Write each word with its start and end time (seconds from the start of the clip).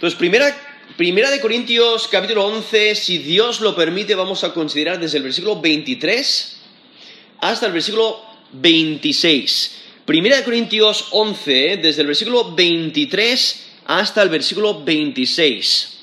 Entonces, 0.00 0.18
primera, 0.18 0.56
primera 0.96 1.30
de 1.30 1.42
Corintios 1.42 2.08
capítulo 2.08 2.46
11, 2.46 2.94
si 2.94 3.18
Dios 3.18 3.60
lo 3.60 3.76
permite, 3.76 4.14
vamos 4.14 4.44
a 4.44 4.54
considerar 4.54 4.98
desde 4.98 5.18
el 5.18 5.24
versículo 5.24 5.60
23 5.60 6.56
hasta 7.42 7.66
el 7.66 7.72
versículo 7.72 8.18
26. 8.50 9.76
Primera 10.06 10.38
de 10.38 10.44
Corintios 10.44 11.08
11, 11.10 11.80
desde 11.82 12.00
el 12.00 12.06
versículo 12.06 12.54
23 12.54 13.66
hasta 13.84 14.22
el 14.22 14.30
versículo 14.30 14.82
26. 14.82 15.98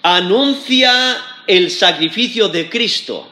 Anuncia 0.00 1.42
el 1.46 1.70
sacrificio 1.70 2.48
de 2.48 2.70
Cristo 2.70 3.28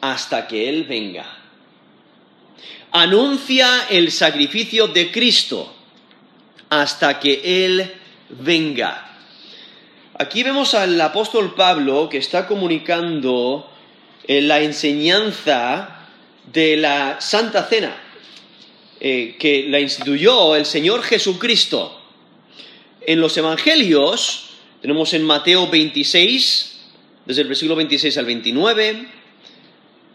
hasta 0.00 0.46
que 0.46 0.68
Él 0.68 0.84
venga. 0.84 1.36
Anuncia 2.92 3.88
el 3.90 4.12
sacrificio 4.12 4.86
de 4.86 5.10
Cristo 5.10 5.78
hasta 6.70 7.18
que 7.18 7.66
Él 7.66 7.92
venga. 8.30 9.18
Aquí 10.18 10.42
vemos 10.42 10.74
al 10.74 11.00
apóstol 11.00 11.54
Pablo 11.54 12.08
que 12.08 12.18
está 12.18 12.46
comunicando 12.46 13.68
eh, 14.26 14.40
la 14.40 14.60
enseñanza 14.60 16.06
de 16.52 16.76
la 16.76 17.20
Santa 17.20 17.64
Cena, 17.64 17.96
eh, 19.00 19.36
que 19.38 19.66
la 19.68 19.80
instituyó 19.80 20.54
el 20.56 20.66
Señor 20.66 21.02
Jesucristo. 21.02 22.00
En 23.06 23.20
los 23.20 23.36
Evangelios, 23.36 24.50
tenemos 24.80 25.14
en 25.14 25.24
Mateo 25.24 25.68
26, 25.68 26.80
desde 27.26 27.42
el 27.42 27.48
versículo 27.48 27.76
26 27.76 28.18
al 28.18 28.26
29, 28.26 29.08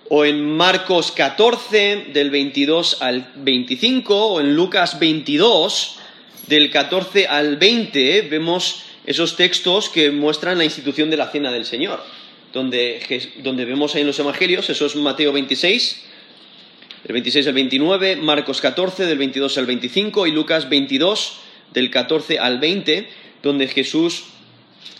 o 0.09 0.23
en 0.23 0.55
Marcos 0.55 1.11
14, 1.11 2.07
del 2.13 2.29
22 2.29 3.01
al 3.01 3.31
25, 3.37 4.25
o 4.27 4.39
en 4.39 4.55
Lucas 4.55 4.99
22, 4.99 5.99
del 6.47 6.69
14 6.69 7.27
al 7.27 7.57
20, 7.57 8.21
vemos 8.23 8.83
esos 9.05 9.35
textos 9.35 9.89
que 9.89 10.11
muestran 10.11 10.57
la 10.57 10.63
institución 10.63 11.09
de 11.09 11.17
la 11.17 11.31
cena 11.31 11.51
del 11.51 11.65
Señor, 11.65 12.03
donde, 12.53 12.99
donde 13.43 13.65
vemos 13.65 13.95
ahí 13.95 14.01
en 14.01 14.07
los 14.07 14.19
Evangelios, 14.19 14.69
eso 14.69 14.85
es 14.85 14.95
Mateo 14.95 15.31
26, 15.31 16.05
del 17.03 17.13
26 17.13 17.47
al 17.47 17.53
29, 17.53 18.15
Marcos 18.15 18.61
14, 18.61 19.05
del 19.05 19.17
22 19.17 19.57
al 19.57 19.65
25, 19.65 20.27
y 20.27 20.31
Lucas 20.31 20.69
22, 20.69 21.37
del 21.73 21.91
14 21.91 22.39
al 22.39 22.59
20, 22.59 23.07
donde 23.43 23.67
Jesús 23.67 24.23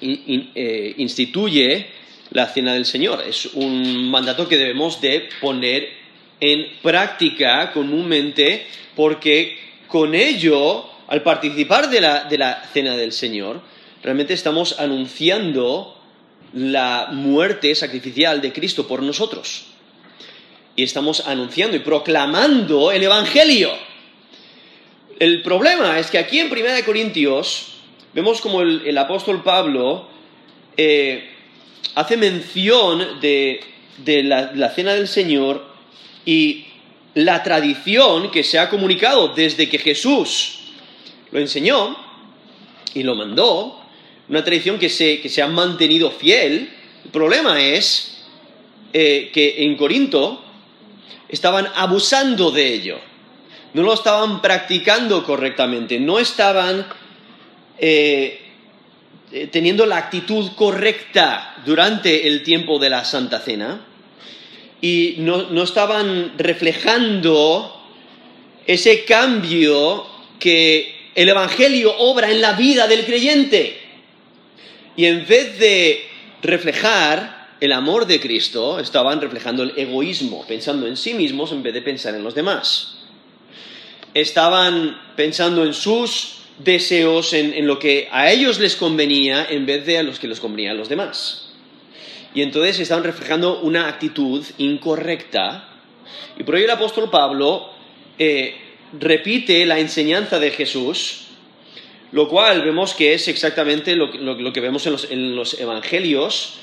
eh, 0.01 0.93
instituye 0.97 1.88
la 2.31 2.47
cena 2.47 2.73
del 2.73 2.85
Señor. 2.85 3.23
Es 3.27 3.45
un 3.53 4.09
mandato 4.09 4.47
que 4.47 4.57
debemos 4.57 5.01
de 5.01 5.29
poner 5.41 5.89
en 6.39 6.67
práctica 6.81 7.71
comúnmente 7.71 8.67
porque 8.95 9.57
con 9.88 10.13
ello, 10.13 10.89
al 11.07 11.23
participar 11.23 11.89
de 11.89 12.01
la, 12.01 12.23
de 12.25 12.37
la 12.37 12.63
cena 12.73 12.95
del 12.95 13.11
Señor, 13.11 13.61
realmente 14.03 14.33
estamos 14.33 14.79
anunciando 14.79 15.95
la 16.53 17.09
muerte 17.11 17.75
sacrificial 17.75 18.41
de 18.41 18.53
Cristo 18.53 18.87
por 18.87 19.03
nosotros. 19.03 19.65
Y 20.75 20.83
estamos 20.83 21.27
anunciando 21.27 21.75
y 21.75 21.79
proclamando 21.79 22.91
el 22.91 23.03
Evangelio. 23.03 23.71
El 25.19 25.41
problema 25.41 25.99
es 25.99 26.11
que 26.11 26.17
aquí 26.17 26.39
en 26.39 26.51
1 26.51 26.61
Corintios 26.85 27.75
vemos 28.13 28.41
como 28.41 28.61
el, 28.61 28.97
apóstol 28.97 29.43
Pablo 29.43 30.07
eh, 30.75 31.29
hace 31.95 32.17
mención 32.17 33.19
de, 33.21 33.61
la, 34.23 34.69
cena 34.69 34.93
del 34.93 35.07
Señor 35.07 35.65
y 36.25 36.65
la 37.13 37.43
tradición 37.43 38.31
que 38.31 38.43
se 38.43 38.59
ha 38.59 38.69
comunicado 38.69 39.29
desde 39.29 39.69
que 39.69 39.77
Jesús 39.77 40.59
lo 41.36 41.41
enseñó 41.41 41.97
y 42.94 43.03
lo 43.03 43.14
mandó, 43.14 43.78
una 44.30 44.41
tradición 44.41 44.80
que 44.80 44.88
se, 44.88 45.19
que 45.19 45.28
se 45.28 45.41
ha 45.41 45.47
mantenido 45.47 46.09
fiel. 46.09 46.69
El 47.03 47.11
problema 47.11 47.61
es 47.61 48.23
eh, 48.94 49.31
que 49.33 49.66
en 49.66 49.75
Corinto 49.75 50.41
estaban 51.28 51.68
abusando 51.75 52.51
de 52.51 52.74
ello, 52.74 53.00
no 53.74 53.84
lo 53.84 53.94
estaban 53.94 54.41
practicando 54.41 55.25
correctamente, 55.25 56.00
no 56.00 56.19
estaban 56.19 56.88
eh, 57.79 58.40
eh, 59.34 59.47
teniendo 59.47 59.85
la 59.85 59.97
actitud 59.97 60.51
correcta 60.56 61.57
durante 61.66 62.29
el 62.29 62.44
tiempo 62.44 62.79
de 62.79 62.90
la 62.90 63.03
Santa 63.03 63.40
Cena. 63.40 63.85
Y 64.79 65.16
no, 65.18 65.62
estaban 65.62 66.38
reflejando 66.38 67.84
ese 68.66 69.03
cambio 69.03 70.06
que 70.40 70.94
el 71.15 71.29
Evangelio 71.29 71.95
obra 71.97 72.29
en 72.29 72.41
la 72.41 72.53
vida 72.53 72.87
del 72.87 73.05
creyente. 73.05 73.79
Y 74.97 75.05
en 75.05 75.25
vez 75.25 75.57
de 75.57 76.05
reflejar 76.41 77.55
el 77.61 77.71
amor 77.71 78.05
de 78.05 78.19
Cristo, 78.19 78.79
estaban 78.79 79.21
reflejando 79.21 79.63
el 79.63 79.73
egoísmo, 79.77 80.45
pensando 80.45 80.87
en 80.87 80.97
sí 80.97 81.13
mismos 81.13 81.51
en 81.53 81.63
vez 81.63 81.73
de 81.73 81.81
pensar 81.81 82.13
en 82.15 82.23
los 82.23 82.35
demás. 82.35 82.97
Estaban 84.13 85.01
pensando 85.15 85.63
en 85.63 85.73
sus 85.73 86.35
deseos 86.59 87.33
en, 87.33 87.65
lo 87.65 87.79
que 87.79 88.07
a 88.11 88.31
ellos 88.31 88.59
les 88.59 88.75
convenía 88.75 89.45
en 89.49 89.65
vez 89.65 89.85
de 89.85 89.97
a 89.97 90.03
los 90.03 90.19
que 90.19 90.27
les 90.27 90.39
convenía 90.39 90.71
a 90.71 90.75
los 90.75 90.89
demás. 90.89 91.49
Y 92.33 92.41
entonces 92.41 92.79
estaban 92.79 93.03
reflejando 93.03 93.61
una 93.61 93.87
actitud 93.87 94.45
incorrecta. 94.57 95.69
Y 96.37 96.43
por 96.43 96.55
ello 96.55 96.65
el 96.65 96.71
apóstol 96.71 97.09
Pablo 97.09 97.69
eh, 98.19 98.64
repite 98.94 99.66
la 99.66 99.79
enseñanza 99.79 100.40
de 100.40 100.51
Jesús, 100.51 101.25
lo 102.12 102.28
cual 102.28 102.62
vemos 102.62 102.94
que 102.94 103.13
es 103.13 103.28
exactamente 103.28 103.96
lo, 103.96 104.12
que 104.53 104.62
vemos 104.62 104.85
en 104.88 105.35
los, 105.35 105.59
evangelios, 105.59 106.59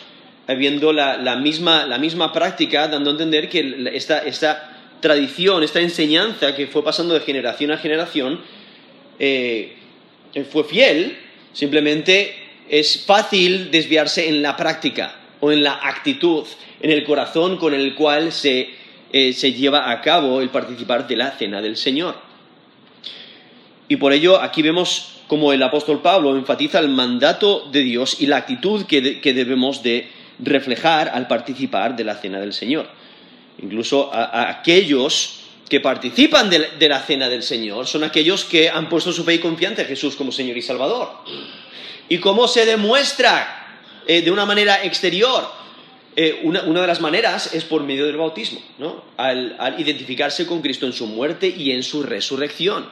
habiendo 0.47 0.93
la, 0.93 1.37
misma, 1.37 1.87
la, 1.87 1.99
misma, 1.99 2.33
práctica, 2.33 2.89
dando 2.89 3.11
a 3.11 3.13
entender 3.13 3.49
que 3.49 3.91
esta, 3.93 4.69
tradición, 5.01 5.63
esta 5.63 5.81
enseñanza 5.81 6.55
que 6.55 6.69
fue 6.69 6.85
pasando 6.85 7.15
de 7.15 7.21
generación 7.21 7.73
a 7.73 7.79
generación, 7.79 8.41
eh, 9.19 9.75
fue 10.51 10.65
fiel, 10.65 11.19
simplemente 11.53 12.35
es 12.69 13.05
fácil 13.05 13.71
desviarse 13.71 14.29
en 14.29 14.43
la 14.43 14.57
práctica 14.57 15.17
o 15.41 15.51
en 15.53 15.63
la 15.63 15.75
actitud, 15.83 16.47
en 16.81 16.91
el 16.91 17.05
corazón 17.05 17.57
con 17.57 17.75
el 17.75 17.95
cual 17.95 18.33
se, 18.33 18.71
eh, 19.13 19.33
lleva 19.33 19.91
a 19.91 20.01
cabo 20.01 20.41
el 20.41 20.49
participar 20.49 21.07
de 21.07 21.17
la 21.17 21.31
cena 21.33 21.61
del 21.61 21.77
Señor. 21.77 22.17
Y 23.89 23.97
por 23.97 24.13
ello 24.13 24.41
aquí 24.41 24.63
vemos 24.63 25.21
como 25.27 25.53
el 25.53 25.63
apóstol 25.63 26.03
Pablo 26.03 26.37
enfatiza 26.37 26.79
el 26.79 26.89
mandato 26.89 27.69
de 27.71 27.83
Dios 27.83 28.17
y 28.21 28.27
la 28.27 28.39
actitud 28.39 28.85
que, 28.87 29.01
debemos 29.23 29.83
de 29.83 30.11
reflejar 30.39 31.09
al 31.09 31.27
participar 31.27 31.97
de 31.97 32.05
la 32.05 32.17
cena 32.17 32.41
del 32.41 32.53
Señor. 32.53 32.89
Incluso 33.63 34.13
a 34.13 34.49
aquellos 34.51 35.43
que 35.73 35.81
participan 35.81 36.51
de, 36.51 36.87
la 36.87 37.01
cena 37.01 37.31
del 37.31 37.43
Señor 37.43 37.87
son 37.87 38.05
aquellos 38.05 38.45
que 38.45 38.69
han 38.69 38.91
puesto 38.91 39.11
su 39.11 39.25
fe 39.25 39.37
y 39.37 39.39
confianza 39.39 39.81
en 39.81 39.89
Jesús 39.89 40.17
como 40.17 40.31
Señor 40.31 40.59
y 40.59 40.61
Salvador. 40.61 41.11
¿Y 42.11 42.19
cómo 42.19 42.47
se 42.47 42.67
demuestra 42.67 43.81
eh, 44.07 44.21
de 44.21 44.31
una 44.31 44.45
manera 44.45 44.85
exterior? 44.85 45.62
Eh, 46.15 46.41
una, 46.45 46.63
de 46.63 46.87
las 46.87 47.01
maneras 47.01 47.55
es 47.55 47.65
por 47.65 47.83
medio 47.85 48.07
del 48.07 48.17
bautismo, 48.17 48.61
¿no? 48.79 49.03
al, 49.17 49.77
identificarse 49.79 50.47
con 50.47 50.61
Cristo 50.61 50.87
en 50.87 50.93
su 50.93 51.07
muerte 51.07 51.49
y 51.49 51.73
en 51.73 51.83
su 51.83 52.03
resurrección. 52.03 52.87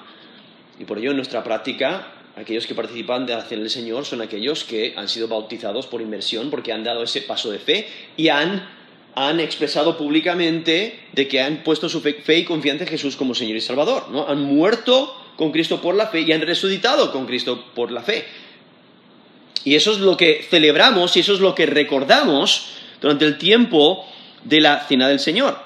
Y 0.79 0.85
por 0.85 0.99
ello 0.99 1.11
en 1.11 1.17
nuestra 1.17 1.45
práctica 1.45 2.15
aquellos 2.37 2.67
que 2.67 2.75
participan 2.75 3.27
de 3.27 3.35
la 3.35 3.43
cena 3.43 3.61
del 3.63 3.71
Señor 3.71 4.07
son 4.07 4.23
aquellos 4.23 4.65
que 4.65 4.95
han 4.97 5.09
sido 5.09 5.29
bautizados 5.29 5.87
por 5.87 6.01
inmersión 6.01 6.49
porque 6.49 6.73
han 6.73 6.83
dado 6.83 7.03
ese 7.03 7.21
paso 7.21 7.51
de 7.51 7.59
fe 7.59 7.87
y 8.17 8.29
han 8.29 8.81
han 9.15 9.41
expresado 9.41 9.97
públicamente 9.97 11.01
de 11.13 11.29
que 11.29 11.41
han 11.41 11.63
puesto 11.63 11.89
su 11.89 12.01
fe, 12.01 12.23
y 12.39 12.45
confianza 12.45 12.85
en 12.85 12.91
Jesús 12.91 13.17
como 13.17 13.35
Señor 13.35 13.57
y 13.57 13.61
Salvador, 13.61 14.09
¿no? 14.11 14.29
Han 14.29 14.43
muerto 14.43 15.15
con 15.37 15.51
Cristo 15.53 15.81
por 15.81 15.95
la 15.95 16.07
fe 16.07 16.21
y 16.21 16.33
han 16.33 16.43
resucitado 16.43 17.11
con 17.13 17.27
Cristo 17.27 17.65
por 17.75 17.91
la 17.91 18.03
fe. 18.03 18.25
Y 19.65 19.75
eso 19.75 19.93
es 19.93 19.99
lo 19.99 20.17
que 20.17 20.47
celebramos 20.49 21.17
y 21.17 21.21
eso 21.21 21.35
es 21.35 21.41
lo 21.41 21.55
que 21.55 21.67
recordamos 21.67 22.80
durante 23.01 23.25
el 23.25 23.39
tiempo 23.39 24.07
de 24.45 24.61
la 24.61 24.87
cena 24.87 25.09
del 25.09 25.21
Señor. 25.21 25.59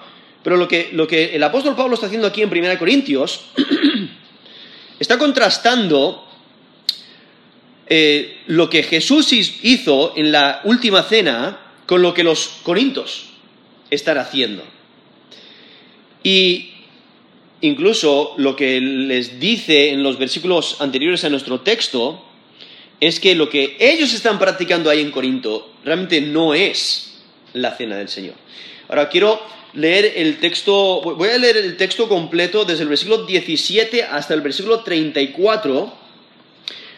Pero 0.43 0.57
lo 0.57 0.69
que, 0.69 0.91
lo 0.93 1.07
que 1.07 1.35
el 1.35 1.43
apóstol 1.43 1.75
Pablo 1.75 1.95
está 1.95 2.07
haciendo 2.07 2.27
aquí 2.27 2.43
en 2.43 2.51
1 2.51 2.79
Corintios 2.79 3.47
está 4.99 5.19
contrastando 5.19 6.27
eh, 7.87 8.39
lo 8.47 8.69
que 8.71 8.83
Jesús 8.83 9.33
hizo 9.33 10.13
en 10.17 10.33
la 10.33 10.61
última 10.65 11.03
cena 11.03 11.61
con 11.87 12.03
lo 12.03 12.15
que 12.15 12.25
los 12.25 12.49
corintos 12.63 13.27
estar 13.91 14.19
haciendo. 14.19 14.63
Y 16.23 16.71
incluso 17.61 18.35
lo 18.37 18.57
que 18.57 18.81
les 18.81 19.39
dice 19.41 19.91
en 19.91 20.03
los 20.03 20.19
versículos 20.19 20.81
anteriores 20.81 21.25
a 21.25 21.31
nuestro 21.31 21.61
texto 21.61 22.25
es 23.01 23.21
que 23.21 23.35
lo 23.35 23.51
que 23.51 23.77
ellos 23.79 24.15
están 24.15 24.39
practicando 24.39 24.89
ahí 24.89 25.01
en 25.01 25.11
Corinto 25.11 25.73
realmente 25.85 26.21
no 26.21 26.55
es 26.55 27.14
la 27.55 27.75
cena 27.77 27.97
del 27.97 28.09
Señor. 28.09 28.35
Ahora 28.89 29.09
quiero 29.09 29.41
leer 29.73 30.13
el 30.17 30.39
texto, 30.39 31.01
voy 31.01 31.31
a 31.31 31.39
leer 31.39 31.57
el 31.57 31.77
texto 31.77 32.09
completo 32.09 32.65
desde 32.65 32.83
el 32.83 32.89
versículo 32.91 33.25
17 33.25 34.05
hasta 34.05 34.35
el 34.35 34.43
versículo 34.43 34.81
34 34.81 36.05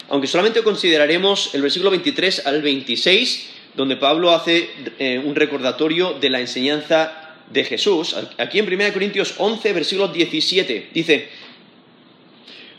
aunque 0.09 0.27
solamente 0.27 0.63
consideraremos 0.63 1.55
el 1.55 1.63
versículo 1.63 1.91
23 1.91 2.47
al 2.47 2.63
26, 2.63 3.51
donde 3.75 3.97
Pablo 3.97 4.33
hace 4.33 4.71
eh, 4.99 5.21
un 5.23 5.35
recordatorio 5.35 6.15
de 6.15 6.31
la 6.31 6.41
enseñanza 6.41 7.35
de 7.51 7.65
Jesús. 7.65 8.17
Aquí 8.39 8.59
en 8.59 8.73
1 8.73 8.93
Corintios 8.93 9.35
11, 9.39 9.73
versículo 9.73 10.09
17, 10.09 10.91
dice, 10.93 11.29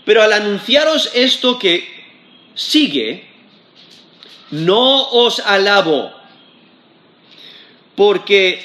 pero 0.05 0.21
al 0.21 0.33
anunciaros 0.33 1.11
esto 1.13 1.59
que 1.59 1.87
sigue, 2.55 3.25
no 4.51 5.09
os 5.09 5.39
alabo, 5.39 6.13
porque 7.97 8.61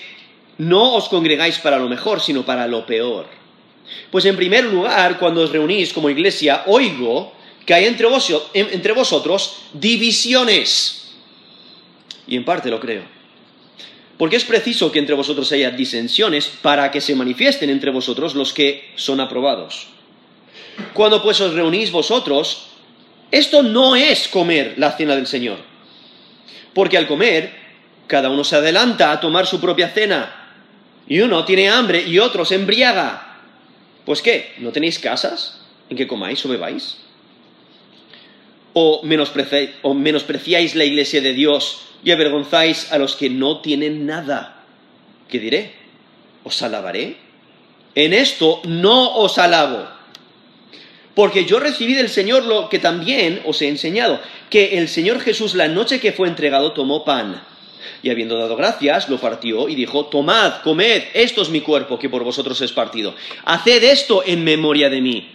no 0.59 0.93
os 0.93 1.09
congregáis 1.09 1.57
para 1.57 1.81
lo 1.81 1.89
mejor, 1.89 2.21
sino 2.21 2.45
para 2.45 2.69
lo 2.69 2.85
peor. 2.85 3.25
Pues 4.11 4.27
en 4.27 4.37
primer 4.37 4.65
lugar, 4.65 5.19
cuando 5.19 5.41
os 5.41 5.51
reunís 5.51 5.95
como 5.97 6.11
iglesia, 6.11 6.65
oigo 6.67 7.33
que 7.65 7.73
hay 7.73 7.87
entre, 7.87 8.07
entre 8.53 8.93
vosotros 8.93 9.65
divisiones. 9.73 11.15
Y 12.29 12.37
en 12.37 12.45
parte 12.45 12.69
lo 12.69 12.79
creo. 12.79 13.05
Porque 14.19 14.37
es 14.37 14.45
preciso 14.45 14.93
que 14.93 14.99
entre 14.99 15.15
vosotros 15.15 15.51
haya 15.51 15.71
disensiones 15.71 16.47
para 16.61 16.91
que 16.91 17.01
se 17.01 17.17
manifiesten 17.17 17.71
entre 17.71 17.91
vosotros 17.91 18.35
los 18.35 18.53
que 18.53 18.93
son 18.97 19.19
aprobados. 19.19 19.87
Cuando 20.93 21.23
pues 21.23 21.41
os 21.41 21.55
reunís 21.55 21.91
vosotros, 21.91 22.67
esto 23.31 23.63
no 23.63 23.97
es 23.97 24.29
comer 24.29 24.75
la 24.77 24.93
cena 24.93 25.17
del 25.17 25.27
Señor. 25.27 25.57
Porque 26.75 26.99
al 26.99 27.07
comer, 27.07 27.62
cada 28.07 28.31
uno 28.31 28.45
se 28.45 28.57
adelanta 28.57 29.13
a 29.13 29.21
tomar 29.21 29.47
su 29.47 29.61
propia 29.61 29.89
cena. 29.89 30.39
Y 31.07 31.21
uno 31.21 31.45
tiene 31.45 31.69
hambre 31.69 32.03
y 32.03 32.19
otro 32.19 32.45
se 32.45 32.55
embriaga. 32.55 33.39
Pues 34.05 34.23
qué, 34.23 34.55
¿no 34.59 34.73
tenéis 34.73 34.99
casas 34.99 35.61
en 35.89 35.97
que 35.97 36.07
comáis 36.07 36.45
o 36.45 36.49
bebáis? 36.49 36.99
¿O 38.73 39.03
menospreciáis 39.05 40.75
la 40.75 40.85
iglesia 40.85 41.21
de 41.21 41.35
Dios 41.35 41.83
y 42.05 42.11
avergonzáis 42.11 42.91
a 42.91 42.99
los 42.99 43.17
que 43.17 43.31
no 43.31 43.61
tienen 43.61 44.07
nada? 44.07 44.65
¿Qué 45.29 45.39
diré? 45.39 45.75
¿Os 46.45 46.63
alabaré? 46.63 47.17
En 47.95 48.15
esto 48.15 48.63
no 48.65 49.17
os 49.17 49.39
alabo 49.39 50.03
porque 51.15 51.45
yo 51.45 51.61
recibí 51.61 51.95
del 51.95 52.09
Señor 52.09 52.45
lo 52.45 52.69
que 52.69 52.79
también 52.79 53.43
os 53.45 53.61
he 53.63 53.69
enseñado, 53.69 54.21
que 54.49 54.79
el 54.79 54.89
Señor 54.89 55.21
Jesús 55.21 55.55
la 55.55 55.69
noche 55.69 56.01
que 56.01 56.13
fue 56.13 56.29
entregado 56.29 56.73
tomó 56.73 57.05
pan. 57.05 57.43
Y 58.03 58.11
habiendo 58.11 58.39
dado 58.39 58.57
gracias, 58.57 59.09
lo 59.09 59.19
partió 59.19 59.69
y 59.69 59.75
dijo, 59.75 60.07
tomad, 60.07 60.63
comed, 60.63 61.05
esto 61.15 61.43
es 61.43 61.51
mi 61.51 61.61
cuerpo 61.61 61.99
que 61.99 62.09
por 62.09 62.25
vosotros 62.25 62.61
es 62.61 62.73
partido. 62.73 63.15
Haced 63.45 63.85
esto 63.85 64.23
en 64.25 64.45
memoria 64.45 64.91
de 64.91 65.01
mí. 65.01 65.31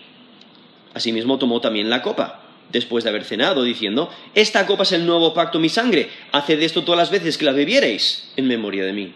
Asimismo 0.94 1.38
tomó 1.38 1.62
también 1.62 1.90
la 1.90 2.02
copa, 2.02 2.42
después 2.72 3.04
de 3.04 3.12
haber 3.12 3.24
cenado, 3.24 3.64
diciendo, 3.64 4.10
esta 4.34 4.66
copa 4.66 4.84
es 4.84 4.92
el 4.92 5.06
nuevo 5.06 5.34
pacto, 5.34 5.60
mi 5.60 5.70
sangre. 5.70 6.10
Haced 6.32 6.62
esto 6.62 6.84
todas 6.84 6.98
las 6.98 7.12
veces 7.12 7.38
que 7.38 7.46
la 7.46 7.52
bebiereis 7.52 8.32
en 8.36 8.48
memoria 8.48 8.84
de 8.84 8.94
mí. 8.94 9.14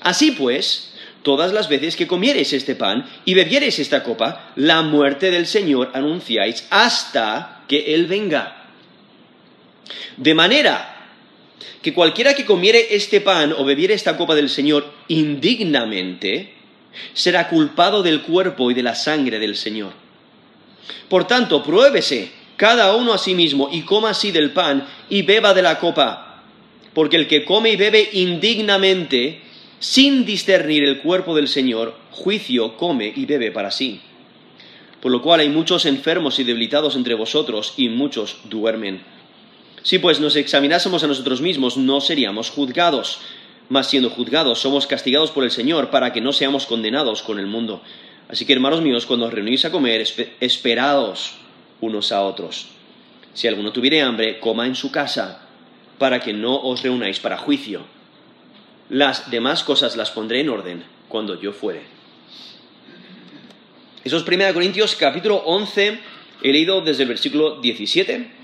Así 0.00 0.32
pues, 0.32 0.94
todas 1.22 1.52
las 1.52 1.68
veces 1.68 1.96
que 1.96 2.06
comiereis 2.06 2.52
este 2.52 2.74
pan 2.74 3.08
y 3.24 3.34
bebiereis 3.34 3.78
esta 3.78 4.02
copa, 4.02 4.52
la 4.56 4.82
muerte 4.82 5.30
del 5.30 5.46
Señor 5.46 5.90
anunciáis 5.94 6.66
hasta 6.70 7.64
que 7.68 7.94
Él 7.94 8.06
venga. 8.06 8.66
De 10.16 10.34
manera 10.34 10.97
que 11.82 11.94
cualquiera 11.94 12.34
que 12.34 12.44
comiere 12.44 12.88
este 12.90 13.20
pan 13.20 13.54
o 13.56 13.64
bebiere 13.64 13.94
esta 13.94 14.16
copa 14.16 14.34
del 14.34 14.48
Señor 14.48 14.92
indignamente, 15.08 16.54
será 17.14 17.48
culpado 17.48 18.02
del 18.02 18.22
cuerpo 18.22 18.70
y 18.70 18.74
de 18.74 18.82
la 18.82 18.94
sangre 18.94 19.38
del 19.38 19.56
Señor. 19.56 19.92
Por 21.08 21.26
tanto, 21.26 21.62
pruébese 21.62 22.30
cada 22.56 22.94
uno 22.96 23.12
a 23.12 23.18
sí 23.18 23.34
mismo 23.34 23.68
y 23.72 23.82
coma 23.82 24.10
así 24.10 24.32
del 24.32 24.50
pan 24.50 24.86
y 25.08 25.22
beba 25.22 25.54
de 25.54 25.62
la 25.62 25.78
copa, 25.78 26.42
porque 26.92 27.16
el 27.16 27.28
que 27.28 27.44
come 27.44 27.70
y 27.70 27.76
bebe 27.76 28.08
indignamente, 28.12 29.40
sin 29.78 30.24
discernir 30.24 30.82
el 30.82 30.98
cuerpo 30.98 31.36
del 31.36 31.48
Señor, 31.48 31.96
juicio 32.10 32.76
come 32.76 33.12
y 33.14 33.26
bebe 33.26 33.52
para 33.52 33.70
sí. 33.70 34.00
Por 35.00 35.12
lo 35.12 35.22
cual 35.22 35.40
hay 35.40 35.48
muchos 35.48 35.86
enfermos 35.86 36.40
y 36.40 36.44
debilitados 36.44 36.96
entre 36.96 37.14
vosotros, 37.14 37.74
y 37.76 37.88
muchos 37.88 38.38
duermen. 38.44 39.02
Si 39.82 39.98
pues 39.98 40.20
nos 40.20 40.36
examinásemos 40.36 41.04
a 41.04 41.06
nosotros 41.06 41.40
mismos, 41.40 41.76
no 41.76 42.00
seríamos 42.00 42.50
juzgados, 42.50 43.20
mas 43.68 43.88
siendo 43.88 44.10
juzgados 44.10 44.58
somos 44.60 44.86
castigados 44.86 45.30
por 45.30 45.44
el 45.44 45.50
Señor 45.50 45.90
para 45.90 46.12
que 46.12 46.20
no 46.20 46.32
seamos 46.32 46.66
condenados 46.66 47.22
con 47.22 47.38
el 47.38 47.46
mundo. 47.46 47.82
Así 48.28 48.44
que, 48.44 48.52
hermanos 48.52 48.82
míos, 48.82 49.06
cuando 49.06 49.26
os 49.26 49.32
reunís 49.32 49.64
a 49.64 49.70
comer, 49.70 50.04
esperaos 50.40 51.36
unos 51.80 52.12
a 52.12 52.22
otros. 52.22 52.68
Si 53.34 53.46
alguno 53.46 53.72
tuviere 53.72 54.02
hambre, 54.02 54.40
coma 54.40 54.66
en 54.66 54.74
su 54.74 54.90
casa, 54.90 55.42
para 55.98 56.20
que 56.20 56.32
no 56.32 56.60
os 56.60 56.82
reunáis 56.82 57.20
para 57.20 57.38
juicio. 57.38 57.82
Las 58.90 59.30
demás 59.30 59.62
cosas 59.64 59.96
las 59.96 60.10
pondré 60.10 60.40
en 60.40 60.48
orden 60.48 60.84
cuando 61.08 61.40
yo 61.40 61.52
fuere. 61.52 61.82
Eso 64.04 64.16
es 64.16 64.26
1 64.26 64.54
Corintios 64.54 64.94
capítulo 64.96 65.36
11, 65.44 66.00
he 66.42 66.52
leído 66.52 66.80
desde 66.80 67.02
el 67.02 67.08
versículo 67.08 67.60
17 67.60 68.37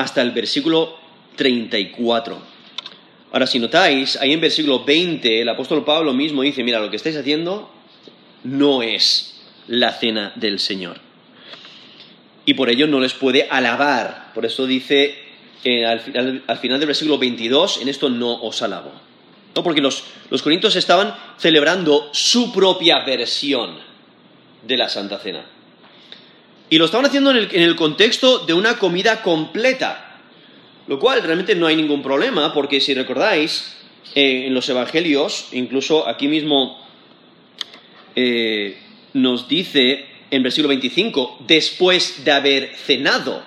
hasta 0.00 0.22
el 0.22 0.32
versículo 0.32 0.96
34. 1.36 2.38
Ahora, 3.32 3.46
si 3.46 3.58
notáis, 3.58 4.16
ahí 4.16 4.32
en 4.32 4.40
versículo 4.40 4.84
20, 4.84 5.42
el 5.42 5.48
apóstol 5.48 5.84
Pablo 5.84 6.12
mismo 6.12 6.42
dice, 6.42 6.64
mira, 6.64 6.80
lo 6.80 6.90
que 6.90 6.96
estáis 6.96 7.16
haciendo 7.16 7.70
no 8.44 8.82
es 8.82 9.40
la 9.68 9.92
cena 9.92 10.32
del 10.34 10.58
Señor. 10.58 10.98
Y 12.44 12.54
por 12.54 12.70
ello 12.70 12.86
no 12.86 12.98
les 12.98 13.12
puede 13.12 13.46
alabar. 13.48 14.32
Por 14.34 14.44
eso 14.44 14.66
dice 14.66 15.16
eh, 15.62 15.86
al, 15.86 16.00
final, 16.00 16.80
del 16.80 16.86
versículo 16.86 17.18
22, 17.18 17.82
en 17.82 17.88
esto 17.88 18.08
no 18.08 18.42
os 18.42 18.62
alabo. 18.62 18.90
¿no? 19.54 19.62
Porque 19.62 19.80
los, 19.80 20.04
los 20.30 20.42
corintios 20.42 20.74
estaban 20.74 21.14
celebrando 21.38 22.08
su 22.12 22.52
propia 22.52 23.04
versión 23.04 23.78
de 24.66 24.76
la 24.76 24.88
Santa 24.88 25.18
Cena. 25.18 25.44
Y 26.70 26.78
lo 26.78 26.84
estaban 26.84 27.06
haciendo 27.06 27.32
en 27.32 27.48
el, 27.50 27.76
contexto 27.76 28.46
de 28.46 28.54
una 28.54 28.78
comida 28.78 29.22
completa, 29.22 30.18
lo 30.86 30.98
cual 30.98 31.22
realmente 31.22 31.54
no 31.56 31.66
hay 31.66 31.76
ningún 31.76 32.02
problema, 32.02 32.54
porque 32.54 32.80
si 32.80 32.94
recordáis, 32.94 33.76
eh, 34.14 34.46
en 34.46 34.54
los 34.54 34.68
Evangelios, 34.68 35.48
incluso 35.52 36.08
aquí 36.08 36.28
mismo 36.28 36.80
eh, 38.16 38.78
nos 39.12 39.48
dice 39.48 40.06
en 40.30 40.42
versículo 40.42 40.68
25, 40.68 41.38
después 41.46 42.24
de 42.24 42.32
haber 42.32 42.76
cenado. 42.76 43.42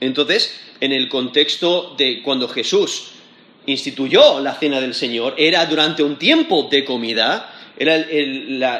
Entonces, 0.00 0.60
en 0.80 0.92
el 0.92 1.08
contexto 1.08 1.94
de 1.96 2.22
cuando 2.22 2.48
Jesús 2.48 3.12
instituyó 3.66 4.40
la 4.40 4.54
cena 4.54 4.80
del 4.80 4.94
Señor, 4.94 5.34
era 5.36 5.66
durante 5.66 6.02
un 6.02 6.16
tiempo 6.16 6.68
de 6.70 6.84
comida, 6.84 7.52
era 7.76 8.04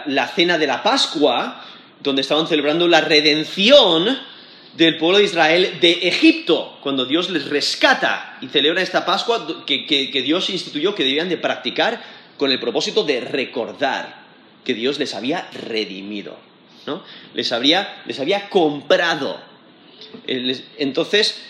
la, 0.07 0.29
cena 0.29 0.59
de 0.59 0.67
la 0.67 0.83
Pascua, 0.83 1.65
donde 2.02 2.23
estaban 2.23 2.47
celebrando 2.47 2.88
la 2.88 3.00
redención 3.00 4.18
del 4.76 4.97
pueblo 4.97 5.18
de 5.18 5.25
Israel 5.25 5.78
de 5.80 5.92
Egipto, 6.09 6.78
cuando 6.82 7.04
Dios 7.04 7.30
les 7.30 7.49
rescata 7.49 8.38
y 8.40 8.49
celebra 8.49 8.82
esta 8.82 9.04
Pascua 9.04 9.64
que, 9.66 10.23
Dios 10.25 10.50
instituyó 10.50 10.94
que 10.94 11.04
debían 11.04 11.28
de 11.28 11.37
practicar 11.37 12.02
con 12.38 12.50
el 12.50 12.59
propósito 12.59 13.04
de 13.04 13.21
recordar 13.21 14.23
que 14.64 14.75
Dios 14.75 14.99
les 14.99 15.14
había 15.14 15.49
redimido, 15.68 16.37
¿no? 16.87 17.02
les, 17.35 17.52
había, 17.52 18.02
les 18.06 18.18
había 18.18 18.49
comprado. 18.49 19.38
Entonces, 20.26 21.42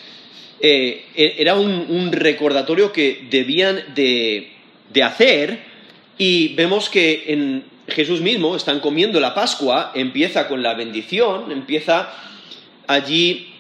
eh, 0.60 1.06
e-, 1.14 1.34
era 1.38 1.54
un, 1.54 2.12
recordatorio 2.12 2.92
que 2.92 3.26
debían 3.30 3.94
de, 3.94 4.52
hacer 5.02 5.60
y 6.18 6.54
vemos 6.54 6.88
que 6.88 7.24
en 7.28 7.64
Jesús 7.92 8.20
mismo 8.20 8.56
están 8.56 8.80
comiendo 8.80 9.20
la 9.20 9.34
Pascua, 9.34 9.92
empieza 9.94 10.48
con 10.48 10.62
la 10.62 10.74
bendición, 10.74 11.52
empieza 11.52 12.12
allí 12.86 13.54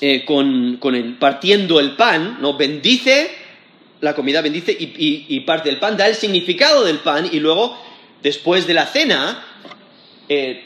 eh, 0.00 0.24
con, 0.24 0.94
el, 0.94 1.14
partiendo 1.18 1.80
el 1.80 1.96
pan, 1.96 2.38
¿no? 2.40 2.56
bendice 2.56 3.30
la 4.00 4.14
comida, 4.14 4.40
bendice 4.42 4.76
y 4.78 5.40
parte 5.40 5.70
el 5.70 5.78
pan, 5.78 5.96
da 5.96 6.06
el 6.06 6.14
significado 6.14 6.84
del 6.84 6.98
pan 6.98 7.28
y 7.32 7.40
luego, 7.40 7.76
después 8.22 8.66
de 8.66 8.74
la 8.74 8.86
cena, 8.86 9.42
eh, 10.28 10.64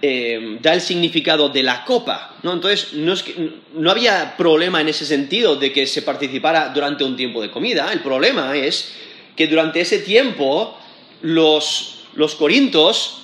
eh, 0.00 0.58
da, 0.62 0.72
el 0.72 0.80
significado 0.80 1.50
de 1.50 1.62
la 1.62 1.84
copa. 1.84 2.36
¿no? 2.42 2.54
Entonces, 2.54 2.94
no, 2.94 3.90
había 3.90 4.34
problema 4.38 4.80
en 4.80 4.88
ese 4.88 5.04
sentido 5.04 5.56
de 5.56 5.72
que 5.72 5.86
se 5.86 6.00
participara 6.00 6.70
durante 6.70 7.04
un 7.04 7.14
tiempo 7.14 7.42
de 7.42 7.50
comida. 7.50 7.92
El 7.92 8.00
problema 8.00 8.56
es 8.56 8.94
que 9.36 9.46
durante 9.46 9.82
ese 9.82 9.98
tiempo 9.98 10.78
los, 11.20 12.01
los 12.14 12.34
corintos, 12.34 13.22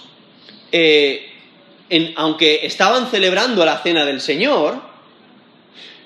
eh, 0.73 1.31
aunque 2.17 2.67
estaban 2.67 3.11
celebrando 3.11 3.65
la 3.65 3.79
cena 3.79 4.05
del 4.05 4.21
Señor, 4.21 4.81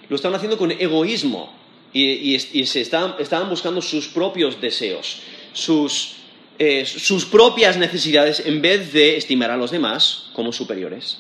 lo 0.09 0.17
estaban 0.17 0.37
haciendo 0.37 0.59
con 0.59 0.71
egoísmo 0.71 1.53
y, 1.93 2.39
se 2.39 2.81
estaban 2.81 3.49
buscando 3.49 3.83
sus 3.83 4.09
propios 4.09 4.61
deseos, 4.61 5.21
sus, 5.53 6.17
eh, 6.59 6.85
sus 6.87 7.25
propias 7.25 7.77
necesidades 7.77 8.41
en 8.45 8.63
vez 8.63 8.93
de 8.93 9.17
estimar 9.17 9.51
a 9.51 9.57
los 9.57 9.71
demás 9.71 10.31
como 10.35 10.53
superiores 10.53 11.19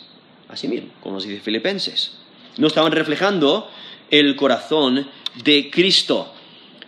a 0.49 0.57
sí 0.57 0.69
mismo, 0.69 0.91
como 1.01 1.17
nos 1.17 1.25
dice 1.25 1.41
Filipenses. 1.41 2.13
no 2.59 2.67
estaban 2.67 2.93
reflejando 2.93 3.71
el 4.11 4.37
corazón 4.37 5.09
de 5.43 5.71
Cristo. 5.71 6.33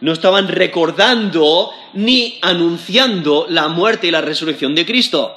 No 0.05 0.13
estaban 0.13 0.49
recordando 0.49 1.71
ni 1.95 2.39
anunciando 2.43 3.47
la 3.49 3.69
muerte 3.69 4.07
y 4.07 4.11
la 4.11 4.21
resurrección 4.21 4.75
de 4.75 4.85
Cristo, 4.85 5.35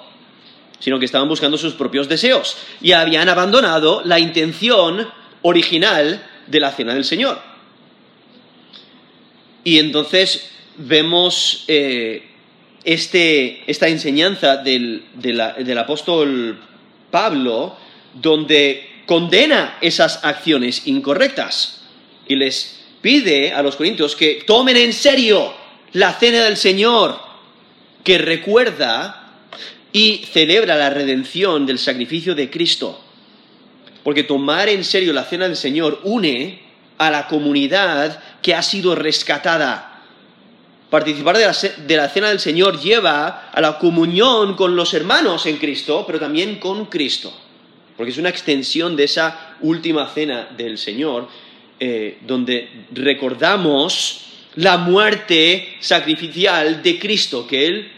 sino 0.80 1.00
que 1.00 1.06
estaban 1.06 1.30
buscando 1.30 1.58
sus 1.58 1.72
propios 1.72 2.10
deseos 2.10 2.58
y 2.82 2.92
habían 2.92 3.30
abandonado 3.30 4.02
la 4.04 4.20
intención 4.20 5.08
original 5.42 6.22
de 6.48 6.60
la 6.60 6.74
cena 6.74 6.94
del 6.94 7.06
Señor. 7.06 7.42
Y 9.64 9.80
entonces 9.80 10.52
vemos 10.76 11.64
eh, 11.70 12.28
este, 12.84 13.64
esta 13.72 13.88
enseñanza 13.88 14.58
del, 14.58 15.06
del 15.14 15.78
apóstol 15.78 16.60
Pablo, 17.10 17.78
donde 18.14 19.04
condena 19.06 19.78
esas 19.80 20.26
acciones 20.26 20.88
incorrectas 20.88 21.86
y 22.28 22.36
les 22.36 22.77
pide 23.02 23.54
a 23.54 23.62
los 23.62 23.76
corintios 23.76 24.16
que 24.16 24.44
tomen 24.46 24.78
en 24.78 24.94
serio 24.94 25.54
la 25.94 26.14
cena 26.14 26.44
del 26.44 26.58
Señor, 26.58 27.20
que 28.04 28.18
recuerda 28.18 29.28
y 29.92 30.24
celebra 30.32 30.76
la 30.76 30.90
redención 30.90 31.66
del 31.66 31.80
sacrificio 31.80 32.36
de 32.36 32.50
Cristo. 32.50 33.02
Porque 34.04 34.24
tomar 34.24 34.70
en 34.70 34.84
serio 34.84 35.14
la 35.14 35.26
cena 35.26 35.48
del 35.48 35.58
Señor 35.58 36.02
une 36.04 36.62
a 36.98 37.12
la 37.12 37.28
comunidad 37.28 38.22
que 38.42 38.56
ha 38.56 38.62
sido 38.62 38.96
rescatada. 38.96 40.04
Participar 40.90 41.38
de 41.38 41.46
la, 41.46 41.56
de 41.86 41.98
la, 41.98 42.10
cena 42.10 42.30
del 42.30 42.40
Señor 42.40 42.80
lleva 42.80 43.50
a 43.52 43.60
la 43.60 43.78
comunión 43.78 44.56
con 44.56 44.76
los 44.76 44.94
hermanos 44.94 45.46
en 45.46 45.58
Cristo, 45.58 46.06
pero 46.08 46.20
también 46.20 46.60
con 46.60 46.86
Cristo. 46.86 47.34
Porque 47.98 48.12
es 48.12 48.18
una 48.18 48.30
extensión 48.30 48.96
de 48.96 49.04
esa 49.04 49.58
última 49.60 50.08
cena 50.08 50.48
del 50.56 50.78
Señor, 50.78 51.28
eh, 51.80 52.18
donde 52.22 52.70
recordamos 52.92 54.26
la 54.56 54.78
muerte 54.78 55.78
sacrificial 55.80 56.82
de 56.82 56.98
Cristo, 56.98 57.46
que 57.46 57.68
Él 57.68 57.92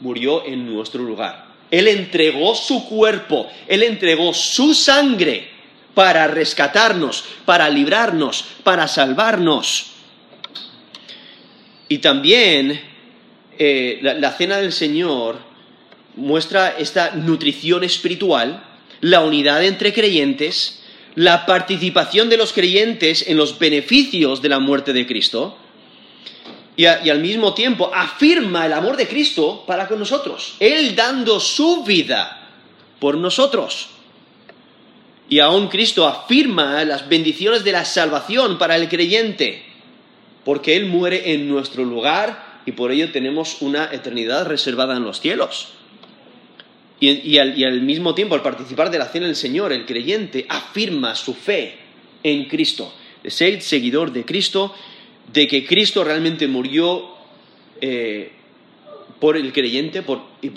murió 0.00 0.44
en 0.44 0.66
nuestro 0.66 1.02
lugar. 1.02 1.46
Él 1.70 1.88
entregó 1.88 2.54
su 2.54 2.86
cuerpo, 2.86 3.50
Él 3.66 3.82
entregó 3.82 4.34
su 4.34 4.74
sangre 4.74 5.48
para 5.94 6.26
rescatarnos, 6.26 7.24
para 7.46 7.68
librarnos, 7.70 8.44
para 8.62 8.88
salvarnos. 8.88 9.86
Y 11.88 11.98
también 11.98 12.80
eh, 13.58 13.98
la, 14.02 14.32
cena 14.32 14.58
del 14.58 14.72
Señor 14.72 15.38
muestra 16.16 16.74
esta 16.78 17.12
nutrición 17.14 17.84
espiritual, 17.84 18.64
la 19.00 19.20
unidad 19.20 19.64
entre 19.64 19.92
creyentes, 19.92 20.81
la 21.14 21.46
participación 21.46 22.28
de 22.28 22.36
los 22.36 22.52
creyentes 22.52 23.26
en 23.28 23.36
los 23.36 23.58
beneficios 23.58 24.40
de 24.40 24.48
la 24.48 24.58
muerte 24.58 24.92
de 24.92 25.06
Cristo 25.06 25.56
y, 26.76 26.86
al 26.86 27.20
mismo 27.20 27.52
tiempo 27.52 27.90
afirma 27.94 28.66
el 28.66 28.72
amor 28.72 28.96
de 28.96 29.06
Cristo 29.06 29.64
para 29.66 29.86
con 29.88 29.98
nosotros, 29.98 30.54
Él 30.58 30.96
dando 30.96 31.38
su 31.38 31.84
vida 31.84 32.48
por 32.98 33.16
nosotros. 33.16 33.88
Y 35.28 35.38
aún 35.38 35.68
Cristo 35.68 36.06
afirma 36.06 36.84
las 36.84 37.08
bendiciones 37.08 37.64
de 37.64 37.72
la 37.72 37.84
salvación 37.84 38.58
para 38.58 38.76
el 38.76 38.88
creyente, 38.88 39.64
porque 40.44 40.76
Él 40.76 40.86
muere 40.86 41.32
en 41.32 41.48
nuestro 41.48 41.84
lugar 41.84 42.60
y 42.64 42.72
por 42.72 42.90
ello 42.90 43.10
tenemos 43.12 43.60
una 43.60 43.90
eternidad 43.92 44.46
reservada 44.46 44.96
en 44.96 45.04
los 45.04 45.20
cielos. 45.20 45.68
Y, 47.04 47.36
al, 47.38 47.80
mismo 47.80 48.14
tiempo, 48.14 48.36
al 48.36 48.42
participar 48.42 48.88
de 48.88 48.96
la 48.96 49.06
cena 49.06 49.26
del 49.26 49.34
Señor, 49.34 49.72
el 49.72 49.86
creyente 49.86 50.46
afirma 50.48 51.16
su 51.16 51.34
fe 51.34 51.74
en 52.22 52.44
Cristo, 52.44 52.94
de 53.24 53.30
ser 53.32 53.60
seguidor 53.60 54.12
de 54.12 54.24
Cristo, 54.24 54.72
de 55.32 55.48
que 55.48 55.66
Cristo 55.66 56.04
realmente 56.04 56.46
murió 56.46 57.08
eh, 57.80 58.30
por 59.18 59.36
el 59.36 59.52
creyente 59.52 60.04
y 60.42 60.52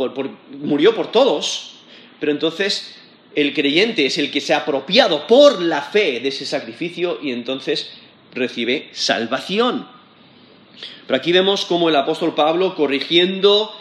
murió 0.60 0.94
por 0.94 1.12
todos, 1.12 1.78
pero 2.20 2.32
entonces 2.32 2.96
el 3.34 3.52
creyente 3.56 4.06
es 4.06 4.20
el 4.20 4.30
que 4.30 4.40
se 4.40 4.54
ha 4.54 4.58
apropiado 4.58 5.26
por 5.26 5.60
la 5.64 5.82
fe 5.82 6.20
de 6.20 6.30
ese 6.30 6.46
sacrificio 6.46 7.18
y 7.24 7.32
entonces 7.32 7.90
recibe 8.36 8.90
salvación. 8.92 9.88
Pero 11.08 11.18
aquí 11.18 11.32
vemos 11.32 11.66
cómo 11.66 11.90
el 11.90 11.96
apóstol 11.96 12.36
Pablo, 12.36 12.76
corrigiendo 12.76 13.72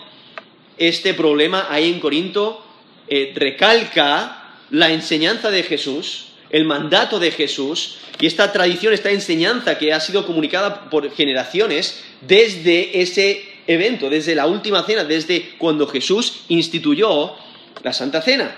este 0.78 1.14
problema 1.14 1.66
ahí 1.71 1.90
en 1.90 2.00
Corinto, 2.00 2.64
eh, 3.09 3.33
recalca 3.35 4.59
la 4.71 4.90
enseñanza 4.90 5.50
de 5.50 5.62
Jesús, 5.62 6.26
el 6.50 6.64
mandato 6.64 7.19
de 7.19 7.31
Jesús 7.31 7.99
y 8.21 8.26
esta 8.26 8.52
tradición, 8.52 8.93
esta 8.93 9.11
enseñanza 9.11 9.78
que 9.78 9.93
ha 9.93 10.00
sido 10.00 10.26
comunicada 10.26 10.88
por 10.90 11.11
generaciones 11.12 12.02
desde 12.21 13.00
ese 13.00 13.45
evento, 13.66 14.11
desde 14.11 14.35
la 14.35 14.47
última 14.47 14.85
cena, 14.85 15.04
desde 15.04 15.54
cuando 15.59 15.87
Jesús 15.87 16.45
instituyó 16.49 17.33
la 17.83 17.93
Santa 17.93 18.23
Cena. 18.23 18.57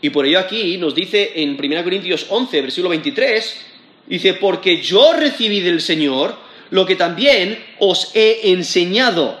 Y 0.00 0.10
por 0.10 0.26
ello 0.26 0.38
aquí 0.38 0.76
nos 0.76 0.94
dice 0.94 1.32
en 1.36 1.58
1 1.58 1.84
Corintios 1.84 2.26
11, 2.28 2.60
versículo 2.60 2.90
23, 2.90 3.66
dice, 4.06 4.34
porque 4.34 4.82
yo 4.82 5.12
recibí 5.14 5.60
del 5.60 5.80
Señor 5.80 6.36
lo 6.70 6.84
que 6.84 6.96
también 6.96 7.64
os 7.78 8.10
he 8.14 8.50
enseñado, 8.50 9.40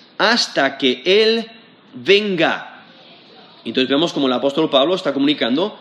hasta 0.21 0.77
que 0.77 1.01
Él 1.03 1.47
venga. 1.95 2.83
Entonces 3.65 3.89
vemos 3.89 4.13
como 4.13 4.27
el 4.27 4.33
apóstol 4.33 4.69
Pablo 4.69 4.93
está 4.93 5.13
comunicando 5.13 5.79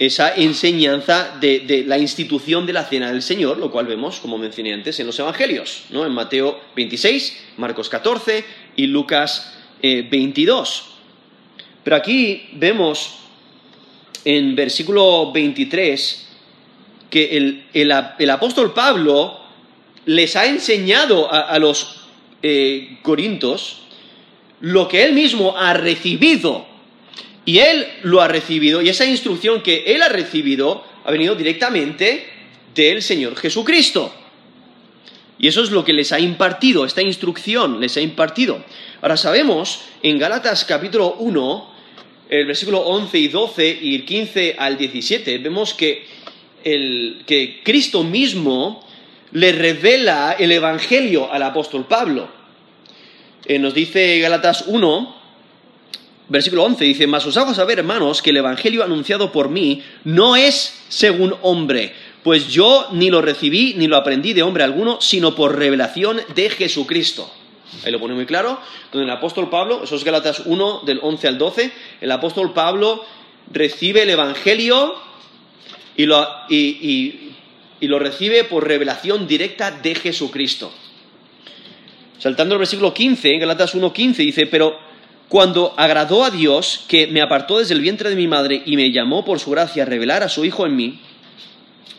esa 0.00 0.34
enseñanza 0.34 1.36
de, 1.40 1.84
la 1.86 1.96
institución 1.96 2.66
de 2.66 2.72
la 2.72 2.82
cena 2.82 3.12
del 3.12 3.22
Señor, 3.22 3.58
lo 3.58 3.70
cual 3.70 3.86
vemos, 3.86 4.18
como 4.18 4.36
mencioné 4.36 4.74
antes, 4.74 4.98
en 4.98 5.06
los 5.06 5.16
Evangelios, 5.20 5.84
¿no? 5.90 6.04
en 6.04 6.10
Mateo 6.10 6.58
26, 6.74 7.44
Marcos 7.58 7.88
14 7.88 8.44
y 8.74 8.88
Lucas 8.88 9.54
22. 9.80 10.80
Eh, 10.80 11.62
pero 11.84 11.94
aquí 11.94 12.48
vemos 12.54 13.14
en 14.24 14.56
versículo 14.56 15.30
23 15.30 16.28
que 17.08 17.64
el, 17.72 18.30
apóstol 18.30 18.74
Pablo 18.74 19.38
les 20.04 20.34
ha 20.34 20.46
enseñado 20.46 21.32
a, 21.32 21.56
los 21.60 22.05
eh, 22.42 22.98
corintos 23.02 23.82
lo 24.60 24.88
que 24.88 25.04
él 25.04 25.12
mismo 25.12 25.56
ha 25.56 25.74
recibido. 25.74 26.66
Y 27.44 27.58
él 27.58 27.86
lo 28.02 28.20
ha 28.20 28.28
recibido, 28.28 28.82
y 28.82 28.88
esa 28.88 29.04
instrucción 29.04 29.62
que 29.62 29.84
él 29.86 30.02
ha 30.02 30.08
recibido 30.08 30.84
ha 31.04 31.12
venido 31.12 31.36
directamente 31.36 32.26
del 32.74 33.02
Señor 33.02 33.36
Jesucristo. 33.36 34.12
Y 35.38 35.46
eso 35.48 35.62
es 35.62 35.70
lo 35.70 35.84
que 35.84 35.92
les 35.92 36.12
ha 36.12 36.18
impartido, 36.18 36.84
esta 36.84 37.02
instrucción 37.02 37.80
les 37.80 37.96
ha 37.96 38.00
impartido. 38.00 38.64
Ahora 39.02 39.16
sabemos 39.16 39.82
en 40.02 40.18
Gálatas 40.18 40.64
capítulo 40.64 41.16
1, 41.18 41.70
el 42.30 42.46
versículo 42.46 42.80
11 42.80 43.18
y 43.18 43.28
12 43.28 43.78
y 43.82 43.94
el 43.94 44.04
15 44.04 44.56
al 44.58 44.78
17, 44.78 45.38
vemos 45.38 45.74
que, 45.74 46.06
el, 46.64 47.22
que 47.26 47.60
Cristo 47.62 48.02
mismo 48.02 48.85
le 49.36 49.52
revela 49.52 50.34
el 50.38 50.50
Evangelio 50.50 51.30
al 51.30 51.42
apóstol 51.42 51.86
Pablo. 51.86 52.26
Eh, 53.44 53.58
nos 53.58 53.74
dice 53.74 54.18
Galatas 54.18 54.64
1, 54.66 55.14
versículo 56.30 56.64
11, 56.64 56.82
dice, 56.86 57.06
mas 57.06 57.26
os 57.26 57.36
hago 57.36 57.52
saber, 57.52 57.78
hermanos, 57.78 58.22
que 58.22 58.30
el 58.30 58.38
Evangelio 58.38 58.82
anunciado 58.82 59.32
por 59.32 59.50
mí 59.50 59.82
no 60.04 60.36
es 60.36 60.80
según 60.88 61.34
hombre, 61.42 61.92
pues 62.22 62.48
yo 62.48 62.88
ni 62.92 63.10
lo 63.10 63.20
recibí 63.20 63.74
ni 63.76 63.88
lo 63.88 63.98
aprendí 63.98 64.32
de 64.32 64.42
hombre 64.42 64.64
alguno, 64.64 65.02
sino 65.02 65.34
por 65.34 65.58
revelación 65.58 66.22
de 66.34 66.48
Jesucristo. 66.48 67.30
Ahí 67.84 67.92
lo 67.92 68.00
pone 68.00 68.14
muy 68.14 68.24
claro, 68.24 68.58
donde 68.90 69.04
el 69.04 69.14
apóstol 69.14 69.50
Pablo, 69.50 69.84
eso 69.84 69.96
es 69.96 70.04
Galatas 70.04 70.44
1 70.46 70.80
del 70.86 70.98
11 71.02 71.28
al 71.28 71.36
12, 71.36 71.72
el 72.00 72.10
apóstol 72.10 72.54
Pablo 72.54 73.04
recibe 73.52 74.04
el 74.04 74.08
Evangelio 74.08 74.94
y 75.94 76.06
lo, 76.06 76.26
y, 76.48 77.32
lo 77.80 77.98
recibe 77.98 78.44
por 78.44 78.66
revelación 78.66 79.26
directa 79.26 79.70
de 79.70 79.94
Jesucristo. 79.94 80.72
Saltando 82.18 82.54
al 82.54 82.60
versículo 82.60 82.94
15, 82.94 83.38
Galatas 83.38 83.74
1.15 83.74 84.16
dice, 84.16 84.46
pero 84.46 84.78
cuando 85.28 85.74
agradó 85.76 86.24
a 86.24 86.30
Dios, 86.30 86.84
que 86.88 87.06
me 87.08 87.20
apartó 87.20 87.58
desde 87.58 87.74
el 87.74 87.80
vientre 87.80 88.08
de 88.08 88.16
mi 88.16 88.26
madre 88.26 88.62
y 88.64 88.76
me 88.76 88.92
llamó 88.92 89.24
por 89.24 89.40
su 89.40 89.50
gracia 89.50 89.82
a 89.82 89.86
revelar 89.86 90.22
a 90.22 90.28
su 90.28 90.44
Hijo 90.44 90.66
en 90.66 90.76
mí, 90.76 91.00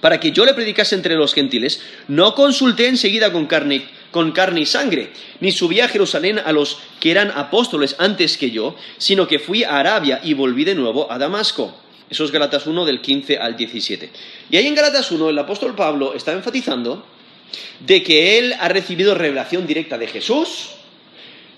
para 0.01 0.19
que 0.19 0.31
yo 0.31 0.45
le 0.45 0.53
predicase 0.53 0.95
entre 0.95 1.15
los 1.15 1.33
gentiles, 1.33 1.81
no 2.07 2.35
consulté 2.35 2.87
enseguida 2.87 3.31
con 3.31 3.47
carne, 3.47 3.83
con 4.11 4.31
carne 4.31 4.61
y 4.61 4.65
sangre, 4.65 5.11
ni 5.39 5.51
subí 5.51 5.81
a 5.81 5.87
Jerusalén 5.87 6.39
a 6.39 6.51
los 6.51 6.79
que 6.99 7.11
eran 7.11 7.31
apóstoles 7.31 7.95
antes 7.99 8.37
que 8.37 8.51
yo, 8.51 8.75
sino 8.97 9.27
que 9.27 9.39
fui 9.39 9.63
a 9.63 9.79
Arabia 9.79 10.21
y 10.23 10.33
volví 10.33 10.63
de 10.63 10.75
nuevo 10.75 11.11
a 11.11 11.17
Damasco. 11.17 11.75
Eso 12.09 12.23
es 12.23 12.31
Galatas 12.31 12.67
1 12.67 12.85
del 12.85 13.01
15 13.01 13.37
al 13.37 13.57
17. 13.57 14.09
Y 14.49 14.57
ahí 14.57 14.67
en 14.67 14.75
Galatas 14.75 15.11
1 15.11 15.29
el 15.29 15.39
apóstol 15.39 15.75
Pablo 15.75 16.13
está 16.13 16.33
enfatizando 16.33 17.05
de 17.79 18.03
que 18.03 18.37
él 18.37 18.53
ha 18.59 18.69
recibido 18.69 19.15
revelación 19.15 19.67
directa 19.67 19.97
de 19.97 20.07
Jesús, 20.07 20.69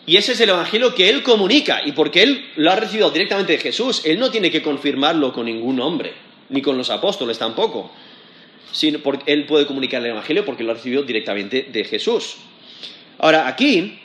y 0.05 0.17
ese 0.17 0.31
es 0.31 0.41
el 0.41 0.49
Evangelio 0.49 0.95
que 0.95 1.09
él 1.09 1.23
comunica, 1.23 1.81
y 1.85 1.91
porque 1.91 2.23
él 2.23 2.45
lo 2.55 2.71
ha 2.71 2.75
recibido 2.75 3.11
directamente 3.11 3.53
de 3.53 3.59
Jesús, 3.59 4.01
él 4.05 4.19
no 4.19 4.31
tiene 4.31 4.49
que 4.49 4.61
confirmarlo 4.61 5.31
con 5.33 5.45
ningún 5.45 5.79
hombre, 5.79 6.13
ni 6.49 6.61
con 6.61 6.77
los 6.77 6.89
apóstoles 6.89 7.37
tampoco 7.37 7.91
sino 8.71 8.99
porque 8.99 9.31
él 9.31 9.45
puede 9.45 9.65
comunicar 9.65 10.01
el 10.01 10.11
Evangelio 10.11 10.45
porque 10.45 10.63
lo 10.63 10.71
ha 10.71 10.75
recibido 10.75 11.03
directamente 11.03 11.67
de 11.71 11.83
Jesús. 11.83 12.35
Ahora, 13.17 13.47
aquí 13.47 13.99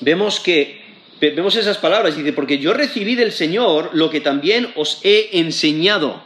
vemos 0.00 0.40
que 0.40 0.83
vemos 1.20 1.56
esas 1.56 1.78
palabras, 1.78 2.16
dice, 2.16 2.32
porque 2.32 2.58
yo 2.58 2.72
recibí 2.72 3.14
del 3.14 3.32
Señor 3.32 3.90
lo 3.92 4.10
que 4.10 4.20
también 4.20 4.68
os 4.76 5.00
he 5.02 5.38
enseñado. 5.38 6.22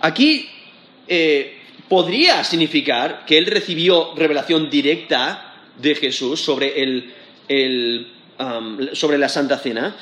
Aquí 0.00 0.48
eh, 1.08 1.58
podría 1.88 2.44
significar 2.44 3.24
que 3.26 3.38
él 3.38 3.46
recibió 3.46 4.14
revelación 4.16 4.70
directa 4.70 5.54
de 5.78 5.94
Jesús 5.94 6.40
sobre, 6.40 6.82
el, 6.82 8.06
sobre 8.92 9.18
la 9.18 9.28
Santa 9.28 9.58
Cena, 9.58 9.96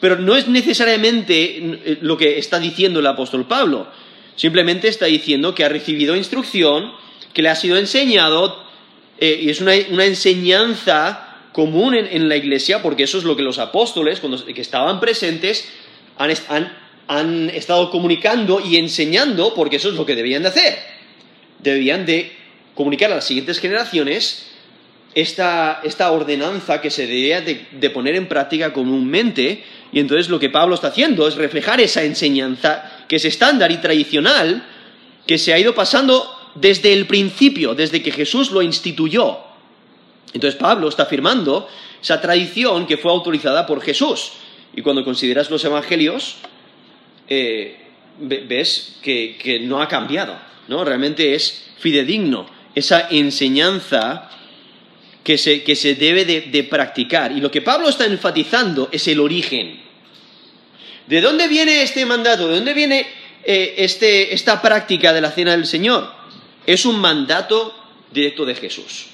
pero 0.00 0.16
no 0.16 0.36
es 0.36 0.48
necesariamente 0.48 1.98
lo 2.00 2.16
que 2.16 2.38
está 2.38 2.58
diciendo 2.58 3.00
el 3.00 3.06
apóstol 3.06 3.46
Pablo. 3.46 3.88
Simplemente 4.36 4.88
está 4.88 5.06
diciendo 5.06 5.54
que 5.54 5.64
ha 5.64 5.68
recibido 5.68 6.14
instrucción, 6.16 6.92
que 7.34 7.42
le 7.42 7.48
ha 7.48 7.56
sido 7.56 7.76
enseñado, 7.76 8.62
eh, 9.20 9.40
y 9.42 9.50
es 9.50 9.60
una, 9.60 9.74
enseñanza 9.74 11.27
común 11.58 11.96
en, 11.96 12.28
la 12.28 12.36
iglesia, 12.36 12.82
porque 12.82 13.02
eso 13.02 13.18
es 13.18 13.24
lo 13.24 13.34
que 13.34 13.42
los 13.42 13.58
apóstoles, 13.58 14.20
cuando 14.20 14.44
que 14.44 14.60
estaban 14.60 15.00
presentes, 15.00 15.68
han, 16.16 17.50
estado 17.50 17.90
comunicando 17.90 18.60
y 18.64 18.76
enseñando, 18.76 19.54
porque 19.54 19.74
eso 19.74 19.88
es 19.88 19.96
lo 19.96 20.06
que 20.06 20.14
debían 20.14 20.42
de 20.44 20.50
hacer. 20.50 20.78
Debían 21.58 22.06
de 22.06 22.30
comunicar 22.76 23.10
a 23.10 23.16
las 23.16 23.24
siguientes 23.24 23.58
generaciones 23.58 24.46
esta, 25.16 25.82
ordenanza 26.12 26.80
que 26.80 26.90
se 26.90 27.08
debía 27.08 27.40
de 27.40 27.90
poner 27.90 28.14
en 28.14 28.28
práctica 28.28 28.72
comúnmente, 28.72 29.64
y 29.90 29.98
entonces 29.98 30.28
lo 30.28 30.38
que 30.38 30.50
Pablo 30.50 30.76
está 30.76 30.86
haciendo 30.86 31.26
es 31.26 31.34
reflejar 31.34 31.80
esa 31.80 32.04
enseñanza 32.04 33.04
que 33.08 33.16
es 33.16 33.24
estándar 33.24 33.72
y 33.72 33.78
tradicional, 33.78 34.64
que 35.26 35.38
se 35.38 35.52
ha 35.52 35.58
ido 35.58 35.74
pasando 35.74 36.24
desde 36.54 36.92
el 36.92 37.08
principio, 37.08 37.74
desde 37.74 38.00
que 38.00 38.12
Jesús 38.12 38.52
lo 38.52 38.62
instituyó. 38.62 39.47
Entonces 40.32 40.58
Pablo 40.60 40.88
está 40.88 41.04
afirmando 41.04 41.68
esa 42.02 42.20
tradición 42.20 42.86
que 42.86 42.96
fue 42.96 43.10
autorizada 43.10 43.66
por 43.66 43.80
Jesús. 43.80 44.32
Y 44.74 44.82
cuando 44.82 45.04
consideras 45.04 45.50
los 45.50 45.64
evangelios, 45.64 46.36
eh, 47.28 47.76
ves 48.18 48.98
que, 49.02 49.60
no 49.62 49.80
ha 49.80 49.88
cambiado, 49.88 50.38
¿no? 50.68 50.84
Realmente 50.84 51.34
es 51.34 51.70
fidedigno 51.78 52.46
esa 52.74 53.08
enseñanza 53.10 54.30
que 55.24 55.36
se, 55.36 55.94
debe 55.94 56.24
de 56.24 56.64
practicar. 56.64 57.32
Y 57.32 57.40
lo 57.40 57.50
que 57.50 57.60
Pablo 57.60 57.88
está 57.88 58.06
enfatizando 58.06 58.88
es 58.92 59.08
el 59.08 59.20
origen. 59.20 59.88
¿De 61.08 61.22
dónde 61.22 61.48
viene 61.48 61.82
este 61.82 62.04
mandato? 62.04 62.48
¿De 62.48 62.56
dónde 62.56 62.74
viene 62.74 63.06
eh, 63.42 63.74
este, 63.78 64.34
esta 64.34 64.60
práctica 64.60 65.12
de 65.14 65.22
la 65.22 65.30
cena 65.30 65.52
del 65.52 65.64
Señor? 65.64 66.12
Es 66.66 66.84
un 66.84 67.00
mandato 67.00 67.74
directo 68.12 68.44
de 68.44 68.54
Jesús. 68.54 69.06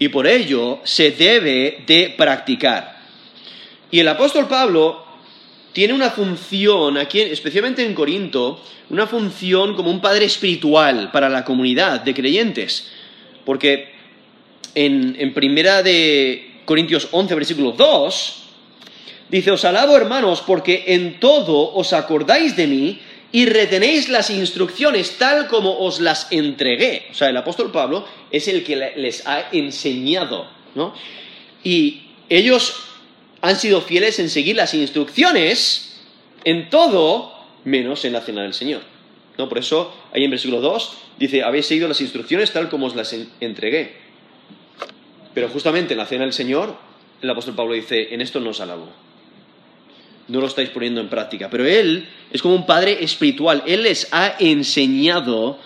Y 0.00 0.08
por 0.08 0.26
ello 0.26 0.80
se 0.82 1.10
debe 1.10 1.84
de 1.86 2.14
practicar. 2.16 3.00
Y 3.90 4.00
el 4.00 4.08
apóstol 4.08 4.48
Pablo 4.48 5.04
tiene 5.74 5.92
una 5.92 6.10
función, 6.10 6.96
aquí, 6.96 7.20
especialmente 7.20 7.84
en 7.84 7.94
Corinto, 7.94 8.64
una 8.88 9.06
función 9.06 9.76
como 9.76 9.90
un 9.90 10.00
padre 10.00 10.24
espiritual 10.24 11.10
para 11.12 11.28
la 11.28 11.44
comunidad 11.44 12.00
de 12.00 12.14
creyentes. 12.14 12.88
Porque 13.44 13.92
en, 14.74 15.34
primera 15.34 15.82
de 15.82 16.62
Corintios 16.64 17.08
11, 17.12 17.34
versículo 17.34 17.72
2, 17.72 18.36
Dice, 19.30 19.52
os 19.52 19.64
alabo 19.64 19.96
hermanos 19.96 20.42
porque 20.42 20.86
en 20.88 21.20
todo 21.20 21.72
os 21.74 21.92
acordáis 21.92 22.56
de 22.56 22.66
mí 22.66 22.98
y 23.32 23.46
retenéis 23.46 24.08
las 24.08 24.30
instrucciones 24.30 25.18
tal 25.18 25.46
como 25.46 25.78
os 25.78 26.00
las 26.00 26.30
entregué. 26.30 27.06
O 27.10 27.14
sea, 27.14 27.28
el 27.28 27.36
apóstol 27.36 27.70
Pablo 27.70 28.04
es 28.30 28.48
el 28.48 28.64
que 28.64 28.92
les 28.96 29.26
ha 29.26 29.50
enseñado, 29.52 30.48
¿no? 30.74 30.94
Y 31.62 32.02
ellos 32.28 32.74
han 33.40 33.56
sido 33.56 33.80
fieles 33.80 34.18
en 34.18 34.28
seguir 34.28 34.56
las 34.56 34.74
instrucciones 34.74 36.00
en 36.44 36.70
todo 36.70 37.34
menos 37.64 38.04
en 38.04 38.12
la 38.12 38.20
cena 38.20 38.42
del 38.42 38.54
Señor. 38.54 38.82
¿no? 39.38 39.48
Por 39.48 39.58
eso, 39.58 39.94
ahí 40.12 40.24
en 40.24 40.30
versículo 40.30 40.60
2 40.60 40.96
dice, 41.18 41.42
habéis 41.42 41.66
seguido 41.66 41.88
las 41.88 42.00
instrucciones 42.00 42.52
tal 42.52 42.68
como 42.68 42.86
os 42.86 42.96
las 42.96 43.14
entregué. 43.40 43.94
Pero 45.34 45.48
justamente 45.48 45.94
en 45.94 45.98
la 45.98 46.06
cena 46.06 46.24
del 46.24 46.32
Señor, 46.32 46.76
el 47.22 47.30
apóstol 47.30 47.54
Pablo 47.54 47.74
dice, 47.74 48.12
en 48.12 48.20
esto 48.20 48.40
no 48.40 48.50
os 48.50 48.60
alabo 48.60 48.88
no 50.30 50.40
lo 50.40 50.46
estáis 50.46 50.70
poniendo 50.70 51.00
en 51.00 51.08
práctica. 51.08 51.50
Pero 51.50 51.66
Él 51.66 52.08
es 52.30 52.40
como 52.40 52.54
un 52.54 52.64
padre 52.64 53.02
espiritual. 53.02 53.62
Él 53.66 53.82
les 53.82 54.08
ha 54.12 54.36
enseñado 54.38 55.58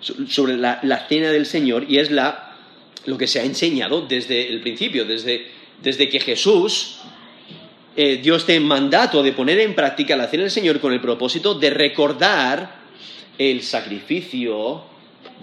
sobre 0.00 0.56
la, 0.56 1.06
cena 1.08 1.30
del 1.30 1.44
Señor 1.44 1.84
y 1.88 1.98
es 1.98 2.10
la, 2.10 2.56
lo 3.04 3.18
que 3.18 3.26
se 3.26 3.40
ha 3.40 3.44
enseñado 3.44 4.02
desde 4.02 4.48
el 4.48 4.60
principio, 4.60 5.04
desde, 5.04 5.48
desde 5.82 6.08
que 6.08 6.20
Jesús 6.20 6.98
eh, 7.96 8.20
dio 8.22 8.36
este 8.36 8.58
mandato 8.60 9.22
de 9.22 9.32
poner 9.32 9.58
en 9.58 9.74
práctica 9.74 10.16
la 10.16 10.28
cena 10.28 10.44
del 10.44 10.52
Señor 10.52 10.80
con 10.80 10.92
el 10.92 11.00
propósito 11.00 11.54
de 11.54 11.70
recordar 11.70 12.80
el 13.36 13.62
sacrificio 13.62 14.84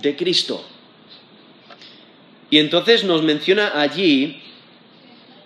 de 0.01 0.15
Cristo. 0.15 0.65
Y 2.49 2.59
entonces 2.59 3.03
nos 3.03 3.23
menciona 3.23 3.79
allí 3.79 4.41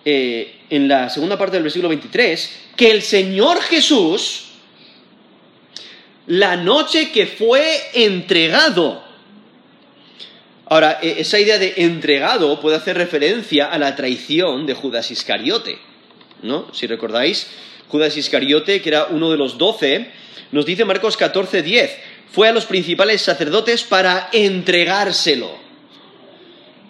eh, 0.04 0.54
en 0.70 0.88
la 0.88 1.10
segunda 1.10 1.36
parte 1.36 1.56
del 1.56 1.64
versículo 1.64 1.88
23 1.88 2.62
que 2.76 2.90
el 2.90 3.02
Señor 3.02 3.60
Jesús, 3.60 4.44
la 6.26 6.56
noche 6.56 7.10
que 7.10 7.26
fue 7.26 7.80
entregado, 7.94 9.02
ahora, 10.66 10.98
e, 11.02 11.20
esa 11.20 11.38
idea 11.38 11.58
de 11.58 11.74
entregado 11.78 12.60
puede 12.60 12.76
hacer 12.76 12.96
referencia 12.96 13.66
a 13.66 13.78
la 13.78 13.94
traición 13.96 14.66
de 14.66 14.74
Judas 14.74 15.10
Iscariote, 15.10 15.78
¿no? 16.42 16.72
Si 16.72 16.86
recordáis, 16.86 17.48
Judas 17.88 18.16
Iscariote, 18.16 18.80
que 18.80 18.88
era 18.88 19.06
uno 19.06 19.30
de 19.30 19.36
los 19.36 19.58
doce, 19.58 20.10
nos 20.50 20.64
dice 20.64 20.84
Marcos 20.84 21.16
14, 21.16 21.62
10, 21.62 21.98
fue 22.30 22.48
a 22.48 22.52
los 22.52 22.64
principales 22.64 23.20
sacerdotes 23.20 23.84
para 23.84 24.30
entregárselo. 24.32 25.50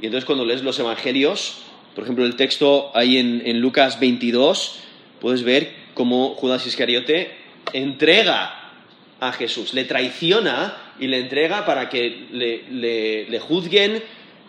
Y 0.00 0.06
entonces 0.06 0.24
cuando 0.24 0.44
lees 0.44 0.62
los 0.62 0.78
evangelios, 0.78 1.58
por 1.94 2.04
ejemplo, 2.04 2.24
el 2.24 2.36
texto 2.36 2.90
ahí 2.94 3.18
en, 3.18 3.60
Lucas 3.60 4.00
22, 4.00 4.78
puedes 5.22 5.42
ver 5.42 5.72
cómo 5.94 6.34
Judas 6.34 6.66
Iscariote 6.66 7.30
entrega 7.72 8.72
a 9.20 9.32
Jesús, 9.32 9.72
le 9.72 9.84
traiciona 9.84 10.76
y 10.98 11.06
le 11.06 11.20
entrega 11.20 11.64
para 11.64 11.88
que 11.88 12.26
le, 12.32 13.38
juzguen 13.38 14.02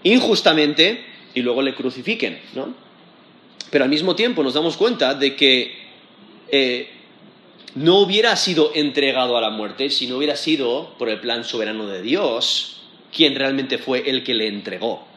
injustamente 0.04 1.06
y 1.34 1.42
luego 1.42 1.62
le 1.62 1.74
crucifiquen, 1.74 2.42
¿no? 2.56 2.74
Pero 3.70 3.86
al 3.86 3.90
mismo 3.90 4.16
tiempo 4.16 4.44
nos 4.44 4.56
damos 4.56 4.76
cuenta 4.76 5.14
de 5.16 5.36
que 5.36 5.76
eh, 6.50 6.90
no 7.76 8.00
hubiera 8.00 8.36
sido 8.36 8.72
entregado 8.76 9.38
a 9.38 9.42
la 9.42 9.52
muerte 9.52 9.90
si 9.90 10.08
no 10.08 10.18
hubiera 10.18 10.36
sido 10.36 10.96
por 10.98 11.08
el 11.08 11.20
plan 11.22 11.46
soberano 11.46 11.88
de 11.88 12.02
Dios 12.02 12.82
quien 13.16 13.36
realmente 13.36 13.78
fue 13.78 14.10
el 14.10 14.24
que 14.24 14.34
le 14.34 14.48
entregó 14.48 15.14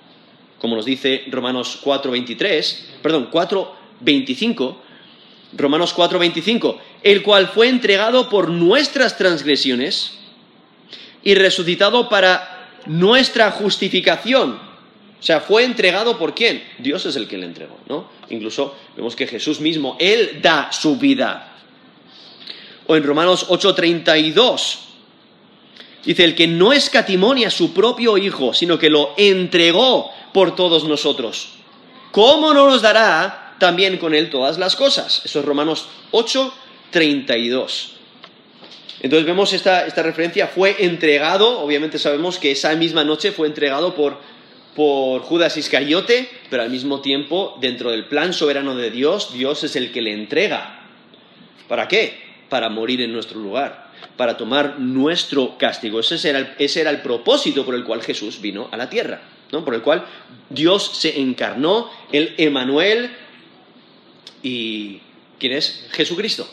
como 0.58 0.76
nos 0.76 0.84
dice 0.84 1.24
Romanos 1.30 1.80
4.23, 1.84 2.76
perdón, 3.02 3.30
4.25, 3.30 4.76
Romanos 5.52 5.94
4.25, 5.94 6.78
el 7.02 7.22
cual 7.22 7.48
fue 7.48 7.68
entregado 7.68 8.28
por 8.28 8.50
nuestras 8.50 9.16
transgresiones 9.16 10.12
y 11.22 11.34
resucitado 11.34 12.08
para 12.08 12.70
nuestra 12.86 13.50
justificación. 13.50 14.52
O 15.18 15.22
sea, 15.22 15.40
fue 15.40 15.64
entregado 15.64 16.18
por 16.18 16.34
quién? 16.34 16.62
Dios 16.78 17.06
es 17.06 17.16
el 17.16 17.26
que 17.26 17.38
le 17.38 17.46
entregó, 17.46 17.78
¿no? 17.88 18.08
Incluso 18.28 18.76
vemos 18.96 19.16
que 19.16 19.26
Jesús 19.26 19.60
mismo, 19.60 19.96
Él 19.98 20.40
da 20.42 20.70
su 20.72 20.96
vida. 20.96 21.52
O 22.86 22.96
en 22.96 23.02
Romanos 23.02 23.48
8:32, 23.48 24.78
dice, 26.04 26.24
el 26.24 26.34
que 26.34 26.46
no 26.46 26.72
escatimonia 26.72 27.48
a 27.48 27.50
su 27.50 27.72
propio 27.72 28.18
Hijo, 28.18 28.52
sino 28.52 28.78
que 28.78 28.90
lo 28.90 29.14
entregó 29.16 30.10
por 30.32 30.54
todos 30.54 30.84
nosotros. 30.84 31.48
¿Cómo 32.12 32.54
no 32.54 32.68
nos 32.68 32.82
dará 32.82 33.45
también 33.58 33.98
con 33.98 34.14
Él 34.14 34.30
todas 34.30 34.58
las 34.58 34.76
cosas? 34.76 35.22
Eso 35.24 35.40
es 35.40 35.44
Romanos 35.44 35.88
8, 36.10 36.52
32. 36.90 37.96
Entonces 39.00 39.26
vemos 39.26 39.52
esta, 39.52 39.86
esta 39.86 40.02
referencia, 40.02 40.46
fue 40.46 40.76
entregado, 40.80 41.60
obviamente 41.60 41.98
sabemos 41.98 42.38
que 42.38 42.52
esa 42.52 42.74
misma 42.74 43.04
noche 43.04 43.30
fue 43.30 43.46
entregado 43.46 43.94
por, 43.94 44.18
por 44.74 45.20
Judas 45.22 45.56
Iscariote, 45.56 46.28
pero 46.48 46.62
al 46.62 46.70
mismo 46.70 47.00
tiempo, 47.00 47.56
dentro 47.60 47.90
del 47.90 48.06
plan 48.06 48.32
soberano 48.32 48.74
de 48.74 48.90
Dios, 48.90 49.32
Dios 49.34 49.64
es 49.64 49.76
el 49.76 49.92
que 49.92 50.00
le 50.00 50.12
entrega. 50.12 50.80
¿Para 51.68 51.88
qué? 51.88 52.18
Para 52.48 52.68
morir 52.70 53.02
en 53.02 53.12
nuestro 53.12 53.38
lugar, 53.38 53.90
para 54.16 54.36
tomar 54.36 54.78
nuestro 54.78 55.58
castigo. 55.58 56.00
Ese 56.00 56.28
era 56.28 56.38
el, 56.38 56.54
ese 56.58 56.80
era 56.80 56.90
el 56.90 57.02
propósito 57.02 57.64
por 57.64 57.74
el 57.74 57.84
cual 57.84 58.02
Jesús 58.02 58.40
vino 58.40 58.68
a 58.72 58.76
la 58.76 58.88
tierra, 58.88 59.20
¿no? 59.52 59.64
por 59.64 59.74
el 59.74 59.82
cual 59.82 60.06
Dios 60.48 60.90
se 60.94 61.20
encarnó, 61.20 61.90
el 62.12 62.34
Emanuel, 62.38 63.10
y 64.46 65.00
¿quién 65.40 65.52
es? 65.52 65.88
Jesucristo. 65.90 66.48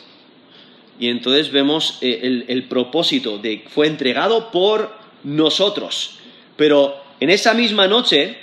Y 1.00 1.10
entonces 1.10 1.52
vemos 1.52 2.00
eh, 2.02 2.22
el, 2.24 2.46
el 2.48 2.64
propósito 2.64 3.38
de 3.38 3.64
fue 3.70 3.86
entregado 3.86 4.52
por 4.52 4.98
nosotros. 5.24 6.18
Pero 6.56 6.96
en 7.20 7.30
esa 7.30 7.54
misma 7.54 7.88
noche 7.88 8.38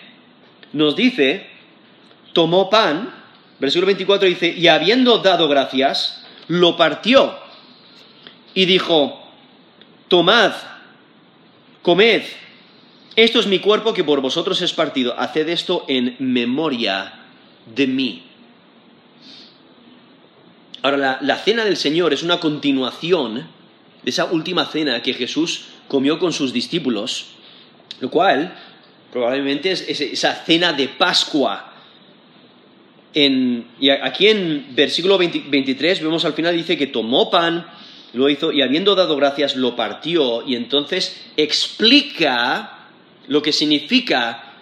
nos 0.72 0.94
dice, 0.94 1.46
tomó 2.32 2.70
pan, 2.70 3.12
versículo 3.58 3.86
24 3.86 4.28
dice, 4.28 4.54
y 4.56 4.68
habiendo 4.68 5.18
dado 5.18 5.48
gracias, 5.48 6.24
lo 6.46 6.76
partió 6.76 7.34
y 8.54 8.66
dijo, 8.66 9.20
tomad, 10.06 10.52
comed, 11.82 12.22
esto 13.16 13.40
es 13.40 13.46
mi 13.48 13.58
cuerpo 13.58 13.92
que 13.92 14.04
por 14.04 14.20
vosotros 14.20 14.62
es 14.62 14.72
partido, 14.72 15.18
haced 15.18 15.48
esto 15.48 15.84
en 15.88 16.14
memoria 16.20 17.14
de 17.74 17.86
mí. 17.88 18.29
Ahora, 20.82 20.96
la, 20.96 21.18
la, 21.20 21.36
cena 21.36 21.64
del 21.64 21.76
Señor 21.76 22.12
es 22.12 22.22
una 22.22 22.40
continuación 22.40 23.46
de 24.02 24.10
esa 24.10 24.26
última 24.26 24.64
cena 24.64 25.02
que 25.02 25.12
Jesús 25.12 25.64
comió 25.88 26.18
con 26.18 26.32
sus 26.32 26.52
discípulos, 26.52 27.26
lo 28.00 28.10
cual 28.10 28.56
probablemente 29.12 29.72
es, 29.72 29.86
es 29.86 30.00
esa 30.00 30.34
cena 30.34 30.72
de 30.72 30.88
Pascua. 30.88 31.74
En, 33.12 33.66
y 33.78 33.90
aquí 33.90 34.28
en 34.28 34.68
versículo 34.70 35.18
20, 35.18 35.44
23 35.48 36.00
vemos 36.00 36.24
al 36.24 36.32
final 36.32 36.56
dice 36.56 36.78
que 36.78 36.86
tomó 36.86 37.30
pan, 37.30 37.66
lo 38.12 38.28
hizo 38.28 38.52
y 38.52 38.62
habiendo 38.62 38.94
dado 38.94 39.16
gracias 39.16 39.56
lo 39.56 39.76
partió 39.76 40.46
y 40.46 40.54
entonces 40.54 41.20
explica 41.36 42.88
lo 43.26 43.42
que 43.42 43.52
significa 43.52 44.54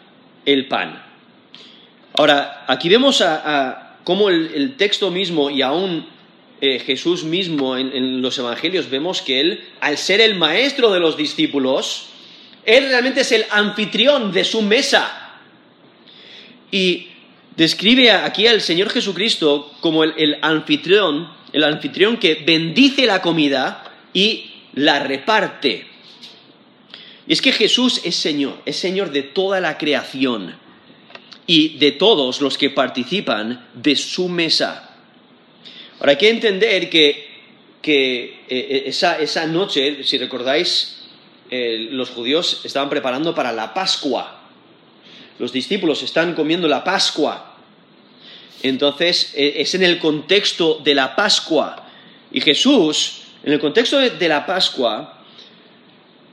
el 0.45 0.67
pan. 0.67 1.05
Ahora, 2.15 2.65
aquí 2.67 2.89
vemos 2.89 3.21
a 3.21 3.88
cómo 4.09 4.31
el, 4.31 4.77
texto 4.79 5.11
mismo 5.11 5.51
y 5.51 5.61
aún 5.61 6.07
eh, 6.63 6.79
Jesús 6.79 7.25
mismo 7.25 7.77
en, 7.77 7.95
en, 7.95 8.23
los 8.23 8.39
evangelios 8.39 8.89
vemos 8.89 9.21
que 9.21 9.39
él, 9.39 9.69
al 9.83 9.99
ser 9.99 10.23
el 10.23 10.35
maestro 10.35 10.91
de 10.91 10.99
los 10.99 11.19
discípulos, 11.19 12.07
él 12.65 12.89
realmente 12.89 13.21
es 13.21 13.33
el 13.33 13.45
anfitrión 13.51 14.33
de 14.33 14.45
su 14.45 14.63
mesa. 14.63 15.35
Y 16.71 17.09
describe 17.55 18.11
aquí 18.11 18.47
al 18.47 18.63
Señor 18.63 18.89
Jesucristo 18.89 19.75
como 19.81 20.05
el, 20.05 20.15
el 20.17 20.39
anfitrión, 20.41 21.29
el 21.53 21.65
anfitrión 21.65 22.17
que 22.17 22.37
bendice 22.37 23.05
la 23.05 23.21
comida 23.21 23.93
y 24.15 24.53
la 24.73 25.01
reparte. 25.01 25.87
Y 27.27 27.35
es 27.35 27.43
que 27.43 27.53
Jesús 27.53 28.01
es 28.05 28.17
Señor, 28.17 28.63
es 28.65 28.77
Señor 28.77 29.11
de 29.11 29.23
toda 29.23 29.61
la 29.61 29.77
creación 29.77 30.55
y 31.49 31.79
de 31.79 31.93
todos 31.93 32.43
los 32.43 32.59
que 32.59 32.69
participan 32.69 33.69
de 33.73 33.97
su 33.97 34.29
mesa. 34.29 34.91
Ahora 35.99 36.13
hay 36.13 36.19
que 36.19 36.29
entender 36.29 36.91
que, 36.91 37.27
que 37.81 38.45
eh, 38.49 38.85
esa, 38.87 39.19
esa, 39.19 39.47
noche, 39.47 40.05
si 40.05 40.19
recordáis, 40.19 40.99
eh, 41.51 41.89
los 41.91 42.11
judíos 42.11 42.61
estaban 42.65 42.91
preparando 42.91 43.35
para 43.35 43.51
la 43.53 43.73
Pascua. 43.73 44.43
Los 45.39 45.51
discípulos 45.51 46.03
están 46.03 46.35
comiendo 46.35 46.69
la 46.69 46.85
Pascua. 46.85 47.57
Entonces 48.63 49.33
eh, 49.35 49.55
es 49.57 49.75
en 49.75 49.85
el 49.85 49.99
contexto 49.99 50.81
de 50.85 50.95
la 50.95 51.17
Pascua. 51.17 51.87
Y 52.31 52.43
Jesús, 52.43 53.23
en 53.43 53.55
el 53.55 53.59
contexto 53.59 53.99
de 53.99 54.29
la 54.29 54.45
Pascua, 54.45 55.25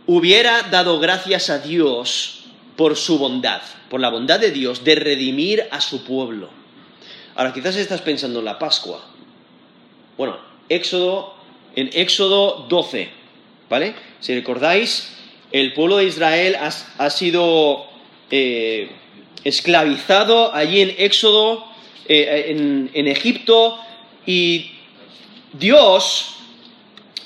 hubiera 0.08 0.64
dado 0.64 1.00
gracias 1.00 1.50
a 1.50 1.60
Dios 1.60 2.45
por 2.76 2.96
su 2.96 3.18
bondad, 3.18 3.62
por 3.90 4.00
la 4.00 4.10
bondad 4.10 4.40
de 4.40 4.52
Dios 4.52 4.84
de 4.84 4.96
redimir 4.96 5.66
a 5.72 5.82
su 5.82 6.04
pueblo. 6.04 6.50
Ahora 7.36 7.54
quizás 7.54 7.76
estás 7.76 8.02
pensando 8.02 8.40
en 8.40 8.46
la 8.46 8.60
Pascua. 8.60 9.02
Bueno, 10.18 10.38
Éxodo, 10.70 11.36
en 11.76 11.90
Éxodo 11.94 12.66
12, 12.70 13.10
¿vale? 13.70 13.96
Si 14.20 14.34
recordáis, 14.34 15.16
el 15.52 15.74
pueblo 15.74 15.98
de 15.98 16.06
Israel 16.06 16.56
ha, 16.56 16.70
ha 16.98 17.10
sido 17.10 17.86
eh, 18.32 18.90
esclavizado 19.44 20.54
allí 20.54 20.82
en 20.82 20.96
Éxodo, 20.98 21.66
eh, 22.08 22.46
en, 22.50 22.90
en 22.94 23.08
Egipto, 23.08 23.80
y 24.26 24.72
Dios 25.54 26.36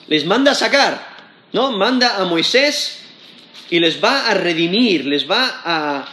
les 0.07 0.25
manda 0.25 0.51
a 0.51 0.55
sacar, 0.55 1.07
¿no? 1.53 1.71
Manda 1.71 2.17
a 2.17 2.25
Moisés 2.25 2.98
y 3.69 3.79
les 3.79 4.03
va 4.03 4.29
a 4.29 4.33
redimir, 4.33 5.05
les 5.05 5.29
va 5.29 5.61
a, 5.63 6.07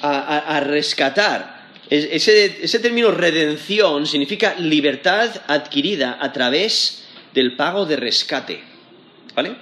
a, 0.00 0.60
rescatar. 0.60 1.68
Ese, 1.90 2.64
ese, 2.64 2.78
término 2.78 3.10
redención 3.10 4.06
significa 4.06 4.54
libertad 4.58 5.30
adquirida 5.46 6.18
a 6.20 6.32
través 6.32 7.04
del 7.34 7.56
pago 7.56 7.84
de 7.84 7.96
rescate. 7.96 8.62
¿Vale? 9.34 9.56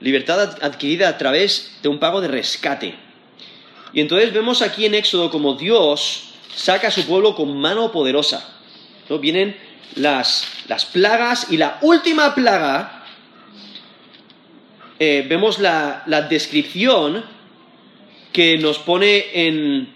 Libertad 0.00 0.58
adquirida 0.62 1.08
a 1.08 1.18
través 1.18 1.78
de 1.82 1.88
un 1.88 1.98
pago 1.98 2.20
de 2.20 2.28
rescate. 2.28 2.94
Y 3.92 4.00
entonces 4.00 4.32
vemos 4.32 4.62
aquí 4.62 4.86
en 4.86 4.94
Éxodo 4.94 5.30
como 5.30 5.54
Dios 5.54 6.30
saca 6.54 6.88
a 6.88 6.90
su 6.90 7.06
pueblo 7.06 7.34
con 7.34 7.56
mano 7.58 7.92
poderosa. 7.92 8.48
¿no? 9.08 9.18
Vienen 9.18 9.56
las, 9.94 10.46
las 10.68 10.84
plagas 10.86 11.48
y 11.50 11.56
la 11.56 11.78
última 11.82 12.34
plaga 12.34 12.95
eh, 14.98 15.26
vemos 15.28 15.58
la, 15.58 16.02
la, 16.06 16.22
descripción 16.22 17.24
que 18.32 18.58
nos 18.58 18.78
pone 18.78 19.26
en... 19.32 19.94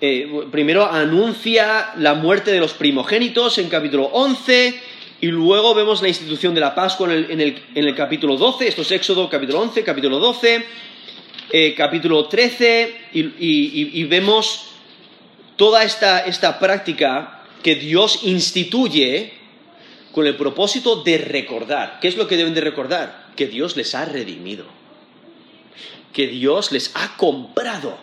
Eh, 0.00 0.28
primero 0.50 0.84
anuncia 0.84 1.92
la 1.96 2.14
muerte 2.14 2.50
de 2.50 2.60
los 2.60 2.74
primogénitos 2.74 3.56
en 3.58 3.68
capítulo 3.68 4.04
11 4.12 4.80
y 5.20 5.28
luego 5.28 5.74
vemos 5.74 6.02
la 6.02 6.08
institución 6.08 6.54
de 6.54 6.60
la 6.60 6.74
Pascua 6.74 7.06
en 7.06 7.12
el, 7.12 7.30
en 7.30 7.40
el, 7.40 7.62
en 7.74 7.84
el 7.86 7.94
capítulo 7.94 8.36
12, 8.36 8.68
esto 8.68 8.82
es 8.82 8.90
Éxodo 8.90 9.30
capítulo 9.30 9.60
11, 9.60 9.82
capítulo 9.82 10.18
12, 10.18 10.64
eh, 11.50 11.74
capítulo 11.74 12.26
13 12.26 12.94
y, 13.14 14.00
y, 14.00 14.04
vemos 14.04 14.66
toda 15.56 15.84
esta, 15.84 16.26
esta 16.26 16.58
práctica 16.58 17.42
que 17.62 17.76
Dios 17.76 18.24
instituye 18.24 19.32
con 20.12 20.26
el 20.26 20.36
propósito 20.36 21.02
de 21.02 21.16
recordar. 21.16 21.98
¿Qué 22.00 22.08
es 22.08 22.16
lo 22.16 22.28
que 22.28 22.36
deben 22.36 22.52
de 22.52 22.60
recordar? 22.60 23.23
Que 23.36 23.46
Dios 23.46 23.76
les 23.76 23.94
ha 23.94 24.04
redimido, 24.04 24.64
que 26.12 26.26
Dios 26.28 26.72
les 26.72 26.92
ha 26.94 27.16
comprado, 27.16 27.96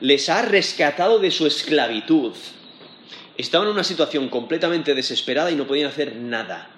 les 0.00 0.28
ha 0.28 0.42
rescatado 0.42 1.18
de 1.18 1.30
su 1.30 1.46
esclavitud. 1.46 2.32
Estaban 3.36 3.68
en 3.68 3.74
una 3.74 3.84
situación 3.84 4.28
completamente 4.28 4.94
desesperada 4.94 5.50
y 5.50 5.56
no 5.56 5.66
podían 5.66 5.88
hacer 5.88 6.14
nada. 6.16 6.70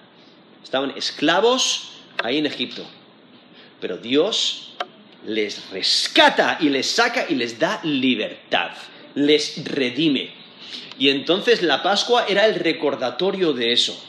Estaban 0.63 0.93
esclavos 0.97 1.91
ahí 2.23 2.39
en 2.39 2.47
Egipto. 2.47 2.87
Pero 3.81 3.99
Dios 3.99 4.75
les 5.27 5.71
rescata 5.71 6.59
y 6.61 6.69
les 6.69 6.87
saca 6.87 7.27
y 7.29 7.35
les 7.35 7.59
da 7.59 7.81
libertad, 7.83 8.71
les 9.15 9.65
redime. 9.65 10.31
Y 10.99 11.11
entonces 11.11 11.63
la 11.63 11.83
Pascua 11.83 12.25
era 12.27 12.47
el 12.47 12.55
recordatorio 12.55 13.53
de 13.53 13.73
eso 13.73 14.03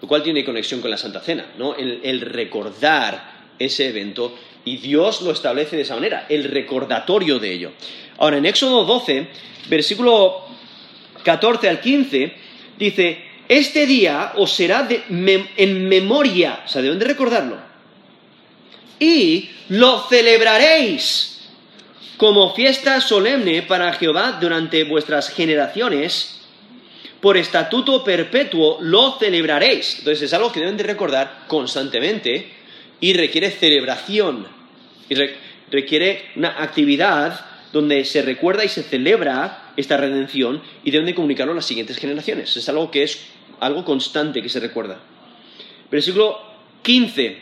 lo 0.00 0.08
cual 0.08 0.22
tiene 0.22 0.44
conexión 0.44 0.80
con 0.80 0.90
la 0.90 0.96
Santa 0.96 1.20
Cena, 1.20 1.46
¿no? 1.58 1.74
El, 1.74 2.20
recordar 2.20 3.38
ese 3.58 3.88
evento 3.88 4.36
y 4.64 4.76
Dios 4.78 5.22
lo 5.22 5.32
establece 5.32 5.76
de 5.76 5.82
esa 5.82 5.94
manera, 5.94 6.26
el 6.28 6.44
recordatorio 6.44 7.38
de 7.38 7.52
ello. 7.52 7.72
Ahora, 8.18 8.38
en 8.38 8.46
Éxodo 8.46 8.84
12, 8.84 9.28
versículo 9.68 10.44
14 11.24 11.68
al 11.68 11.80
15, 11.80 12.32
dice, 12.78 13.24
este 13.48 13.86
día 13.86 14.32
os 14.36 14.52
será 14.52 14.86
en 14.88 15.88
memoria, 15.88 16.62
o 16.64 16.68
sea, 16.68 16.82
deben 16.82 16.98
de 16.98 17.04
recordarlo, 17.06 17.56
y 19.00 19.50
lo 19.68 20.00
celebraréis 20.08 21.48
como 22.16 22.54
fiesta 22.54 23.00
solemne 23.00 23.62
para 23.62 23.92
Jehová 23.92 24.38
durante 24.40 24.84
vuestras 24.84 25.30
generaciones 25.30 26.37
por 27.20 27.36
estatuto 27.36 28.04
perpetuo 28.04 28.78
lo 28.80 29.18
celebraréis. 29.18 29.98
Entonces 29.98 30.22
es 30.22 30.32
algo 30.32 30.52
que 30.52 30.60
deben 30.60 30.76
de 30.76 30.84
recordar 30.84 31.44
constantemente 31.48 32.48
y 33.00 33.12
requiere 33.12 33.50
celebración. 33.50 34.46
Y 35.08 35.14
re 35.14 35.48
requiere 35.70 36.30
una 36.36 36.62
actividad 36.62 37.44
donde 37.72 38.04
se 38.04 38.22
recuerda 38.22 38.64
y 38.64 38.68
se 38.68 38.82
celebra 38.82 39.72
esta 39.76 39.96
redención 39.96 40.62
y 40.82 40.90
deben 40.90 41.06
de 41.06 41.14
comunicarlo 41.14 41.52
a 41.52 41.56
las 41.56 41.66
siguientes 41.66 41.98
generaciones. 41.98 42.56
Es 42.56 42.68
algo 42.68 42.90
que 42.90 43.02
es 43.02 43.20
algo 43.60 43.84
constante 43.84 44.42
que 44.42 44.48
se 44.48 44.60
recuerda. 44.60 44.98
Versículo 45.90 46.40
15. 46.82 47.38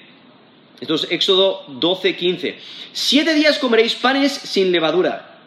Esto 0.81 0.95
es 0.95 1.07
Éxodo 1.11 1.65
12, 1.69 2.17
15. 2.17 2.59
Siete 2.93 3.35
días 3.35 3.59
comeréis 3.59 3.95
panes 3.95 4.33
sin 4.33 4.73
levadura. 4.73 5.39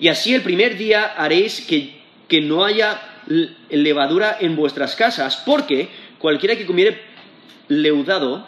Y 0.00 0.08
así 0.08 0.34
el 0.34 0.42
primer 0.42 0.78
día 0.78 1.14
haréis 1.16 1.60
que, 1.62 2.00
que 2.28 2.40
no 2.40 2.64
haya 2.64 3.17
levadura 3.68 4.36
en 4.40 4.56
vuestras 4.56 4.96
casas, 4.96 5.42
porque 5.44 5.88
cualquiera 6.18 6.56
que 6.56 6.66
comiere 6.66 7.00
leudado, 7.68 8.46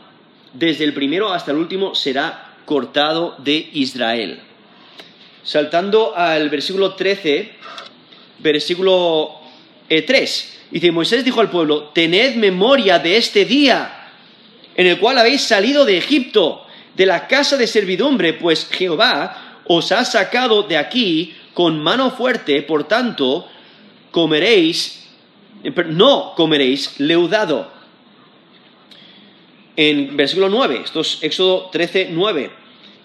desde 0.52 0.84
el 0.84 0.94
primero 0.94 1.32
hasta 1.32 1.52
el 1.52 1.58
último, 1.58 1.94
será 1.94 2.54
cortado 2.64 3.36
de 3.38 3.70
Israel. 3.72 4.40
Saltando 5.42 6.16
al 6.16 6.48
versículo 6.50 6.94
13, 6.94 7.52
versículo 8.38 9.40
3. 9.88 10.08
Eh, 10.08 10.60
Dice, 10.70 10.92
Moisés 10.92 11.24
dijo 11.24 11.40
al 11.40 11.50
pueblo, 11.50 11.90
tened 11.92 12.36
memoria 12.36 13.00
de 13.00 13.16
este 13.16 13.44
día 13.44 14.00
en 14.76 14.86
el 14.86 14.98
cual 14.98 15.18
habéis 15.18 15.42
salido 15.42 15.84
de 15.84 15.98
Egipto, 15.98 16.64
de 16.94 17.06
la 17.06 17.26
casa 17.26 17.56
de 17.56 17.66
servidumbre, 17.66 18.34
pues 18.34 18.68
Jehová 18.70 19.60
os 19.66 19.90
ha 19.92 20.04
sacado 20.04 20.62
de 20.62 20.76
aquí 20.76 21.34
con 21.54 21.82
mano 21.82 22.12
fuerte, 22.12 22.62
por 22.62 22.84
tanto, 22.84 23.48
comeréis, 24.10 25.08
eh, 25.64 25.72
no 25.88 26.34
comeréis 26.36 26.98
leudado. 26.98 27.70
En 29.76 30.16
versículo 30.16 30.48
9, 30.48 30.82
esto 30.84 31.00
es 31.00 31.18
Éxodo 31.22 31.70
13, 31.70 32.08
9. 32.10 32.50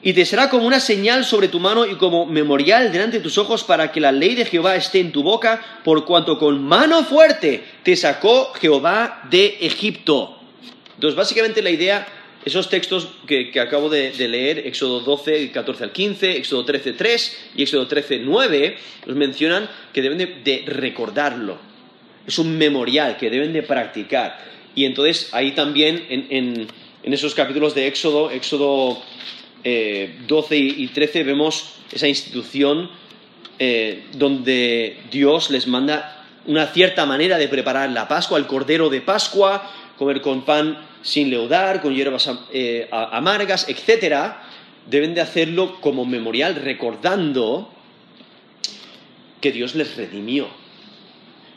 Y 0.02 0.14
te 0.14 0.26
será 0.26 0.50
como 0.50 0.68
una 0.68 0.80
señal 0.80 1.26
sobre 1.26 1.48
tu 1.48 1.60
mano 1.60 1.86
y 1.86 1.96
como 1.96 2.26
memorial 2.26 2.92
delante 2.92 3.18
de 3.18 3.24
tus 3.24 3.38
ojos 3.40 3.64
para 3.64 3.92
que 3.92 4.00
la 4.00 4.12
ley 4.12 4.36
de 4.36 4.46
Jehová 4.46 4.76
esté 4.76 5.00
en 5.00 5.12
tu 5.12 5.24
boca, 5.24 5.80
por 5.84 6.06
cuanto 6.06 6.38
con 6.38 6.64
mano 6.64 7.04
fuerte 7.04 7.64
te 7.82 7.96
sacó 7.96 8.54
Jehová 8.54 9.22
de 9.32 9.58
Egipto. 9.62 10.38
Entonces, 10.94 11.18
básicamente 11.18 11.62
la 11.62 11.72
idea, 11.72 12.08
esos 12.46 12.70
textos 12.70 13.08
que, 13.26 13.52
acabo 13.60 13.90
de, 13.90 14.14
leer, 14.28 14.68
Éxodo 14.68 15.00
12, 15.00 15.52
14 15.52 15.84
al 15.84 15.92
15, 15.92 16.38
Éxodo 16.38 16.64
13, 16.64 16.94
3 16.94 17.38
y 17.56 17.64
Éxodo 17.64 17.88
13, 17.88 18.20
9, 18.20 18.78
nos 19.08 19.16
mencionan 19.16 19.68
que 19.92 20.04
deben 20.04 20.20
de, 20.20 20.64
recordarlo. 20.68 21.58
Es 22.28 22.38
un 22.38 22.56
memorial 22.56 23.18
que 23.18 23.32
deben 23.32 23.52
de 23.52 23.64
practicar. 23.64 24.38
Y 24.76 24.86
entonces 24.86 25.30
ahí 25.32 25.54
también 25.54 26.06
en, 26.10 26.68
esos 27.04 27.34
capítulos 27.34 27.74
de 27.74 27.88
Éxodo, 27.88 28.30
Éxodo 28.30 29.02
12 29.64 29.64
eh, 29.64 30.74
y 30.78 30.88
13, 30.88 31.24
vemos 31.24 31.74
esa 31.92 32.08
institución 32.08 32.92
eh, 33.58 34.04
donde 34.14 34.98
Dios 35.10 35.50
les 35.50 35.66
manda 35.66 36.26
una 36.46 36.68
cierta 36.68 37.08
manera 37.08 37.40
de 37.40 37.48
preparar 37.48 37.90
la 37.90 38.08
Pascua, 38.08 38.38
el 38.38 38.46
Cordero 38.46 38.90
de 38.90 39.02
Pascua, 39.02 39.72
comer 39.98 40.22
con 40.22 40.44
pan 40.46 40.86
sin 41.02 41.30
leudar, 41.30 41.82
con 41.82 41.94
hierbas 41.94 42.30
eh, 42.52 42.88
amargas, 42.92 43.68
etc., 43.70 44.34
deben 44.88 45.16
de 45.16 45.22
hacerlo 45.22 45.80
como 45.82 46.06
memorial, 46.06 46.56
recordando 46.56 47.72
que 49.42 49.52
Dios 49.52 49.76
les 49.76 49.96
redimió. 49.96 50.48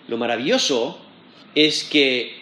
Lo 0.09 0.16
maravilloso 0.16 0.98
es 1.55 1.85
que 1.85 2.38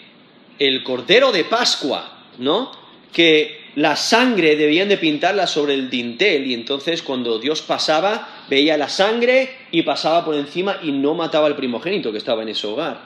el 0.59 0.83
cordero 0.83 1.33
de 1.33 1.45
Pascua, 1.45 2.25
¿no? 2.39 2.71
Que 3.13 3.67
la 3.77 3.95
sangre 3.95 4.57
debían 4.57 4.89
de 4.89 4.97
pintarla 4.97 5.47
sobre 5.47 5.75
el 5.75 5.91
dintel 5.91 6.47
y 6.47 6.55
entonces 6.55 7.03
cuando 7.03 7.39
Dios 7.39 7.61
pasaba 7.63 8.45
veía 8.49 8.77
la 8.77 8.89
sangre 8.89 9.51
y 9.71 9.83
pasaba 9.83 10.25
por 10.25 10.35
encima 10.35 10.79
y 10.83 10.93
no 10.93 11.15
mataba 11.15 11.47
al 11.47 11.57
primogénito 11.57 12.11
que 12.11 12.19
estaba 12.19 12.43
en 12.43 12.49
ese 12.49 12.67
hogar. 12.67 13.01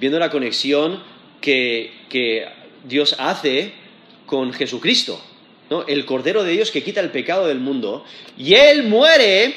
Viendo 0.00 0.18
la 0.18 0.30
conexión 0.30 1.00
que, 1.42 2.48
Dios 2.84 3.14
hace 3.18 3.72
con 4.24 4.52
Jesucristo, 4.52 5.22
el 5.86 6.04
Cordero 6.06 6.42
de 6.42 6.52
Dios 6.52 6.70
que 6.70 6.82
quita 6.82 7.00
el 7.00 7.10
pecado 7.10 7.46
del 7.46 7.60
mundo, 7.60 8.04
y 8.38 8.54
Él 8.54 8.84
muere, 8.84 9.54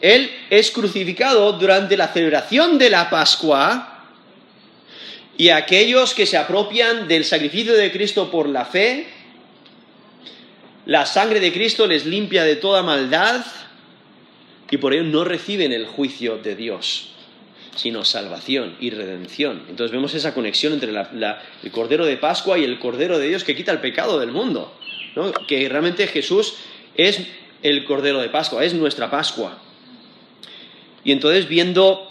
Él 0.00 0.30
es 0.50 0.70
crucificado 0.70 1.52
durante 1.54 1.96
la 1.96 2.08
celebración 2.08 2.78
de 2.78 2.90
la 2.90 3.08
Pascua, 3.08 4.08
y 5.38 5.48
aquellos 5.48 6.12
que 6.12 6.26
se 6.26 6.36
apropian 6.36 7.08
del 7.08 7.24
sacrificio 7.24 7.72
de 7.74 7.90
Cristo 7.90 8.30
por 8.30 8.48
la 8.48 8.66
fe, 8.66 9.06
la 10.84 11.06
sangre 11.06 11.40
de 11.40 11.52
Cristo 11.52 11.86
les 11.86 12.04
limpia 12.04 12.44
de 12.44 12.56
toda 12.56 12.82
maldad 12.82 13.44
y 14.70 14.76
por 14.76 14.92
ello 14.92 15.04
no 15.04 15.24
reciben 15.24 15.72
el 15.72 15.86
juicio 15.86 16.38
de 16.38 16.56
Dios 16.56 17.10
sino 17.76 18.04
salvación 18.04 18.76
y 18.80 18.90
redención. 18.90 19.62
Entonces 19.68 19.92
vemos 19.92 20.14
esa 20.14 20.34
conexión 20.34 20.72
entre 20.72 20.90
el 20.90 21.70
Cordero 21.70 22.04
de 22.04 22.16
Pascua 22.16 22.58
y 22.58 22.64
el 22.64 22.78
Cordero 22.78 23.18
de 23.18 23.28
Dios 23.28 23.44
que 23.44 23.56
quita 23.56 23.72
el 23.72 23.80
pecado 23.80 24.18
del 24.18 24.32
mundo. 24.32 24.76
Que 25.48 25.68
realmente 25.68 26.06
Jesús 26.06 26.54
es 26.94 27.26
el 27.62 27.84
Cordero 27.84 28.20
de 28.20 28.28
Pascua, 28.28 28.64
es 28.64 28.74
nuestra 28.74 29.10
Pascua. 29.10 29.58
Y 31.04 31.12
entonces 31.12 31.48
viendo 31.48 32.08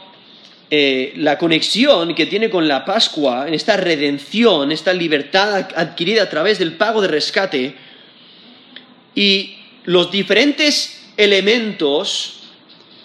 eh, 0.71 1.13
la 1.15 1.37
conexión 1.37 2.13
que 2.13 2.25
tiene 2.25 2.49
con 2.49 2.67
la 2.67 2.85
Pascua, 2.85 3.47
en 3.47 3.53
esta 3.53 3.77
redención, 3.77 4.71
esta 4.71 4.93
libertad 4.93 5.67
adquirida 5.75 6.23
a 6.23 6.29
través 6.29 6.59
del 6.59 6.73
pago 6.73 7.01
de 7.01 7.07
rescate, 7.07 7.75
y 9.15 9.57
los 9.85 10.11
diferentes 10.11 11.11
elementos 11.17 12.41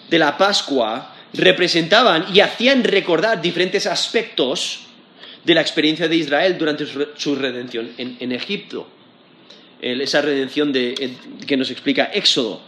de 0.09 0.19
la 0.19 0.37
Pascua 0.37 1.14
representaban 1.37 2.25
y 2.33 2.39
hacían 2.39 2.83
recordar 2.83 3.41
diferentes 3.41 3.85
aspectos 3.87 4.81
de 5.43 5.53
la 5.53 5.61
experiencia 5.61 6.07
de 6.07 6.15
Israel 6.15 6.57
durante 6.57 6.85
su 7.15 7.35
redención 7.35 7.91
en, 7.97 8.31
Egipto. 8.31 8.87
esa 9.79 10.21
redención 10.21 10.73
que 10.73 11.57
nos 11.57 11.69
explica 11.69 12.05
Éxodo. 12.05 12.61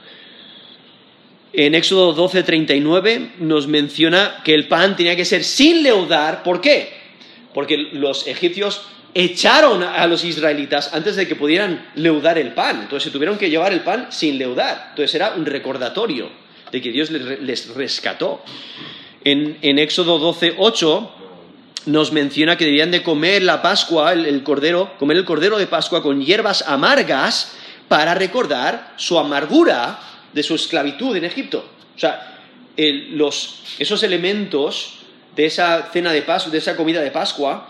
En 1.54 1.74
Éxodo 1.74 2.16
12:39 2.16 3.38
nos 3.40 3.68
menciona 3.68 4.42
que 4.44 4.54
el 4.54 4.68
pan 4.68 4.96
tenía 4.96 5.16
que 5.16 5.26
ser 5.26 5.44
sin 5.44 5.82
leudar. 5.82 6.44
¿Por 6.44 6.62
qué? 6.62 6.94
Porque 7.54 7.78
los 7.94 8.28
egipcios 8.28 8.84
echaron 9.16 9.82
a 9.82 10.06
los 10.06 10.24
israelitas 10.24 10.94
antes 10.94 11.16
de 11.16 11.28
que 11.28 11.36
pudieran 11.36 11.90
leudar 11.96 12.38
el 12.38 12.54
pan. 12.54 12.82
Entonces 12.82 13.06
se 13.06 13.12
tuvieron 13.12 13.40
que 13.40 13.50
llevar 13.50 13.74
el 13.74 13.80
pan 13.80 14.08
sin 14.12 14.38
leudar. 14.38 14.90
Entonces 14.92 15.16
era 15.16 15.32
un 15.32 15.48
recordatorio 15.48 16.47
de 16.72 16.82
que 16.82 16.92
Dios 16.92 17.12
les, 17.12 17.74
rescató. 17.74 18.44
En, 19.24 19.80
Éxodo 19.80 20.20
12, 20.20 20.56
8 20.58 21.12
nos 21.88 22.12
menciona 22.12 22.58
que 22.58 22.66
debían 22.66 22.92
de 22.92 23.04
comer 23.04 23.44
la 23.44 23.62
Pascua, 23.62 24.14
el, 24.14 24.44
cordero, 24.44 24.94
comer 25.00 25.18
el 25.18 25.26
cordero 25.26 25.58
de 25.58 25.68
Pascua 25.68 26.04
con 26.04 26.22
hierbas 26.22 26.64
amargas 26.68 27.54
para 27.88 28.14
recordar 28.14 28.94
su 28.98 29.18
amargura 29.18 30.00
de 30.34 30.44
su 30.44 30.56
esclavitud 30.56 31.16
en 31.16 31.24
Egipto. 31.24 31.70
O 31.96 32.00
sea, 32.00 32.42
esos 32.76 34.04
elementos 34.04 35.00
de 35.36 35.46
esa 35.46 35.90
cena 35.94 36.12
de 36.12 36.22
Pascua, 36.22 36.52
de 36.52 36.58
esa 36.58 36.76
comida 36.76 37.02
de 37.02 37.12
Pascua, 37.12 37.70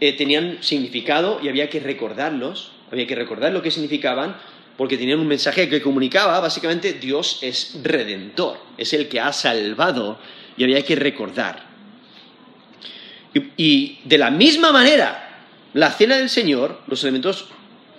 eh, 0.00 0.12
tenían 0.12 0.58
significado 0.60 1.40
y 1.42 1.48
había 1.48 1.68
que 1.68 1.80
recordarlos, 1.80 2.72
había 2.90 3.06
que 3.06 3.14
recordar 3.14 3.52
lo 3.52 3.62
que 3.62 3.70
significaban 3.70 4.36
porque 4.78 4.96
tenían 4.96 5.18
un 5.18 5.26
mensaje 5.26 5.68
que 5.68 5.82
comunicaba, 5.82 6.38
básicamente 6.38 6.92
Dios 6.92 7.40
es 7.42 7.80
redentor, 7.82 8.58
es 8.78 8.92
el 8.92 9.08
que 9.08 9.18
ha 9.18 9.32
salvado 9.32 10.20
y 10.56 10.62
había 10.62 10.84
que 10.84 10.94
recordar. 10.94 11.66
Y, 13.56 13.98
de 14.04 14.18
la 14.18 14.30
misma 14.30 14.70
manera, 14.70 15.42
la 15.74 15.90
cena 15.90 16.16
del 16.16 16.30
Señor, 16.30 16.80
los 16.86 17.02
elementos 17.02 17.46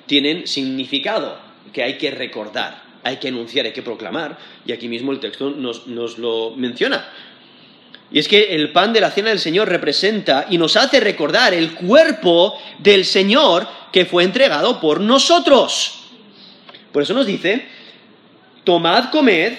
tienen 0.05 0.47
significado 0.47 1.37
que 1.73 1.83
hay 1.83 1.97
que 1.97 2.11
recordar, 2.11 2.81
hay 3.03 3.17
que 3.17 3.27
anunciar, 3.27 3.65
hay 3.65 3.73
que 3.73 3.83
proclamar, 3.83 4.37
y 4.65 4.71
aquí 4.71 4.87
mismo 4.87 5.11
el 5.11 5.19
texto 5.19 5.49
nos, 5.49 5.85
nos 5.85 6.17
lo 6.17 6.51
menciona. 6.55 7.09
Y 8.09 8.19
es 8.19 8.29
que 8.29 8.55
el 8.55 8.71
pan 8.71 8.93
de 8.93 9.01
la 9.01 9.11
cena 9.11 9.29
del 9.29 9.39
Señor 9.39 9.67
representa 9.67 10.47
y 10.49 10.57
nos 10.57 10.77
hace 10.77 11.01
recordar 11.01 11.53
el 11.53 11.73
cuerpo 11.73 12.57
del 12.79 13.03
Señor 13.03 13.67
que 13.91 14.05
fue 14.05 14.23
entregado 14.23 14.79
por 14.79 15.01
nosotros. 15.01 15.98
Por 16.91 17.03
eso 17.03 17.13
nos 17.13 17.25
dice, 17.25 17.65
tomad, 18.63 19.11
comed, 19.11 19.53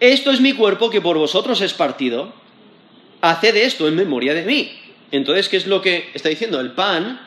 esto 0.00 0.30
es 0.30 0.40
mi 0.40 0.52
cuerpo 0.52 0.90
que 0.90 1.00
por 1.00 1.16
vosotros 1.16 1.60
es 1.60 1.74
partido, 1.74 2.32
haced 3.20 3.56
esto 3.56 3.86
en 3.88 3.94
memoria 3.94 4.34
de 4.34 4.42
mí. 4.42 4.72
Entonces, 5.10 5.48
¿qué 5.48 5.56
es 5.56 5.66
lo 5.66 5.80
que 5.80 6.10
está 6.14 6.28
diciendo? 6.28 6.58
El 6.60 6.72
pan 6.72 7.20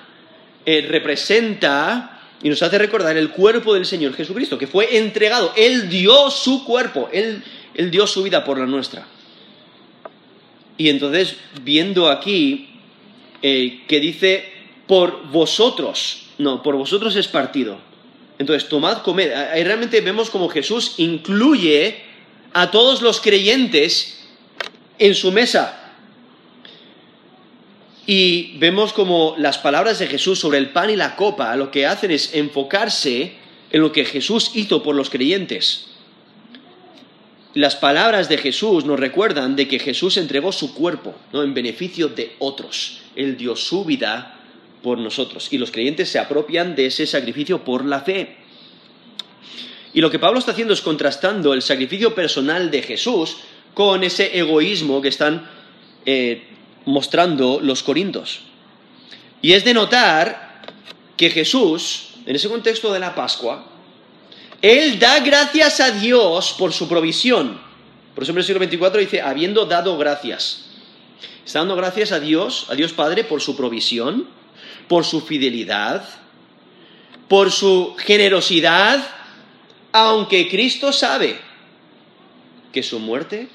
eh, 0.66 0.86
representa 0.90 2.20
y 2.42 2.50
nos 2.50 2.62
hace 2.62 2.78
recordar 2.78 3.16
el 3.18 3.30
cuerpo 3.30 3.74
del 3.74 3.86
Señor 3.86 4.14
Jesucristo, 4.14 4.58
que 4.58 4.68
fue 4.68 4.98
entregado. 4.98 5.54
Él 5.56 5.90
dio 5.90 6.30
su 6.30 6.66
cuerpo, 6.66 7.10
Él, 7.14 7.44
dio 7.92 8.08
su 8.08 8.24
vida 8.24 8.44
por 8.44 8.60
la 8.60 8.66
nuestra. 8.66 9.08
Y 10.78 10.90
entonces, 10.90 11.38
viendo 11.62 12.10
aquí 12.10 12.70
eh, 13.42 13.84
que 13.88 14.00
dice, 14.00 14.52
por 14.88 15.28
vosotros, 15.30 16.28
no, 16.38 16.62
por 16.62 16.76
vosotros 16.76 17.16
es 17.16 17.28
partido. 17.28 17.78
Entonces, 18.38 18.68
tomad, 18.70 19.02
comed. 19.02 19.32
Ahí 19.32 19.64
realmente 19.64 20.02
vemos 20.02 20.30
como 20.30 20.50
Jesús 20.50 20.96
incluye 20.98 22.02
a 22.54 22.72
todos 22.72 23.02
los 23.02 23.22
creyentes 23.22 24.20
en 25.00 25.16
su 25.16 25.32
mesa. 25.32 25.82
Y 28.08 28.58
vemos 28.58 28.94
como 28.94 29.36
las 29.38 29.58
palabras 29.58 30.00
de 30.00 30.08
Jesús 30.08 30.40
sobre 30.40 30.60
el 30.60 30.70
pan 30.70 30.90
y 30.90 30.96
la 30.96 31.16
copa 31.16 31.56
lo 31.56 31.72
que 31.72 31.86
hacen 31.88 32.12
es 32.12 32.34
enfocarse 32.34 33.34
en 33.72 33.82
lo 33.82 33.92
que 33.92 34.06
Jesús 34.06 34.52
hizo 34.54 34.84
por 34.84 34.96
los 34.96 35.10
creyentes. 35.10 35.88
Las 37.56 37.76
palabras 37.76 38.30
de 38.30 38.38
Jesús 38.38 38.86
nos 38.86 39.00
recuerdan 39.00 39.56
de 39.56 39.68
que 39.68 39.80
Jesús 39.80 40.18
entregó 40.18 40.52
su 40.52 40.74
cuerpo 40.74 41.16
¿no? 41.32 41.42
en 41.42 41.54
beneficio 41.54 42.10
de 42.10 42.36
otros. 42.40 43.00
Él 43.16 43.38
dio 43.38 43.56
su 43.56 43.86
vida 43.86 44.35
por 44.86 45.00
nosotros. 45.00 45.48
Y 45.50 45.58
los 45.58 45.72
creyentes 45.72 46.10
se 46.10 46.20
apropian 46.20 46.76
de 46.76 46.86
ese 46.86 47.08
sacrificio 47.08 47.64
por 47.64 47.84
la 47.84 48.02
fe. 48.02 48.36
Y 49.96 50.00
lo 50.00 50.12
que 50.12 50.20
Pablo 50.20 50.38
está 50.38 50.52
haciendo 50.52 50.76
es 50.76 50.82
contrastando 50.82 51.56
el 51.56 51.64
sacrificio 51.64 52.14
personal 52.14 52.70
de 52.70 52.84
Jesús 52.84 53.38
con 53.74 54.04
ese 54.04 54.38
egoísmo 54.38 55.02
que 55.02 55.08
están 55.08 55.50
eh, 56.06 56.44
mostrando 56.86 57.60
los 57.60 57.82
corintos. 57.82 58.42
Y 59.42 59.54
es 59.54 59.66
de 59.66 59.74
notar 59.74 60.62
que 61.18 61.32
Jesús, 61.32 62.10
en 62.28 62.36
ese 62.36 62.48
contexto 62.48 62.94
de 62.94 63.00
la 63.00 63.16
Pascua, 63.16 63.66
Él 64.62 65.00
da 65.00 65.20
gracias 65.22 65.80
a 65.80 65.90
Dios 65.90 66.54
por 66.60 66.74
su 66.74 66.88
provisión. 66.88 67.60
Por 68.14 68.22
eso 68.22 68.34
en 68.34 68.36
el 68.36 68.42
versículo 68.42 68.60
24 68.60 69.02
dice, 69.02 69.22
habiendo 69.24 69.66
dado 69.66 69.98
gracias. 69.98 70.66
Está 71.44 71.58
dando 71.58 71.76
gracias 71.76 72.12
a 72.12 72.20
Dios, 72.20 72.68
a 72.70 72.76
Dios 72.76 72.94
Padre, 72.94 73.24
por 73.24 73.42
su 73.42 73.56
provisión, 73.56 74.28
por 74.88 75.06
su 75.06 75.22
fidelidad, 75.22 76.08
por 77.28 77.52
su 77.52 77.96
generosidad, 77.98 79.06
aunque 79.92 80.50
Cristo 80.50 80.92
sabe 80.92 81.38
que 82.72 82.84
su 82.84 83.00
muerte 83.00 83.48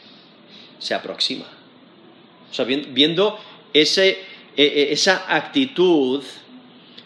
se 0.78 0.94
aproxima. 0.94 1.46
O 2.50 2.54
sea, 2.54 2.64
viendo 2.64 3.38
e, 3.72 3.82
e, 4.56 4.92
esa 4.92 5.24
actitud 5.28 6.24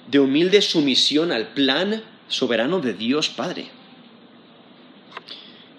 de 0.06 0.18
humilde 0.18 0.62
sumisión 0.62 1.32
al 1.32 1.48
plan 1.48 2.02
soberano 2.28 2.80
de 2.80 2.94
Dios 2.94 3.28
Padre. 3.28 3.66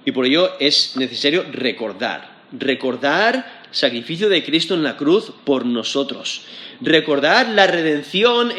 Y 0.03 0.11
por 0.11 0.25
ello 0.25 0.59
es 0.59 0.95
necesario 0.97 1.45
recordar, 1.51 2.43
recordar 2.51 3.64
sacrificio 3.75 4.29
de 4.29 4.43
Cristo 4.43 4.73
en 4.73 4.83
la 4.83 4.95
cruz 4.95 5.31
por 5.43 5.65
nosotros, 5.65 6.43
recordar 6.81 7.49
la 7.49 7.67
redención 7.67 8.51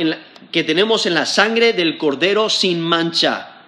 que 0.53 0.65
tenemos 0.65 1.07
en 1.07 1.15
la 1.15 1.25
sangre 1.25 1.73
del 1.73 1.97
Cordero 1.97 2.51
sin 2.51 2.81
mancha. 2.81 3.63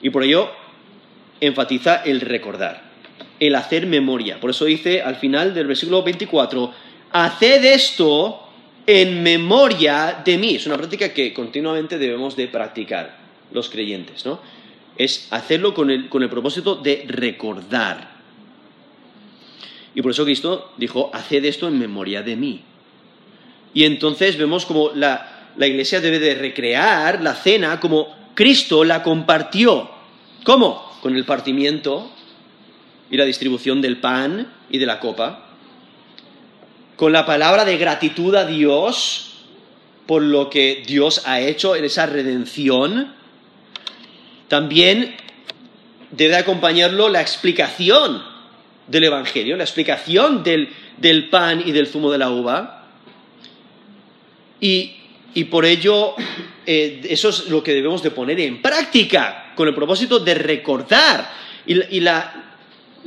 Y 0.00 0.10
por 0.10 0.24
ello 0.24 0.50
enfatiza 1.40 1.96
el 1.96 2.20
recordar 2.20 2.88
el 3.40 3.54
hacer 3.54 3.86
memoria. 3.86 4.40
Por 4.40 4.50
eso 4.50 4.64
dice 4.64 5.02
al 5.02 5.16
final 5.16 5.54
del 5.54 5.66
versículo 5.66 6.02
24, 6.02 6.72
haced 7.12 7.64
esto 7.64 8.48
en 8.86 9.22
memoria 9.22 10.22
de 10.24 10.38
mí. 10.38 10.56
Es 10.56 10.66
una 10.66 10.76
práctica 10.76 11.12
que 11.12 11.32
continuamente 11.32 11.98
debemos 11.98 12.36
de 12.36 12.48
practicar 12.48 13.16
los 13.52 13.68
creyentes, 13.68 14.24
¿no? 14.26 14.40
Es 14.96 15.28
hacerlo 15.30 15.74
con 15.74 15.90
el, 15.90 16.08
propósito 16.08 16.74
de 16.74 17.04
recordar. 17.06 18.17
Y 19.98 20.02
por 20.02 20.12
eso 20.12 20.24
Cristo 20.24 20.70
dijo, 20.76 21.10
haced 21.12 21.44
esto 21.44 21.66
en 21.66 21.76
memoria 21.76 22.22
de 22.22 22.36
mí. 22.36 22.62
Y 23.74 23.82
entonces 23.82 24.38
vemos 24.38 24.64
como 24.64 24.92
la, 24.94 25.48
la 25.56 25.66
iglesia 25.66 26.00
debe 26.00 26.20
de 26.20 26.36
recrear 26.36 27.20
la 27.20 27.34
cena 27.34 27.80
como 27.80 28.06
Cristo 28.36 28.84
la 28.84 29.02
compartió. 29.02 29.90
¿Cómo? 30.44 30.88
Con 31.02 31.16
el 31.16 31.24
partimiento 31.24 32.12
y 33.10 33.16
la 33.16 33.24
distribución 33.24 33.82
del 33.82 33.96
pan 33.96 34.52
y 34.70 34.78
de 34.78 34.86
la 34.86 35.00
copa, 35.00 35.48
con 36.94 37.12
la 37.12 37.26
palabra 37.26 37.64
de 37.64 37.76
gratitud 37.76 38.36
a 38.36 38.46
Dios 38.46 39.46
por 40.06 40.22
lo 40.22 40.48
que 40.48 40.84
Dios 40.86 41.22
ha 41.26 41.40
hecho 41.40 41.74
en 41.74 41.84
esa 41.84 42.06
redención, 42.06 43.14
también 44.46 45.16
debe 46.12 46.36
acompañarlo 46.36 47.08
la 47.08 47.20
explicación 47.20 48.37
del 48.88 49.04
Evangelio, 49.04 49.56
la 49.56 49.64
explicación 49.64 50.42
del, 50.42 51.28
pan 51.30 51.62
y 51.64 51.72
del 51.72 51.86
zumo 51.86 52.10
de 52.10 52.18
la 52.18 52.30
uva. 52.30 52.86
Y, 54.60 54.94
por 55.50 55.64
ello, 55.64 56.14
eh, 56.66 57.00
eso 57.08 57.28
es 57.28 57.48
lo 57.48 57.62
que 57.62 57.74
debemos 57.74 58.02
de 58.02 58.10
poner 58.10 58.40
en 58.40 58.60
práctica, 58.60 59.52
con 59.54 59.68
el 59.68 59.74
propósito 59.74 60.18
de 60.18 60.34
recordar. 60.34 61.30
y 61.66 62.00
la, 62.00 62.48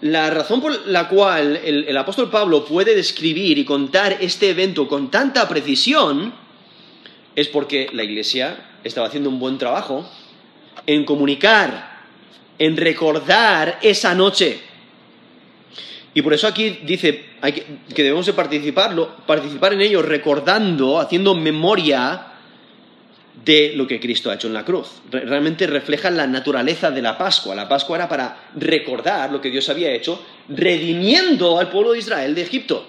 la 0.01 0.31
razón 0.31 0.61
por 0.61 0.87
la 0.87 1.07
cual 1.07 1.57
el, 1.63 1.95
apóstol 1.95 2.31
Pablo 2.31 2.65
puede 2.65 2.95
describir 2.95 3.59
y 3.59 3.65
contar 3.65 4.17
este 4.19 4.49
evento 4.49 4.87
con 4.87 5.11
tanta 5.11 5.47
precisión 5.47 6.33
es 7.35 7.47
porque 7.47 7.87
la 7.93 8.03
iglesia 8.03 8.71
estaba 8.83 9.07
haciendo 9.07 9.29
un 9.29 9.39
buen 9.39 9.59
trabajo 9.59 10.09
en 10.87 11.05
comunicar, 11.05 12.01
en 12.57 12.77
recordar 12.77 13.77
esa 13.83 14.15
noche. 14.15 14.59
Y 16.13 16.21
por 16.21 16.33
eso 16.33 16.47
aquí 16.47 16.79
dice 16.83 17.25
que, 17.41 18.03
debemos 18.03 18.25
de 18.25 18.33
participar 18.33 19.73
en 19.73 19.81
ello 19.81 20.01
recordando, 20.01 20.99
haciendo 20.99 21.35
memoria 21.35 22.27
de 23.45 23.73
lo 23.75 23.87
que 23.87 23.99
Cristo 23.99 24.29
ha 24.29 24.35
hecho 24.35 24.47
en 24.47 24.53
la 24.53 24.65
cruz. 24.65 25.01
Realmente 25.09 25.65
refleja 25.67 26.11
la 26.11 26.27
naturaleza 26.27 26.91
de 26.91 27.01
la 27.01 27.17
Pascua. 27.17 27.55
La 27.55 27.67
Pascua 27.67 27.97
era 27.97 28.09
para 28.09 28.49
recordar 28.55 29.31
lo 29.31 29.41
que 29.41 29.49
Dios 29.49 29.69
había 29.69 29.91
hecho, 29.91 30.21
redimiendo 30.49 31.57
al 31.59 31.69
pueblo 31.69 31.93
de 31.93 31.99
Israel 31.99 32.35
de 32.35 32.41
Egipto. 32.41 32.87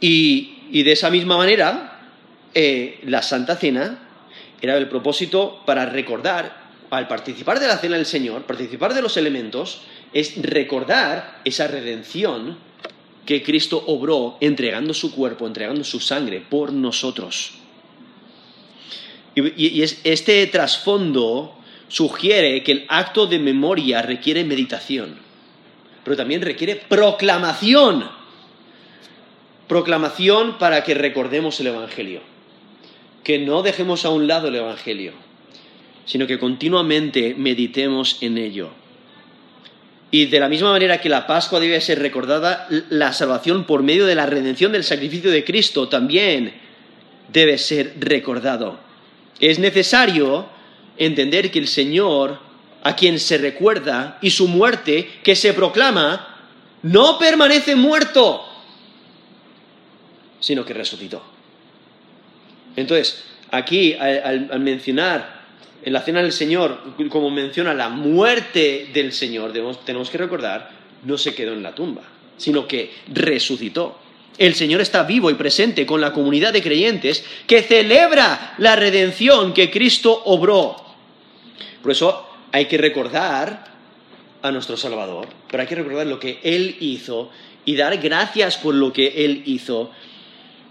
Y, 0.00 0.82
de 0.82 0.92
esa 0.92 1.10
misma 1.10 1.36
manera, 1.36 2.00
eh, 2.54 3.00
la 3.04 3.22
Santa 3.22 3.56
Cena 3.56 3.98
era 4.60 4.76
el 4.76 4.88
propósito 4.88 5.62
para 5.66 5.86
recordar, 5.86 6.60
al 6.90 7.08
participar 7.08 7.60
de 7.60 7.68
la 7.68 7.78
Cena 7.78 7.96
del 7.96 8.06
Señor, 8.06 8.42
participar 8.42 8.94
de 8.94 9.02
los 9.02 9.16
elementos, 9.16 9.82
es 10.12 10.40
recordar 10.42 11.40
esa 11.44 11.66
redención 11.66 12.58
que 13.26 13.42
Cristo 13.42 13.82
obró 13.86 14.36
entregando 14.40 14.92
su 14.92 15.12
cuerpo, 15.12 15.46
entregando 15.46 15.84
su 15.84 16.00
sangre 16.00 16.40
por 16.40 16.72
nosotros. 16.72 17.52
Y, 19.36 19.82
este 19.82 20.46
trasfondo 20.48 21.54
sugiere 21.88 22.62
que 22.62 22.72
el 22.72 22.84
acto 22.88 23.26
de 23.26 23.38
memoria 23.38 24.02
requiere 24.02 24.44
meditación, 24.44 25.16
pero 26.02 26.16
también 26.16 26.42
requiere 26.42 26.76
proclamación. 26.76 28.08
Proclamación 29.68 30.58
para 30.58 30.82
que 30.82 30.94
recordemos 30.94 31.60
el 31.60 31.68
Evangelio. 31.68 32.22
Que 33.22 33.38
no 33.38 33.62
dejemos 33.62 34.04
a 34.04 34.10
un 34.10 34.26
lado 34.26 34.48
el 34.48 34.56
Evangelio, 34.56 35.12
sino 36.04 36.26
que 36.26 36.40
continuamente 36.40 37.36
meditemos 37.38 38.18
en 38.20 38.38
ello. 38.38 38.79
Y 40.10 40.26
de 40.26 40.40
la 40.40 40.48
misma 40.48 40.72
manera 40.72 41.00
que 41.00 41.08
la 41.08 41.26
Pascua 41.26 41.60
debe 41.60 41.80
ser 41.80 42.00
recordada, 42.00 42.66
la 42.88 43.12
salvación 43.12 43.64
por 43.64 43.82
medio 43.82 44.06
de 44.06 44.16
la 44.16 44.26
redención 44.26 44.72
del 44.72 44.82
sacrificio 44.82 45.30
de 45.30 45.44
Cristo 45.44 45.88
también 45.88 46.52
debe 47.32 47.58
ser 47.58 47.94
recordado. 48.00 48.78
Es 49.38 49.58
necesario 49.58 50.46
entender 50.96 51.50
que 51.50 51.60
el 51.60 51.68
Señor, 51.68 52.38
a 52.82 52.96
quien 52.96 53.18
se 53.20 53.38
recuerda, 53.38 54.18
y 54.20 54.30
su 54.30 54.48
muerte, 54.48 55.08
que 55.22 55.36
se 55.36 55.54
proclama, 55.54 56.38
no 56.82 57.18
permanece 57.18 57.76
muerto, 57.76 58.44
sino 60.40 60.64
que 60.64 60.74
resucitó. 60.74 61.22
Entonces, 62.76 63.24
aquí, 63.50 63.94
al, 63.94 64.60
mencionar 64.60 65.39
en 65.82 65.92
la 65.92 66.02
cena 66.02 66.22
del 66.22 66.32
Señor, 66.32 66.78
como 67.08 67.30
menciona 67.30 67.74
la 67.74 67.88
muerte 67.88 68.90
del 68.92 69.12
Señor, 69.12 69.52
tenemos 69.84 70.10
que 70.10 70.18
recordar, 70.18 70.70
no 71.04 71.16
se 71.16 71.34
quedó 71.34 71.52
en 71.52 71.62
la 71.62 71.74
tumba, 71.74 72.02
sino 72.36 72.66
que 72.66 72.92
resucitó. 73.12 73.98
El 74.38 74.54
Señor 74.54 74.80
está 74.80 75.02
vivo 75.02 75.30
y 75.30 75.34
presente 75.34 75.84
con 75.84 76.00
la 76.00 76.12
comunidad 76.12 76.52
de 76.52 76.62
creyentes 76.62 77.24
que 77.46 77.62
celebra 77.62 78.54
la 78.58 78.76
redención 78.76 79.52
que 79.52 79.70
Cristo 79.70 80.22
obró. 80.24 80.76
Por 81.82 81.92
eso 81.92 82.26
hay 82.52 82.66
que 82.66 82.78
recordar 82.78 83.70
a 84.42 84.50
nuestro 84.50 84.76
Salvador, 84.76 85.28
pero 85.50 85.62
hay 85.62 85.68
que 85.68 85.74
recordar 85.74 86.06
lo 86.06 86.18
que 86.18 86.40
Él 86.42 86.76
hizo 86.80 87.30
y 87.64 87.76
dar 87.76 87.98
gracias 87.98 88.56
por 88.56 88.74
lo 88.74 88.92
que 88.92 89.24
Él 89.24 89.42
hizo 89.46 89.90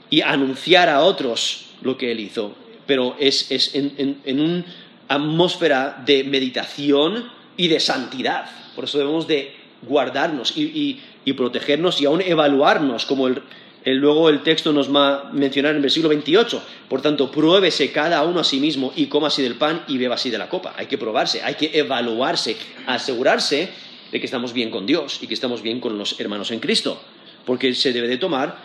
y 0.10 0.22
anunciar 0.22 0.90
a 0.90 1.02
otros 1.02 1.68
lo 1.82 1.98
que 1.98 2.12
Él 2.12 2.20
hizo. 2.20 2.56
Pero 2.88 3.16
es, 3.20 3.76
en, 3.76 4.18
una 4.26 4.66
atmósfera 5.10 6.02
de 6.06 6.24
meditación 6.24 7.30
y 7.58 7.68
de 7.68 7.82
santidad. 7.82 8.50
Por 8.76 8.86
eso 8.86 8.98
debemos 8.98 9.28
de 9.28 9.54
guardarnos 9.82 10.54
y 10.56 11.02
protegernos 11.36 12.02
y 12.02 12.06
aún 12.06 12.22
evaluarnos, 12.22 13.06
como 13.06 13.28
el, 13.28 13.44
luego 13.86 14.30
el 14.30 14.42
texto 14.42 14.74
nos 14.74 14.94
va 14.94 15.22
a 15.22 15.24
mencionar 15.32 15.72
en 15.72 15.78
el 15.78 15.82
versículo 15.82 16.10
28. 16.10 16.64
Por 16.88 17.02
tanto, 17.02 17.32
pruébese 17.32 17.92
cada 17.92 18.24
uno 18.24 18.42
a 18.42 18.44
sí 18.44 18.60
mismo 18.60 18.92
y 18.96 19.08
coma 19.08 19.28
así 19.28 19.42
del 19.42 19.56
pan 19.56 19.84
y 19.88 19.98
beba 19.98 20.16
así 20.16 20.30
de 20.30 20.38
la 20.38 20.50
copa. 20.50 20.74
Hay 20.78 20.88
que 20.88 20.98
probarse, 20.98 21.42
hay 21.42 21.56
que 21.56 21.72
evaluarse, 21.78 22.58
asegurarse 22.86 23.70
de 24.12 24.20
que 24.20 24.26
estamos 24.26 24.54
bien 24.54 24.72
con 24.72 24.86
Dios 24.86 25.20
y 25.22 25.28
que 25.28 25.34
estamos 25.34 25.62
bien 25.62 25.80
con 25.80 25.98
los 25.98 26.20
hermanos 26.20 26.52
en 26.52 26.60
Cristo. 26.60 27.02
Porque 27.46 27.74
se 27.74 27.94
debe 27.94 28.08
de 28.08 28.18
tomar 28.18 28.58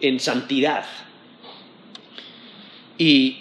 en 0.00 0.20
santidad. 0.20 0.84
Y, 2.98 3.38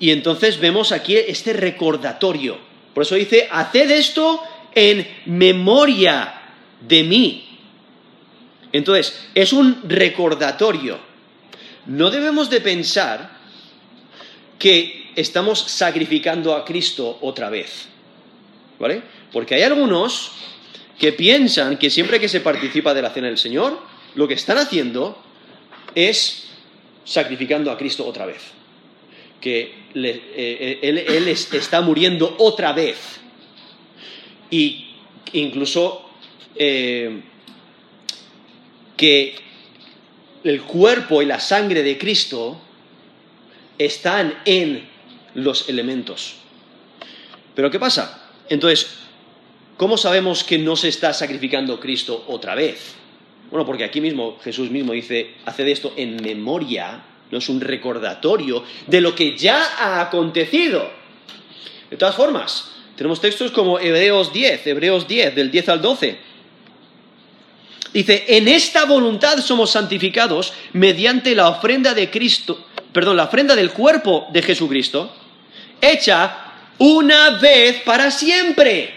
y 0.00 0.10
entonces 0.10 0.58
vemos 0.58 0.92
aquí 0.92 1.16
este 1.16 1.52
recordatorio. 1.52 2.58
Por 2.94 3.02
eso 3.02 3.14
dice, 3.14 3.46
haced 3.50 3.90
esto 3.90 4.42
en 4.74 5.06
memoria 5.26 6.40
de 6.80 7.04
mí. 7.04 7.58
Entonces, 8.72 9.28
es 9.34 9.52
un 9.52 9.82
recordatorio. 9.84 10.98
No 11.86 12.10
debemos 12.10 12.48
de 12.48 12.62
pensar 12.62 13.38
que 14.58 15.10
estamos 15.16 15.60
sacrificando 15.60 16.54
a 16.54 16.64
Cristo 16.64 17.18
otra 17.20 17.50
vez. 17.50 17.86
¿Vale? 18.78 19.02
Porque 19.30 19.54
hay 19.54 19.62
algunos 19.62 20.32
que 20.98 21.12
piensan 21.12 21.76
que 21.76 21.90
siempre 21.90 22.18
que 22.18 22.28
se 22.28 22.40
participa 22.40 22.94
de 22.94 23.02
la 23.02 23.10
cena 23.10 23.26
del 23.26 23.38
Señor, 23.38 23.78
lo 24.14 24.26
que 24.26 24.34
están 24.34 24.56
haciendo 24.56 25.18
es 25.94 26.48
sacrificando 27.04 27.70
a 27.70 27.76
Cristo 27.76 28.06
otra 28.06 28.24
vez. 28.24 28.59
Que 29.40 29.74
eh, 29.94 30.78
él, 30.82 31.28
está 31.28 31.80
muriendo 31.80 32.34
otra 32.38 32.72
vez. 32.72 33.20
Y 34.50 34.90
incluso 35.32 36.10
eh, 36.56 37.22
que 38.96 39.34
el 40.44 40.62
cuerpo 40.62 41.22
y 41.22 41.26
la 41.26 41.40
sangre 41.40 41.82
de 41.82 41.98
Cristo 41.98 42.60
están 43.78 44.34
en 44.44 44.88
los 45.34 45.68
elementos. 45.68 46.36
Pero 47.54 47.70
¿qué 47.70 47.78
pasa? 47.78 48.30
Entonces, 48.48 48.98
¿cómo 49.76 49.96
sabemos 49.96 50.44
que 50.44 50.58
no 50.58 50.76
se 50.76 50.88
está 50.88 51.12
sacrificando 51.12 51.80
Cristo 51.80 52.24
otra 52.28 52.54
vez? 52.54 52.94
Bueno, 53.50 53.66
porque 53.66 53.84
aquí 53.84 54.00
mismo 54.00 54.38
Jesús 54.42 54.70
mismo 54.70 54.92
dice, 54.92 55.34
haced 55.44 55.66
esto 55.66 55.92
en 55.96 56.16
memoria, 56.22 57.02
no 57.30 57.38
es 57.38 57.48
un 57.48 57.60
recordatorio 57.60 58.64
de 58.86 59.00
lo 59.00 59.14
que 59.14 59.36
ya 59.36 59.62
ha 59.78 60.00
acontecido. 60.00 60.90
De 61.90 61.96
todas 61.96 62.14
formas, 62.14 62.70
tenemos 62.96 63.20
textos 63.20 63.50
como 63.50 63.78
Hebreos 63.78 64.32
10, 64.32 64.66
Hebreos 64.66 65.06
10, 65.06 65.34
del 65.34 65.50
10 65.50 65.68
al 65.68 65.82
12 65.82 66.30
Dice, 67.92 68.24
en 68.28 68.46
esta 68.46 68.84
voluntad 68.84 69.38
somos 69.38 69.70
santificados 69.70 70.52
mediante 70.72 71.34
la 71.34 71.48
ofrenda 71.48 71.92
de 71.92 72.08
Cristo, 72.08 72.66
perdón, 72.92 73.16
la 73.16 73.24
ofrenda 73.24 73.56
del 73.56 73.72
cuerpo 73.72 74.28
de 74.32 74.42
Jesucristo, 74.42 75.12
hecha 75.80 76.52
una 76.78 77.30
vez 77.30 77.82
para 77.82 78.12
siempre. 78.12 78.94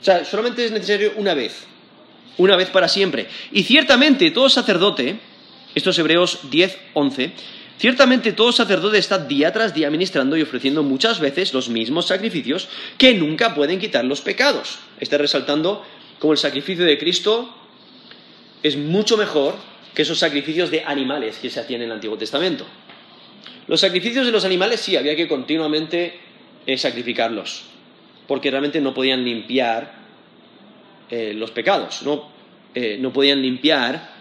O 0.00 0.04
sea, 0.04 0.24
solamente 0.24 0.64
es 0.64 0.70
necesario 0.70 1.14
una 1.16 1.34
vez, 1.34 1.64
una 2.38 2.54
vez 2.54 2.70
para 2.70 2.86
siempre. 2.86 3.28
Y 3.50 3.64
ciertamente 3.64 4.30
todo 4.30 4.48
sacerdote, 4.48 5.18
esto 5.74 5.90
es 5.90 5.98
Hebreos 5.98 6.40
10, 6.50 6.78
11, 6.94 7.32
ciertamente 7.78 8.32
todo 8.32 8.52
sacerdote 8.52 8.98
está 8.98 9.18
día 9.18 9.52
tras 9.52 9.74
día 9.74 9.90
ministrando 9.90 10.36
y 10.36 10.42
ofreciendo 10.42 10.82
muchas 10.82 11.20
veces 11.20 11.52
los 11.52 11.68
mismos 11.68 12.06
sacrificios 12.06 12.68
que 12.98 13.14
nunca 13.14 13.54
pueden 13.54 13.78
quitar 13.78 14.04
los 14.04 14.20
pecados. 14.20 14.78
Está 15.00 15.18
resaltando 15.18 15.84
como 16.18 16.32
el 16.32 16.38
sacrificio 16.38 16.84
de 16.84 16.98
Cristo 16.98 17.54
es 18.62 18.76
mucho 18.76 19.16
mejor 19.16 19.56
que 19.94 20.02
esos 20.02 20.18
sacrificios 20.18 20.70
de 20.70 20.82
animales 20.84 21.38
que 21.38 21.50
se 21.50 21.60
hacían 21.60 21.82
en 21.82 21.88
el 21.88 21.92
Antiguo 21.92 22.16
Testamento. 22.16 22.66
Los 23.66 23.80
sacrificios 23.80 24.26
de 24.26 24.32
los 24.32 24.44
animales 24.44 24.80
sí, 24.80 24.96
había 24.96 25.16
que 25.16 25.28
continuamente 25.28 26.18
eh, 26.66 26.78
sacrificarlos, 26.78 27.64
porque 28.26 28.50
realmente 28.50 28.80
no 28.80 28.94
podían 28.94 29.24
limpiar 29.24 29.94
eh, 31.10 31.34
los 31.34 31.50
pecados, 31.50 32.02
¿no? 32.02 32.28
Eh, 32.74 32.96
no 32.98 33.12
podían 33.12 33.40
limpiar 33.40 34.13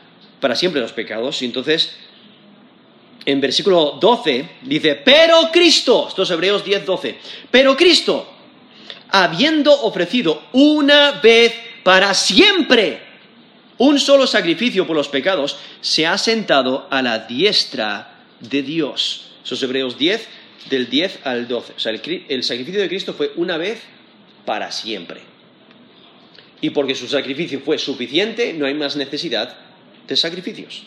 para 0.43 0.57
siempre 0.57 0.81
los 0.81 0.91
pecados. 0.91 1.41
Y 1.41 1.45
entonces, 1.45 1.95
en 3.25 3.39
versículo 3.39 3.97
12 4.01 4.49
dice, 4.63 4.95
pero 4.95 5.49
Cristo, 5.53 6.07
estos 6.09 6.29
Hebreos 6.31 6.65
10, 6.65 6.85
12, 6.85 7.17
pero 7.49 7.77
Cristo, 7.77 8.29
habiendo 9.09 9.71
ofrecido 9.83 10.43
una 10.51 11.11
vez 11.21 11.55
para 11.83 12.13
siempre 12.13 12.99
un 13.77 13.97
solo 14.01 14.27
sacrificio 14.27 14.85
por 14.85 14.97
los 14.97 15.07
pecados, 15.07 15.59
se 15.79 16.05
ha 16.05 16.17
sentado 16.17 16.87
a 16.91 17.01
la 17.01 17.19
diestra 17.19 18.25
de 18.41 18.63
Dios. 18.63 19.31
Esos 19.45 19.63
Hebreos 19.63 19.97
10, 19.97 20.27
del 20.69 20.89
10 20.89 21.19
al 21.23 21.47
12. 21.47 21.73
O 21.77 21.79
sea, 21.79 21.93
el, 21.93 22.25
el 22.27 22.43
sacrificio 22.43 22.81
de 22.81 22.89
Cristo 22.89 23.13
fue 23.13 23.31
una 23.37 23.55
vez 23.55 23.79
para 24.43 24.73
siempre. 24.73 25.21
Y 26.59 26.71
porque 26.71 26.95
su 26.95 27.07
sacrificio 27.07 27.61
fue 27.61 27.77
suficiente, 27.77 28.51
no 28.51 28.65
hay 28.65 28.73
más 28.73 28.97
necesidad 28.97 29.63
de 30.07 30.15
sacrificios. 30.15 30.83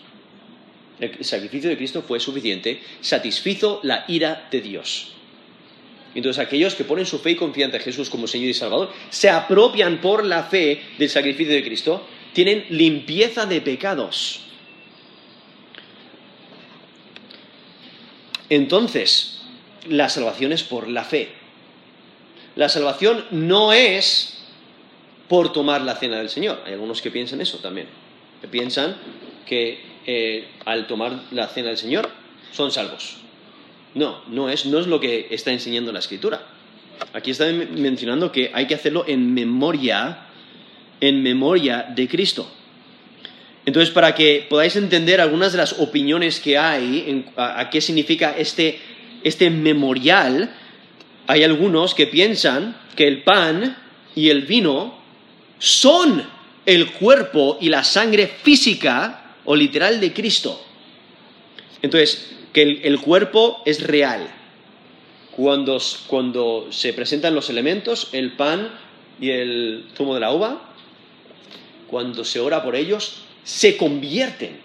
El 0.98 1.24
sacrificio 1.24 1.68
de 1.68 1.76
Cristo 1.76 2.02
fue 2.02 2.20
suficiente, 2.20 2.80
satisfizo 3.00 3.80
la 3.82 4.04
ira 4.08 4.48
de 4.50 4.60
Dios. 4.60 5.12
Entonces 6.14 6.42
aquellos 6.42 6.74
que 6.74 6.84
ponen 6.84 7.04
su 7.04 7.18
fe 7.18 7.32
y 7.32 7.36
confianza 7.36 7.76
en 7.76 7.82
Jesús 7.82 8.08
como 8.08 8.26
Señor 8.26 8.48
y 8.48 8.54
Salvador, 8.54 8.90
se 9.10 9.28
apropian 9.28 10.00
por 10.00 10.24
la 10.24 10.44
fe 10.44 10.80
del 10.98 11.10
sacrificio 11.10 11.52
de 11.52 11.62
Cristo, 11.62 12.06
tienen 12.32 12.64
limpieza 12.70 13.44
de 13.44 13.60
pecados. 13.60 14.40
Entonces, 18.48 19.42
la 19.88 20.08
salvación 20.08 20.52
es 20.52 20.62
por 20.62 20.88
la 20.88 21.04
fe. 21.04 21.28
La 22.54 22.70
salvación 22.70 23.26
no 23.30 23.74
es 23.74 24.38
por 25.28 25.52
tomar 25.52 25.82
la 25.82 25.96
cena 25.96 26.16
del 26.16 26.30
Señor. 26.30 26.62
Hay 26.64 26.72
algunos 26.72 27.02
que 27.02 27.10
piensan 27.10 27.42
eso 27.42 27.58
también. 27.58 27.88
Piensan 28.50 28.96
que 29.46 29.80
eh, 30.06 30.48
al 30.64 30.86
tomar 30.86 31.20
la 31.32 31.48
cena 31.48 31.68
del 31.68 31.76
Señor 31.76 32.08
son 32.52 32.70
salvos. 32.70 33.18
No, 33.94 34.22
no 34.28 34.48
es, 34.50 34.66
no 34.66 34.78
es 34.78 34.86
lo 34.86 35.00
que 35.00 35.28
está 35.30 35.52
enseñando 35.52 35.92
la 35.92 36.00
escritura. 36.00 36.46
Aquí 37.12 37.30
está 37.30 37.46
mencionando 37.46 38.32
que 38.32 38.50
hay 38.52 38.66
que 38.66 38.74
hacerlo 38.74 39.04
en 39.06 39.32
memoria, 39.34 40.26
en 41.00 41.22
memoria 41.22 41.86
de 41.94 42.08
Cristo. 42.08 42.50
Entonces, 43.64 43.92
para 43.92 44.14
que 44.14 44.46
podáis 44.48 44.76
entender 44.76 45.20
algunas 45.20 45.52
de 45.52 45.58
las 45.58 45.80
opiniones 45.80 46.40
que 46.40 46.56
hay 46.56 47.24
a, 47.36 47.68
qué 47.68 47.80
significa 47.80 48.34
este, 48.38 48.78
este 49.24 49.50
memorial, 49.50 50.54
hay 51.26 51.42
algunos 51.42 51.94
que 51.94 52.06
piensan 52.06 52.76
que 52.94 53.08
el 53.08 53.24
pan 53.24 53.76
y 54.14 54.30
el 54.30 54.42
vino 54.42 54.96
son 55.58 56.35
el 56.66 56.92
cuerpo 56.92 57.58
y 57.60 57.68
la 57.68 57.84
sangre 57.84 58.26
física 58.26 59.34
o 59.44 59.54
literal 59.54 60.00
de 60.00 60.12
Cristo. 60.12 60.60
Entonces, 61.80 62.32
que 62.52 62.62
el, 62.62 63.00
cuerpo 63.00 63.62
es 63.64 63.82
real. 63.82 64.28
Cuando, 65.30 65.80
cuando 66.08 66.68
se 66.70 66.92
presentan 66.92 67.34
los 67.34 67.48
elementos, 67.48 68.08
el 68.12 68.32
pan 68.32 68.76
y 69.20 69.30
el 69.30 69.86
zumo 69.96 70.14
de 70.14 70.20
la 70.20 70.32
uva, 70.32 70.72
cuando 71.86 72.24
se 72.24 72.40
ora 72.40 72.62
por 72.64 72.74
ellos, 72.74 73.22
se 73.44 73.76
convierten 73.76 74.58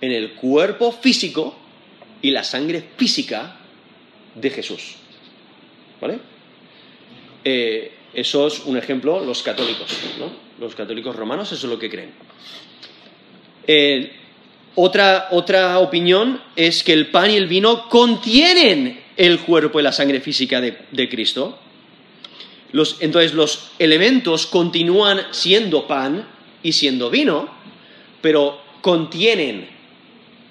en 0.00 0.12
el 0.12 0.32
cuerpo 0.32 0.92
físico 0.92 1.56
y 2.20 2.30
la 2.30 2.44
sangre 2.44 2.84
física 2.96 3.56
de 4.34 4.50
Jesús. 4.50 4.96
¿Vale? 6.00 6.18
Eh, 7.44 7.92
eso 8.12 8.46
es 8.46 8.60
un 8.66 8.76
ejemplo, 8.76 9.24
los 9.24 9.42
católicos, 9.42 9.90
¿no? 10.18 10.43
Los 10.60 10.74
católicos 10.74 11.16
romanos, 11.16 11.50
eso 11.52 11.66
es 11.66 11.72
lo 11.72 11.78
que 11.78 11.90
creen. 11.90 12.10
Eh, 13.66 14.12
otra, 14.76 15.28
otra 15.30 15.78
opinión 15.78 16.40
es 16.56 16.82
que 16.82 16.92
el 16.92 17.08
pan 17.08 17.30
y 17.30 17.36
el 17.36 17.46
vino 17.46 17.88
contienen 17.88 19.00
el 19.16 19.40
cuerpo 19.40 19.80
y 19.80 19.82
la 19.82 19.92
sangre 19.92 20.20
física 20.20 20.60
de, 20.60 21.08
Cristo. 21.08 21.58
entonces 23.00 23.34
los 23.34 23.70
elementos 23.78 24.46
continúan 24.46 25.20
siendo 25.30 25.86
pan 25.86 26.26
y 26.62 26.72
siendo 26.72 27.10
vino, 27.10 27.48
pero 28.20 28.60
contienen, 28.80 29.68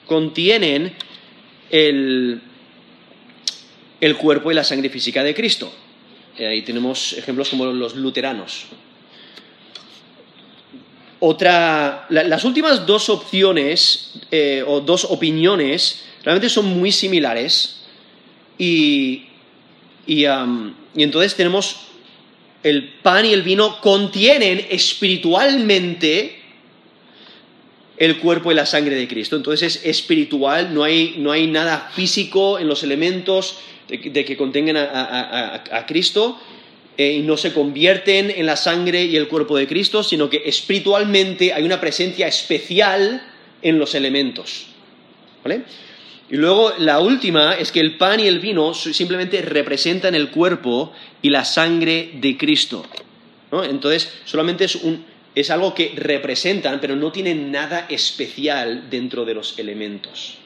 contienen 0.05 0.93
el, 1.69 2.41
el 3.99 4.15
cuerpo 4.15 4.51
y 4.51 4.53
la 4.53 4.63
sangre 4.63 4.89
física 4.89 5.23
de 5.23 5.33
Cristo. 5.33 5.73
Ahí 6.39 6.61
tenemos 6.61 7.13
ejemplos 7.13 7.49
como 7.49 7.65
los 7.65 7.95
luteranos, 7.95 8.67
otra, 11.25 12.05
las 12.09 12.43
últimas 12.43 12.85
dos 12.85 13.07
opciones 13.07 14.11
eh, 14.29 14.61
o 14.67 14.81
dos 14.81 15.05
opiniones 15.05 16.03
realmente 16.21 16.49
son 16.49 16.65
muy 16.65 16.91
similares 16.91 17.79
y, 18.57 19.27
y, 20.05 20.25
entonces 20.95 21.33
tenemos 21.35 21.77
el 22.61 22.89
pan 23.01 23.25
y 23.25 23.31
el 23.31 23.41
vino 23.41 23.79
contienen 23.79 24.67
espiritualmente 24.69 26.41
el 27.95 28.17
cuerpo 28.19 28.51
y 28.51 28.55
la 28.55 28.65
sangre 28.65 28.95
de 28.97 29.07
Cristo. 29.07 29.37
Entonces 29.37 29.77
es 29.77 29.85
espiritual, 29.85 30.73
no 30.73 30.83
hay, 30.83 31.15
no 31.19 31.31
hay 31.31 31.47
nada 31.47 31.89
físico 31.95 32.59
en 32.59 32.67
los 32.67 32.83
elementos 32.83 33.59
de, 33.87 34.25
que 34.25 34.35
contengan 34.35 34.75
a, 34.75 35.63
a 35.71 35.85
Cristo 35.85 36.37
eh, 36.97 37.13
y 37.13 37.21
no 37.21 37.37
se 37.37 37.53
convierten 37.53 38.29
en 38.29 38.45
la 38.45 38.55
sangre 38.55 39.03
y 39.03 39.15
el 39.15 39.27
cuerpo 39.27 39.57
de 39.57 39.67
Cristo, 39.67 40.03
sino 40.03 40.29
que 40.29 40.43
espiritualmente 40.45 41.53
hay 41.53 41.63
una 41.63 41.81
presencia 41.81 42.27
especial 42.27 43.23
en 43.61 43.79
los 43.79 43.95
elementos. 43.95 44.67
¿Vale? 45.43 45.63
Y 46.29 46.37
luego 46.37 46.73
la 46.77 46.99
última 46.99 47.53
es 47.55 47.71
que 47.71 47.79
el 47.79 47.97
pan 47.97 48.19
y 48.19 48.27
el 48.27 48.39
vino 48.39 48.73
simplemente 48.73 49.41
representan 49.41 50.15
el 50.15 50.29
cuerpo 50.29 50.93
y 51.21 51.29
la 51.29 51.45
sangre 51.45 52.11
de 52.15 52.37
Cristo. 52.37 52.85
Entonces, 53.51 54.11
solamente 54.25 54.65
es, 54.65 54.75
un, 54.75 55.05
es 55.35 55.51
algo 55.51 55.75
que 55.75 55.93
representan, 55.95 56.79
pero 56.79 56.95
no 56.95 57.11
tienen 57.11 57.51
nada 57.51 57.85
especial 57.89 58.89
dentro 58.89 59.25
de 59.25 59.33
los 59.35 59.59
elementos. 59.59 60.37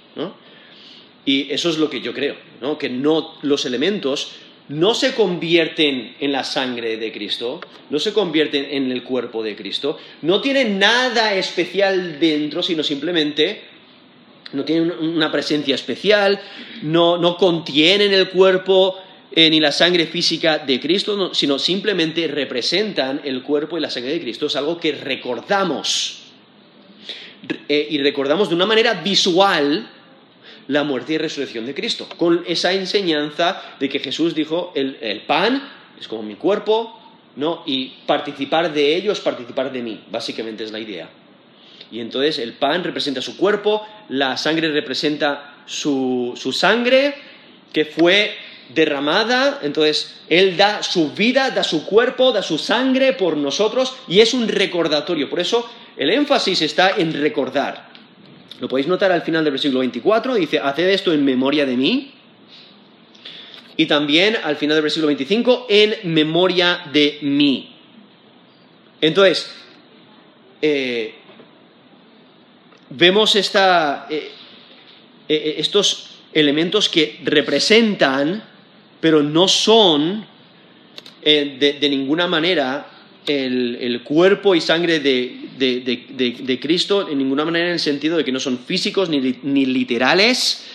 Y 1.26 1.52
eso 1.52 1.70
es 1.70 1.78
lo 1.78 1.90
que 1.90 2.02
yo 2.02 2.14
creo, 2.14 2.36
que 2.80 2.90
no, 2.90 3.36
los 3.42 3.66
elementos 3.66 4.32
no 4.70 4.94
se 4.94 5.14
convierten 5.16 6.16
en 6.20 6.32
la 6.32 6.44
sangre 6.44 6.98
de 6.98 7.12
Cristo, 7.12 7.62
no 7.90 8.00
se 8.00 8.14
convierten 8.14 8.68
en 8.70 8.92
el 8.92 9.04
cuerpo 9.04 9.44
de 9.44 9.56
Cristo, 9.56 9.98
no 10.22 10.42
tienen 10.42 10.78
nada 10.78 11.34
especial 11.36 12.20
dentro, 12.20 12.62
sino 12.62 12.84
simplemente 12.84 13.62
no 14.54 14.64
tienen 14.64 14.92
una 14.92 15.32
presencia 15.32 15.76
especial, 15.76 16.40
no, 16.82 17.18
no 17.18 17.38
contienen 17.38 18.14
el 18.14 18.30
cuerpo 18.30 18.98
eh, 19.32 19.50
ni 19.50 19.60
la 19.60 19.72
sangre 19.72 20.08
física 20.08 20.60
de 20.60 20.80
Cristo, 20.80 21.34
sino 21.34 21.60
simplemente 21.60 22.28
representan 22.28 23.22
el 23.24 23.44
cuerpo 23.44 23.78
y 23.78 23.82
la 23.82 23.90
sangre 23.90 24.14
de 24.14 24.22
Cristo. 24.22 24.48
Es 24.48 24.56
algo 24.56 24.80
que 24.80 24.94
recordamos. 24.94 26.24
Eh, 27.70 27.88
y 27.92 27.98
recordamos 28.00 28.50
de 28.50 28.56
una 28.56 28.66
manera 28.66 28.96
visual 28.96 29.90
la 30.68 30.84
muerte 30.84 31.14
y 31.14 31.18
resurrección 31.18 31.66
de 31.66 31.74
Cristo, 31.74 32.08
con 32.18 32.44
esa 32.48 32.74
enseñanza 32.74 33.62
de 33.80 33.90
que 33.90 34.00
Jesús 34.00 34.36
dijo, 34.36 34.72
el, 34.76 34.98
el 35.02 35.22
pan 35.22 35.70
es 36.00 36.08
como 36.08 36.24
mi 36.24 36.36
cuerpo, 36.36 37.00
¿no? 37.36 37.64
Y 37.66 37.94
participar 38.06 38.74
de 38.74 38.96
ello 38.96 39.12
es 39.12 39.20
participar 39.20 39.72
de 39.72 39.82
mí, 39.82 40.04
básicamente 40.12 40.64
es 40.64 40.72
la 40.72 40.80
idea. 40.80 41.10
Y 41.92 42.00
entonces 42.00 42.40
el 42.40 42.54
pan 42.54 42.84
representa 42.84 43.22
su 43.22 43.38
cuerpo, 43.38 43.86
la 44.10 44.38
sangre 44.38 44.72
representa 44.72 45.58
su, 45.66 46.34
sangre 46.54 47.16
que 47.72 47.86
fue 47.86 48.36
derramada, 48.74 49.60
entonces 49.62 50.20
Él 50.30 50.58
da 50.58 50.84
su 50.84 51.12
vida, 51.12 51.52
da 51.52 51.64
su 51.64 51.86
cuerpo, 51.86 52.32
da 52.32 52.42
su 52.42 52.58
sangre 52.58 53.14
por 53.14 53.38
nosotros 53.38 53.96
y 54.08 54.20
es 54.20 54.34
un 54.34 54.48
recordatorio. 54.48 55.30
Por 55.30 55.40
eso 55.40 55.70
el 55.96 56.10
énfasis 56.10 56.62
está 56.62 56.92
en 56.98 57.14
recordar. 57.14 57.87
Lo 58.60 58.68
podéis 58.68 58.88
notar 58.88 59.12
al 59.12 59.22
final 59.22 59.44
del 59.44 59.52
versículo 59.52 59.80
24, 59.80 60.36
dice, 60.36 60.60
haced 60.60 60.90
esto 60.90 61.14
en 61.14 61.24
memoria 61.24 61.66
de 61.66 61.78
mí. 61.78 62.14
Y 63.76 63.86
también 63.86 64.38
al 64.44 64.56
final 64.56 64.76
del 64.76 64.84
versículo 64.84 65.08
25, 65.08 65.68
en 65.70 66.14
memoria 66.14 66.82
de 66.92 67.20
mí. 67.22 67.76
Entonces, 69.00 69.54
eh, 70.62 71.14
vemos 72.90 73.36
eh, 73.36 73.42
eh, 74.10 74.32
eh, 75.30 75.56
estos 75.58 76.10
elementos 76.34 76.90
que 76.90 77.20
representan, 77.24 78.44
pero 79.00 79.24
no 79.24 79.48
son 79.48 80.26
de, 81.24 81.88
ninguna 81.90 82.28
manera 82.28 82.88
el, 83.26 84.02
cuerpo 84.04 84.56
y 84.56 84.62
sangre 84.62 85.00
de, 85.00 85.47
Cristo, 86.62 87.10
en 87.10 87.18
ninguna 87.18 87.46
manera 87.46 87.68
en 87.68 87.74
el 87.74 87.80
sentido 87.80 88.18
de 88.18 88.26
que 88.26 88.32
no 88.32 88.40
son 88.40 88.60
físicos 88.60 89.10
ni, 89.10 89.66
literales, 89.66 90.66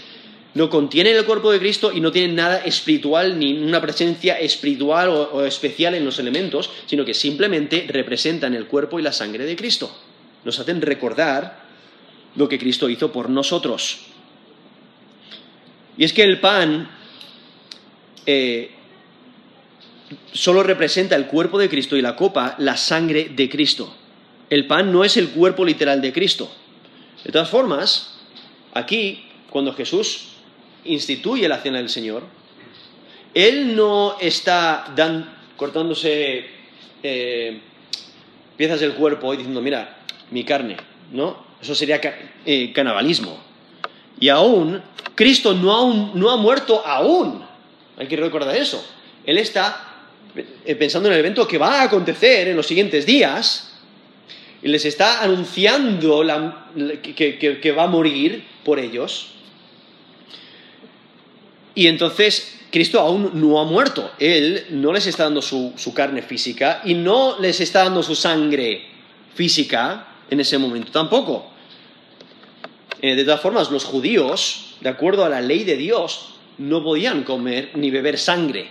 no 0.54 0.68
contienen 0.68 1.16
el 1.16 1.24
cuerpo 1.24 1.50
de 1.50 1.58
Cristo 1.58 1.92
y 1.92 2.00
no 2.00 2.12
tienen 2.12 2.36
nada 2.36 2.58
espiritual, 2.58 3.38
ni 3.38 3.58
una 3.58 3.80
presencia 3.80 4.38
espiritual 4.38 5.08
o, 5.08 5.44
especial 5.44 5.94
en 5.94 6.04
los 6.04 6.18
elementos, 6.18 6.70
sino 6.86 7.04
que 7.04 7.14
simplemente 7.14 7.86
representan 7.88 8.54
el 8.54 8.66
cuerpo 8.66 8.98
y 8.98 9.02
la 9.02 9.12
sangre 9.12 9.46
de 9.46 9.56
Cristo. 9.56 9.90
Nos 10.44 10.58
hacen 10.58 10.82
recordar 10.82 11.62
lo 12.36 12.48
que 12.48 12.58
Cristo 12.58 12.88
hizo 12.88 13.12
por 13.12 13.30
nosotros. 13.30 14.00
Y 15.96 16.04
es 16.04 16.12
que 16.12 16.22
el 16.22 16.40
pan 16.40 16.90
eh, 18.26 18.70
solo 20.32 20.62
representa 20.62 21.16
el 21.16 21.26
cuerpo 21.26 21.58
de 21.58 21.68
Cristo 21.68 21.96
y 21.96 22.02
la 22.02 22.16
copa 22.16 22.54
la 22.58 22.76
sangre 22.76 23.30
de 23.34 23.48
Cristo. 23.48 23.94
El 24.52 24.66
pan 24.66 24.92
no 24.92 25.02
es 25.02 25.16
el 25.16 25.30
cuerpo 25.30 25.64
literal 25.64 26.02
de 26.02 26.12
Cristo. 26.12 26.52
De 27.24 27.32
todas 27.32 27.48
formas, 27.48 28.18
aquí, 28.74 29.24
cuando 29.48 29.72
Jesús 29.72 30.24
instituye 30.84 31.48
la 31.48 31.62
cena 31.62 31.78
del 31.78 31.88
Señor, 31.88 32.24
Él 33.32 33.74
no 33.74 34.18
está 34.20 34.94
cortándose 35.56 36.44
eh, 37.02 37.60
piezas 38.54 38.80
del 38.80 38.92
cuerpo 38.92 39.32
y 39.32 39.38
diciendo, 39.38 39.62
mira, 39.62 39.96
mi 40.30 40.44
carne, 40.44 40.76
¿no? 41.12 41.46
Eso 41.62 41.74
sería 41.74 41.98
eh, 42.44 42.72
canibalismo. 42.74 43.38
Y 44.20 44.28
aún, 44.28 44.82
Cristo 45.14 45.54
no, 45.54 46.30
ha 46.30 46.36
muerto 46.36 46.86
aún. 46.86 47.42
Hay 47.96 48.06
que 48.06 48.16
recordar 48.16 48.54
eso. 48.54 48.84
Él 49.24 49.38
está 49.38 49.94
eh, 50.36 50.74
pensando 50.74 51.08
en 51.08 51.14
el 51.14 51.20
evento 51.20 51.48
que 51.48 51.56
va 51.56 51.80
a 51.80 51.84
acontecer 51.84 52.48
en 52.48 52.56
los 52.56 52.66
siguientes 52.66 53.06
días 53.06 53.70
y 54.62 54.68
les 54.68 54.84
está 54.84 55.22
anunciando 55.22 56.22
que, 57.02 57.74
va 57.76 57.84
a 57.84 57.88
morir 57.88 58.44
por 58.64 58.78
ellos. 58.78 59.28
Y 61.74 61.86
entonces 61.86 62.60
Cristo 62.70 63.00
aún 63.00 63.32
no 63.34 63.60
ha 63.60 63.64
muerto. 63.64 64.10
Él 64.18 64.66
no 64.70 64.92
les 64.92 65.06
está 65.06 65.24
dando 65.24 65.42
su 65.42 65.92
carne 65.94 66.22
física 66.22 66.82
y 66.84 66.94
no 66.94 67.38
les 67.40 67.60
está 67.60 67.84
dando 67.84 68.02
su 68.02 68.14
sangre 68.14 68.86
física 69.34 70.08
en 70.30 70.40
ese 70.40 70.58
momento 70.58 70.90
tampoco. 70.90 71.52
Eh, 73.02 73.16
de 73.16 73.24
todas 73.24 73.40
formas, 73.40 73.70
los 73.70 73.84
judíos, 73.84 74.76
de 74.80 74.88
acuerdo 74.88 75.24
a 75.24 75.28
la 75.28 75.40
ley 75.40 75.64
de 75.64 75.76
Dios, 75.76 76.34
no 76.58 76.82
podían 76.82 77.24
comer 77.24 77.72
ni 77.74 77.90
beber 77.90 78.16
sangre. 78.16 78.68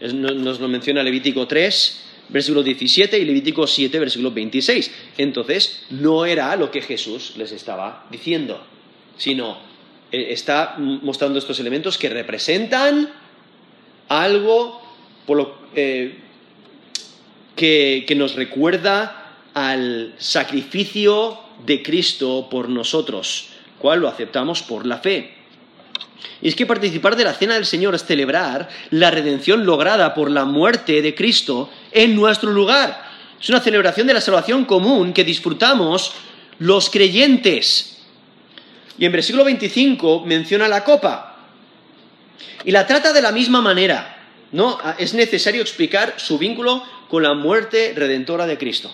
nos 0.00 0.60
lo 0.60 0.68
menciona 0.68 1.02
Levítico 1.02 1.46
3, 1.46 2.05
versículo 2.28 2.62
17 2.62 3.18
y 3.18 3.24
Levítico 3.24 3.66
7, 3.66 3.98
versículo 3.98 4.30
26. 4.30 4.90
Entonces, 5.18 5.84
no 5.90 6.26
era 6.26 6.54
lo 6.56 6.70
que 6.70 6.82
Jesús 6.82 7.34
les 7.36 7.52
estaba 7.52 8.06
diciendo, 8.10 8.64
sino 9.16 9.58
eh, 10.12 10.28
está 10.30 10.76
mostrando 10.78 11.38
estos 11.38 11.60
elementos 11.60 11.98
que 11.98 12.08
representan 12.08 13.10
algo 14.08 14.80
eh, 15.74 16.18
que 17.56 18.14
nos 18.16 18.34
recuerda 18.34 19.38
al 19.54 20.14
sacrificio 20.18 21.38
de 21.64 21.82
Cristo 21.82 22.48
por 22.50 22.68
nosotros, 22.68 23.48
cual 23.78 24.00
lo 24.00 24.08
aceptamos 24.08 24.62
por 24.62 24.86
la 24.86 24.98
fe. 24.98 25.36
Y 26.42 26.48
es 26.48 26.54
que 26.54 26.66
participar 26.66 27.16
de 27.16 27.24
la 27.24 27.34
cena 27.34 27.54
del 27.54 27.66
Señor 27.66 27.94
es 27.94 28.04
celebrar 28.04 28.68
la 28.90 29.10
redención 29.10 29.64
lograda 29.64 30.14
por 30.14 30.30
la 30.30 30.44
muerte 30.44 31.00
de 31.02 31.14
Cristo 31.14 31.70
en 31.92 32.14
nuestro 32.14 32.50
lugar. 32.50 33.04
Es 33.40 33.48
una 33.48 33.60
celebración 33.60 34.06
de 34.06 34.14
la 34.14 34.20
salvación 34.20 34.64
común 34.64 35.12
que 35.12 35.24
disfrutamos 35.24 36.12
los 36.58 36.90
creyentes. 36.90 37.98
Y 38.98 39.04
en 39.04 39.12
versículo 39.12 39.44
25 39.44 40.24
menciona 40.24 40.68
la 40.68 40.84
copa. 40.84 41.36
Y 42.64 42.70
la 42.70 42.86
trata 42.86 43.12
de 43.12 43.22
la 43.22 43.32
misma 43.32 43.60
manera. 43.60 44.28
¿no? 44.52 44.78
Es 44.98 45.14
necesario 45.14 45.60
explicar 45.60 46.14
su 46.16 46.38
vínculo 46.38 46.82
con 47.08 47.22
la 47.22 47.34
muerte 47.34 47.92
redentora 47.94 48.46
de 48.46 48.58
Cristo 48.58 48.90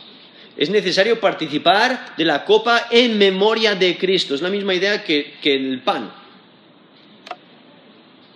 es 0.57 0.71
necesario 0.71 1.19
participar 1.19 2.15
de 2.17 2.25
la 2.25 2.45
copa 2.45 2.89
en 2.91 3.19
memoria 3.19 3.75
de 3.75 3.97
Cristo. 3.97 4.35
Es 4.35 4.43
la 4.43 4.51
misma 4.51 4.75
idea 4.75 5.03
que, 5.03 5.39
el 5.43 5.81
pan. 5.81 6.13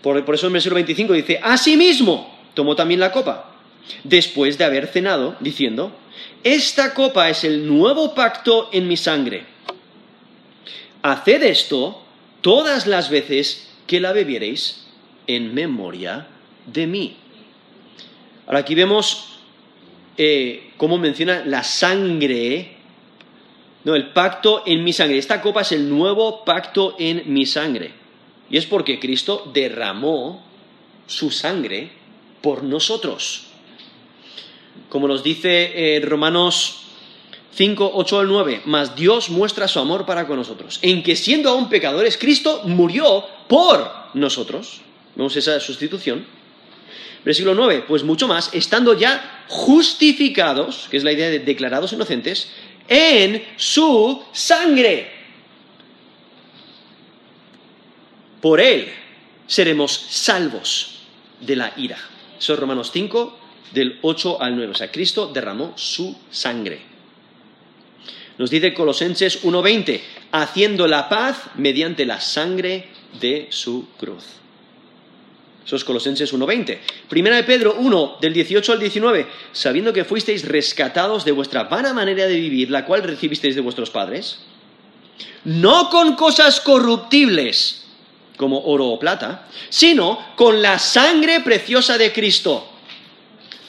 Por, 0.02 0.24
por, 0.24 0.34
eso 0.34 0.46
en 0.46 0.54
versículo 0.54 0.76
25 0.76 1.12
dice, 1.12 1.40
asimismo 1.42 2.34
tomó 2.54 2.74
también 2.74 3.00
la 3.00 3.12
copa, 3.12 3.55
después 4.04 4.58
de 4.58 4.64
haber 4.64 4.86
cenado, 4.88 5.36
diciendo, 5.40 5.92
esta 6.42 6.94
copa 6.94 7.28
es 7.28 7.44
el 7.44 7.66
nuevo 7.66 8.14
pacto 8.14 8.68
en 8.72 8.88
mi 8.88 8.96
sangre. 8.96 9.44
Haced 11.02 11.42
esto 11.42 12.02
todas 12.40 12.86
las 12.86 13.10
veces 13.10 13.68
que 13.86 14.00
la 14.00 14.12
bebiereis 14.12 14.86
en 15.26 15.54
memoria 15.54 16.28
de 16.66 16.86
mí. 16.86 17.16
Ahora 18.46 18.60
aquí 18.60 18.74
vemos 18.74 19.40
eh, 20.16 20.70
cómo 20.76 20.98
menciona 20.98 21.44
la 21.44 21.62
sangre, 21.62 22.76
no, 23.84 23.94
el 23.94 24.08
pacto 24.08 24.62
en 24.66 24.82
mi 24.82 24.92
sangre. 24.92 25.18
Esta 25.18 25.40
copa 25.40 25.60
es 25.60 25.72
el 25.72 25.88
nuevo 25.88 26.44
pacto 26.44 26.96
en 26.98 27.22
mi 27.32 27.46
sangre. 27.46 27.92
Y 28.50 28.56
es 28.56 28.66
porque 28.66 28.98
Cristo 28.98 29.50
derramó 29.52 30.44
su 31.06 31.30
sangre 31.30 31.90
por 32.40 32.62
nosotros. 32.62 33.46
Como 34.88 35.08
nos 35.08 35.22
dice 35.22 35.96
eh, 35.96 36.00
Romanos 36.00 36.82
5, 37.54 37.92
8 37.94 38.20
al 38.20 38.28
9, 38.28 38.62
mas 38.66 38.94
Dios 38.94 39.30
muestra 39.30 39.68
su 39.68 39.78
amor 39.78 40.06
para 40.06 40.26
con 40.26 40.36
nosotros, 40.36 40.78
en 40.82 41.02
que 41.02 41.16
siendo 41.16 41.50
aún 41.50 41.68
pecadores, 41.68 42.18
Cristo 42.18 42.62
murió 42.64 43.24
por 43.48 43.90
nosotros. 44.14 44.80
Vemos 45.14 45.36
esa 45.36 45.58
sustitución 45.60 46.26
Versículo 47.26 47.56
9, 47.56 47.86
pues 47.88 48.04
mucho 48.04 48.28
más, 48.28 48.50
estando 48.54 48.96
ya 48.96 49.42
justificados, 49.48 50.86
que 50.88 50.96
es 50.96 51.02
la 51.02 51.10
idea 51.10 51.28
de 51.28 51.40
declarados 51.40 51.92
inocentes, 51.92 52.48
en 52.86 53.44
su 53.56 54.22
sangre. 54.30 55.10
Por 58.40 58.60
él 58.60 58.92
seremos 59.48 59.90
salvos 60.08 61.00
de 61.40 61.56
la 61.56 61.72
ira. 61.76 61.98
Eso 62.38 62.54
es 62.54 62.60
Romanos 62.60 62.92
5, 62.92 63.36
del 63.72 63.98
8 64.02 64.40
al 64.40 64.56
9. 64.56 64.72
O 64.72 64.74
sea, 64.74 64.90
Cristo 64.90 65.30
derramó 65.32 65.72
su 65.76 66.16
sangre. 66.30 66.80
Nos 68.38 68.50
dice 68.50 68.74
Colosenses 68.74 69.44
1.20, 69.44 70.00
haciendo 70.32 70.86
la 70.86 71.08
paz 71.08 71.42
mediante 71.56 72.04
la 72.04 72.20
sangre 72.20 72.88
de 73.20 73.46
su 73.50 73.88
cruz. 73.96 74.24
Eso 75.64 75.74
es 75.74 75.84
Colosenses 75.84 76.32
1.20. 76.32 76.78
Primera 77.08 77.36
de 77.36 77.42
Pedro 77.42 77.74
1, 77.78 78.18
del 78.20 78.32
18 78.32 78.72
al 78.72 78.78
19, 78.78 79.26
sabiendo 79.52 79.92
que 79.92 80.04
fuisteis 80.04 80.46
rescatados 80.46 81.24
de 81.24 81.32
vuestra 81.32 81.64
vana 81.64 81.92
manera 81.92 82.26
de 82.26 82.38
vivir, 82.38 82.70
la 82.70 82.84
cual 82.84 83.02
recibisteis 83.02 83.56
de 83.56 83.62
vuestros 83.62 83.90
padres, 83.90 84.38
no 85.44 85.90
con 85.90 86.14
cosas 86.14 86.60
corruptibles, 86.60 87.84
como 88.36 88.60
oro 88.60 88.86
o 88.86 88.98
plata, 88.98 89.48
sino 89.68 90.18
con 90.36 90.62
la 90.62 90.78
sangre 90.78 91.40
preciosa 91.40 91.98
de 91.98 92.12
Cristo, 92.12 92.68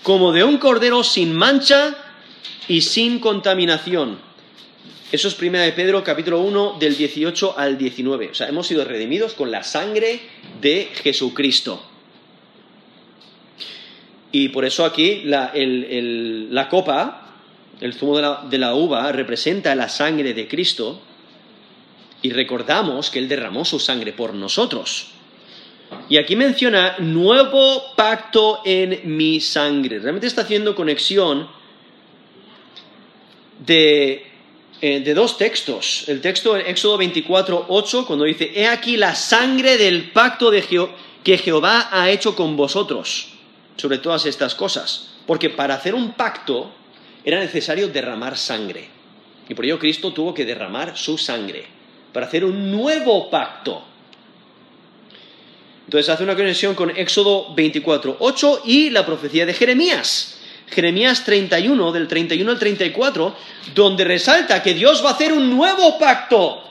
como 0.07 0.31
de 0.31 0.45
un 0.45 0.57
cordero 0.57 1.03
sin 1.03 1.35
mancha 1.35 1.97
y 2.69 2.79
sin 2.79 3.19
contaminación. 3.19 4.17
Eso 5.11 5.27
es 5.27 5.37
1 5.37 5.57
de 5.59 5.73
Pedro 5.73 6.01
capítulo 6.01 6.39
1 6.39 6.77
del 6.79 6.95
18 6.95 7.55
al 7.57 7.77
19. 7.77 8.29
O 8.29 8.33
sea, 8.33 8.47
hemos 8.47 8.67
sido 8.67 8.85
redimidos 8.85 9.33
con 9.33 9.51
la 9.51 9.65
sangre 9.65 10.21
de 10.61 10.87
Jesucristo. 11.03 11.83
Y 14.31 14.47
por 14.47 14.63
eso 14.63 14.85
aquí 14.85 15.23
la, 15.25 15.51
copa, 16.69 17.33
el 17.81 17.93
zumo 17.93 18.17
de 18.17 18.57
la 18.59 18.75
uva, 18.75 19.11
representa 19.11 19.75
la 19.75 19.89
sangre 19.89 20.33
de 20.33 20.47
Cristo 20.47 21.01
y 22.21 22.29
recordamos 22.29 23.09
que 23.09 23.19
Él 23.19 23.27
derramó 23.27 23.65
su 23.65 23.77
sangre 23.77 24.13
por 24.13 24.33
nosotros. 24.33 25.16
Y 26.09 26.17
aquí 26.17 26.35
menciona 26.35 26.95
nuevo 26.99 27.93
pacto 27.95 28.61
en 28.63 29.01
mi 29.17 29.41
sangre. 29.41 29.99
Realmente 29.99 30.27
está 30.27 30.43
haciendo 30.43 30.73
conexión 30.73 31.49
de, 33.65 34.25
eh, 34.79 35.13
dos 35.13 35.37
textos. 35.37 36.05
El 36.07 36.21
texto 36.21 36.55
en 36.55 36.65
Éxodo 36.67 36.97
24, 36.97 37.65
8, 37.67 38.05
cuando 38.05 38.25
dice, 38.25 38.51
He 38.55 38.67
aquí 38.67 38.95
la 38.95 39.15
sangre 39.15 39.77
del 39.77 40.11
pacto 40.11 40.49
de 40.49 40.63
que 41.23 41.37
Jehová 41.37 41.89
ha 41.91 42.09
hecho 42.09 42.35
con 42.35 42.55
vosotros 42.55 43.29
sobre 43.75 43.97
todas 43.97 44.25
estas 44.25 44.55
cosas. 44.55 45.15
Porque 45.25 45.49
para 45.49 45.75
hacer 45.75 45.93
un 45.93 46.13
pacto 46.13 46.71
era 47.25 47.39
necesario 47.39 47.89
derramar 47.89 48.37
sangre. 48.37 48.87
Y 49.49 49.53
por 49.53 49.65
ello 49.65 49.77
Cristo 49.79 50.13
tuvo 50.13 50.33
que 50.33 50.45
derramar 50.45 50.97
su 50.97 51.17
sangre 51.17 51.65
para 52.13 52.27
hacer 52.27 52.45
un 52.45 52.71
nuevo 52.71 53.29
pacto. 53.29 53.83
Entonces 55.87 56.09
hace 56.09 56.23
una 56.23 56.35
conexión 56.35 56.75
con 56.75 56.89
Éxodo 56.89 57.55
24, 57.55 58.17
8 58.19 58.61
y 58.65 58.89
la 58.89 59.05
profecía 59.05 59.45
de 59.45 59.53
Jeremías. 59.53 60.37
Jeremías 60.69 61.23
31, 61.23 61.93
del 61.93 62.09
31 62.09 62.51
al 62.51 62.59
34, 62.59 63.35
donde 63.73 64.03
resalta 64.03 64.61
que 64.61 64.73
Dios 64.73 65.01
va 65.01 65.11
a 65.11 65.13
hacer 65.13 65.31
un 65.31 65.49
nuevo 65.49 65.97
pacto. 65.97 66.61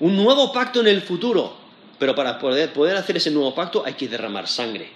Un 0.00 0.14
nuevo 0.14 0.52
pacto 0.52 0.80
en 0.80 0.88
el 0.88 1.00
futuro. 1.00 1.56
Pero 1.98 2.14
para 2.14 2.38
poder, 2.38 2.96
hacer 2.98 3.16
ese 3.16 3.30
nuevo 3.30 3.54
pacto 3.54 3.82
hay 3.86 3.94
que 3.94 4.08
derramar 4.08 4.46
sangre. 4.46 4.90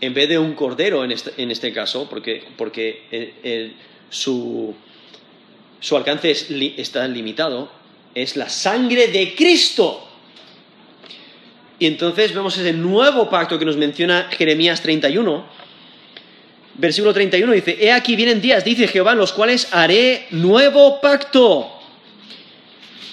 En 0.00 0.14
vez 0.14 0.28
de 0.28 0.38
un 0.38 0.54
cordero 0.54 1.02
en 1.02 1.10
este, 1.10 1.32
este 1.36 1.72
caso, 1.72 2.08
porque, 2.08 2.44
porque 2.56 3.74
su, 4.08 4.72
su 5.80 5.96
alcance 5.96 6.30
está 6.76 7.08
limitado, 7.08 7.72
es 8.14 8.36
la 8.36 8.48
sangre 8.48 9.08
de 9.08 9.34
Cristo. 9.34 10.10
Y 11.82 11.86
entonces 11.86 12.32
vemos 12.32 12.56
ese 12.56 12.72
nuevo 12.72 13.28
pacto 13.28 13.58
que 13.58 13.64
nos 13.64 13.76
menciona 13.76 14.28
Jeremías 14.30 14.80
31. 14.82 15.44
Versículo 16.74 17.12
31 17.12 17.52
dice, 17.54 17.76
He 17.80 17.90
aquí 17.90 18.14
vienen 18.14 18.40
días, 18.40 18.64
dice 18.64 18.86
Jehová, 18.86 19.14
en 19.14 19.18
los 19.18 19.32
cuales 19.32 19.66
haré 19.72 20.28
nuevo 20.30 21.00
pacto 21.00 21.72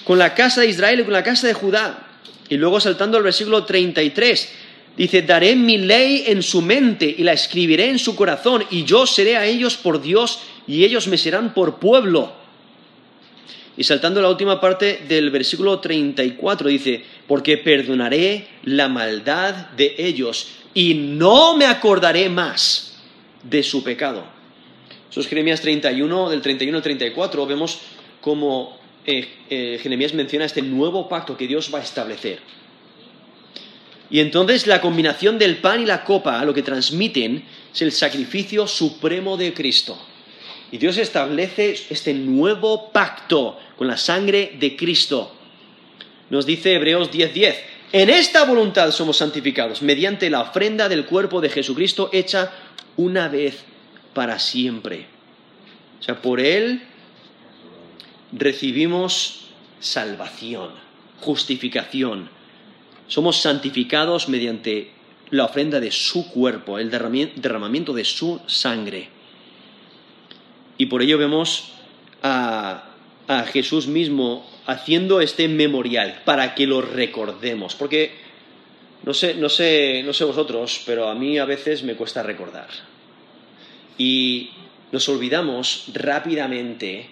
con 0.04 0.20
la 0.20 0.34
casa 0.34 0.60
de 0.60 0.68
Israel 0.68 1.00
y 1.00 1.02
con 1.02 1.12
la 1.12 1.24
casa 1.24 1.48
de 1.48 1.52
Judá. 1.52 2.06
Y 2.48 2.58
luego 2.58 2.78
saltando 2.78 3.16
al 3.16 3.24
versículo 3.24 3.64
33, 3.64 4.52
dice, 4.96 5.22
daré 5.22 5.56
mi 5.56 5.78
ley 5.78 6.26
en 6.28 6.40
su 6.40 6.62
mente 6.62 7.12
y 7.18 7.24
la 7.24 7.32
escribiré 7.32 7.90
en 7.90 7.98
su 7.98 8.14
corazón, 8.14 8.64
y 8.70 8.84
yo 8.84 9.04
seré 9.04 9.36
a 9.36 9.46
ellos 9.46 9.76
por 9.76 10.00
Dios 10.00 10.42
y 10.68 10.84
ellos 10.84 11.08
me 11.08 11.18
serán 11.18 11.54
por 11.54 11.80
pueblo. 11.80 12.39
Y 13.80 13.84
saltando 13.84 14.20
la 14.20 14.28
última 14.28 14.60
parte 14.60 15.04
del 15.08 15.30
versículo 15.30 15.80
34 15.80 16.68
dice, 16.68 17.02
porque 17.26 17.56
perdonaré 17.56 18.46
la 18.64 18.90
maldad 18.90 19.70
de 19.70 19.94
ellos 19.96 20.48
y 20.74 20.92
no 20.92 21.56
me 21.56 21.64
acordaré 21.64 22.28
más 22.28 22.98
de 23.42 23.62
su 23.62 23.82
pecado. 23.82 24.22
Eso 25.10 25.20
es 25.20 25.28
Jeremías 25.28 25.62
31, 25.62 26.28
del 26.28 26.42
31 26.42 26.76
al 26.76 26.82
34, 26.82 27.46
vemos 27.46 27.78
cómo 28.20 28.78
eh, 29.06 29.26
eh, 29.48 29.80
Jeremías 29.82 30.12
menciona 30.12 30.44
este 30.44 30.60
nuevo 30.60 31.08
pacto 31.08 31.34
que 31.34 31.46
Dios 31.46 31.70
va 31.72 31.78
a 31.78 31.82
establecer. 31.82 32.40
Y 34.10 34.20
entonces 34.20 34.66
la 34.66 34.82
combinación 34.82 35.38
del 35.38 35.56
pan 35.56 35.80
y 35.80 35.86
la 35.86 36.04
copa 36.04 36.44
lo 36.44 36.52
que 36.52 36.60
transmiten 36.60 37.44
es 37.72 37.80
el 37.80 37.92
sacrificio 37.92 38.66
supremo 38.66 39.38
de 39.38 39.54
Cristo. 39.54 39.98
Y 40.72 40.78
Dios 40.78 40.98
establece 40.98 41.76
este 41.90 42.14
nuevo 42.14 42.92
pacto 42.92 43.58
con 43.80 43.88
la 43.88 43.96
sangre 43.96 44.58
de 44.60 44.76
Cristo. 44.76 45.32
Nos 46.28 46.44
dice 46.44 46.74
Hebreos 46.74 47.10
10:10, 47.10 47.54
en 47.92 48.10
esta 48.10 48.44
voluntad 48.44 48.90
somos 48.90 49.16
santificados, 49.16 49.80
mediante 49.80 50.28
la 50.28 50.42
ofrenda 50.42 50.86
del 50.90 51.06
cuerpo 51.06 51.40
de 51.40 51.48
Jesucristo 51.48 52.10
hecha 52.12 52.52
una 52.98 53.28
vez 53.28 53.64
para 54.12 54.38
siempre. 54.38 55.06
O 55.98 56.02
sea, 56.02 56.20
por 56.20 56.40
Él 56.40 56.82
recibimos 58.32 59.46
salvación, 59.80 60.72
justificación. 61.20 62.28
Somos 63.08 63.40
santificados 63.40 64.28
mediante 64.28 64.90
la 65.30 65.46
ofrenda 65.46 65.80
de 65.80 65.90
su 65.90 66.30
cuerpo, 66.30 66.78
el 66.78 66.90
derramamiento 66.90 67.94
de 67.94 68.04
su 68.04 68.42
sangre. 68.46 69.08
Y 70.76 70.84
por 70.84 71.00
ello 71.00 71.16
vemos 71.16 71.72
a, 72.22 72.89
Jesús 73.52 73.86
mismo 73.86 74.48
haciendo 74.66 75.20
este 75.20 75.48
memorial 75.48 76.22
para 76.24 76.54
que 76.54 76.66
lo 76.66 76.80
recordemos. 76.80 77.74
Porque 77.74 78.12
no 79.02 79.14
sé, 79.14 79.34
no 79.34 79.48
sé, 79.48 80.02
no 80.04 80.12
sé 80.12 80.24
vosotros, 80.24 80.82
pero 80.84 81.08
a 81.08 81.14
mí 81.14 81.38
a 81.38 81.44
veces 81.44 81.82
me 81.82 81.94
cuesta 81.94 82.22
recordar. 82.22 82.68
Y 83.96 84.50
nos 84.92 85.08
olvidamos 85.08 85.84
rápidamente 85.94 87.08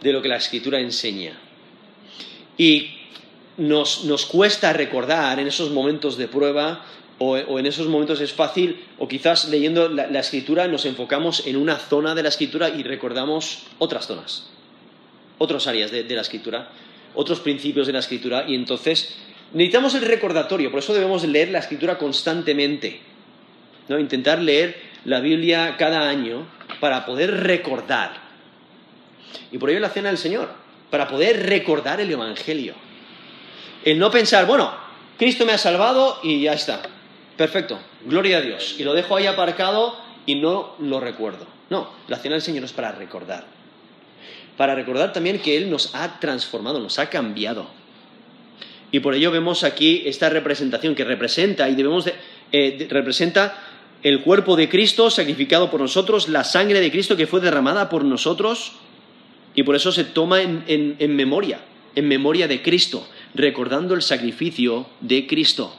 de 0.00 0.12
lo 0.12 0.22
que 0.22 0.28
la 0.28 0.36
escritura 0.36 0.80
enseña. 0.80 1.38
Y 2.56 2.90
nos, 3.56 4.04
nos 4.04 4.26
cuesta 4.26 4.72
recordar 4.72 5.38
en 5.38 5.46
esos 5.46 5.70
momentos 5.70 6.16
de 6.16 6.28
prueba 6.28 6.84
o, 7.18 7.58
en 7.58 7.66
esos 7.66 7.86
momentos 7.86 8.20
es 8.20 8.32
fácil, 8.32 8.84
o 8.98 9.06
quizás 9.06 9.48
leyendo 9.48 9.88
la, 9.88 10.18
escritura 10.18 10.66
nos 10.66 10.86
enfocamos 10.86 11.46
en 11.46 11.56
una 11.56 11.76
zona 11.76 12.14
de 12.14 12.22
la 12.22 12.30
escritura 12.30 12.68
y 12.70 12.82
recordamos 12.82 13.62
otras 13.78 14.06
zonas, 14.06 14.48
otras 15.42 15.66
áreas 15.66 15.90
de, 15.90 16.04
la 16.04 16.22
escritura, 16.22 16.68
otros 17.14 17.40
principios 17.40 17.86
de 17.86 17.92
la 17.92 17.98
escritura, 17.98 18.44
y 18.46 18.54
entonces 18.54 19.16
necesitamos 19.52 19.94
el 19.94 20.02
recordatorio, 20.02 20.70
por 20.70 20.78
eso 20.78 20.94
debemos 20.94 21.24
leer 21.24 21.50
la 21.50 21.58
escritura 21.58 21.98
constantemente, 21.98 23.00
¿no? 23.88 23.98
intentar 23.98 24.40
leer 24.40 24.80
la 25.04 25.20
Biblia 25.20 25.76
cada 25.76 26.08
año 26.08 26.46
para 26.80 27.04
poder 27.04 27.42
recordar. 27.42 28.14
Y 29.50 29.58
por 29.58 29.70
ello 29.70 29.80
la 29.80 29.90
cena 29.90 30.08
del 30.08 30.18
Señor, 30.18 30.48
para 30.90 31.08
poder 31.08 31.46
recordar 31.46 32.00
el 32.00 32.10
Evangelio. 32.10 32.74
El 33.84 33.98
no 33.98 34.10
pensar, 34.10 34.46
bueno, 34.46 34.72
Cristo 35.18 35.44
me 35.44 35.52
ha 35.52 35.58
salvado 35.58 36.20
y 36.22 36.42
ya 36.42 36.52
está. 36.52 36.82
Perfecto, 37.36 37.80
gloria 38.04 38.38
a 38.38 38.40
Dios. 38.40 38.76
Y 38.78 38.84
lo 38.84 38.94
dejo 38.94 39.16
ahí 39.16 39.26
aparcado 39.26 39.98
y 40.24 40.36
no 40.36 40.76
lo 40.78 41.00
recuerdo. 41.00 41.46
No, 41.70 41.90
la 42.06 42.18
cena 42.18 42.34
del 42.34 42.42
Señor 42.42 42.64
es 42.64 42.72
para 42.72 42.92
recordar. 42.92 43.61
Para 44.62 44.76
recordar 44.76 45.12
también 45.12 45.40
que 45.40 45.56
Él 45.56 45.68
nos 45.68 45.92
ha 45.92 46.20
transformado, 46.20 46.78
nos 46.78 47.00
ha 47.00 47.10
cambiado. 47.10 47.66
Y 48.92 49.00
por 49.00 49.12
ello 49.12 49.32
vemos 49.32 49.64
aquí 49.64 50.04
esta 50.06 50.28
representación 50.28 50.94
que 50.94 51.02
representa 51.02 51.68
y 51.68 51.74
debemos 51.74 52.04
de, 52.04 52.14
eh, 52.52 52.86
representa 52.88 53.60
el 54.04 54.22
cuerpo 54.22 54.54
de 54.54 54.68
Cristo 54.68 55.10
sacrificado 55.10 55.68
por 55.68 55.80
nosotros, 55.80 56.28
la 56.28 56.44
sangre 56.44 56.78
de 56.78 56.92
Cristo 56.92 57.16
que 57.16 57.26
fue 57.26 57.40
derramada 57.40 57.88
por 57.88 58.04
nosotros, 58.04 58.74
y 59.56 59.64
por 59.64 59.74
eso 59.74 59.90
se 59.90 60.04
toma 60.04 60.40
en 60.40 61.16
memoria, 61.16 61.58
en 61.96 62.06
memoria 62.06 62.46
de 62.46 62.62
Cristo, 62.62 63.04
recordando 63.34 63.96
el 63.96 64.02
sacrificio 64.02 64.86
de 65.00 65.26
Cristo. 65.26 65.74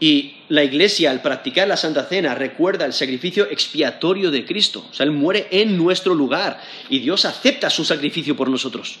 Y 0.00 0.36
la 0.48 0.64
iglesia, 0.64 1.10
al 1.10 1.20
practicar 1.20 1.68
la 1.68 1.76
Santa 1.76 2.04
Cena, 2.04 2.34
recuerda 2.34 2.86
el 2.86 2.94
sacrificio 2.94 3.46
expiatorio 3.50 4.30
de 4.30 4.46
Cristo. 4.46 4.86
O 4.90 4.94
sea, 4.94 5.04
Él 5.04 5.12
muere 5.12 5.46
en 5.50 5.76
nuestro 5.76 6.14
lugar 6.14 6.60
y 6.88 7.00
Dios 7.00 7.26
acepta 7.26 7.68
su 7.68 7.84
sacrificio 7.84 8.34
por 8.34 8.48
nosotros. 8.48 8.98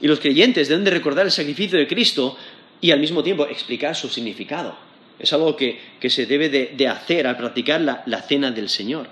Y 0.00 0.08
los 0.08 0.18
creyentes 0.18 0.68
deben 0.68 0.84
de 0.84 0.90
recordar 0.90 1.26
el 1.26 1.32
sacrificio 1.32 1.78
de 1.78 1.86
Cristo 1.86 2.36
y 2.80 2.90
al 2.90 3.00
mismo 3.00 3.22
tiempo 3.22 3.46
explicar 3.46 3.94
su 3.94 4.08
significado. 4.08 4.76
Es 5.18 5.32
algo 5.32 5.54
que, 5.56 5.78
se 6.08 6.26
debe 6.26 6.48
de, 6.48 6.88
hacer 6.88 7.26
al 7.26 7.36
practicar 7.36 7.80
la 7.80 8.22
cena 8.22 8.50
del 8.50 8.68
Señor. 8.68 9.08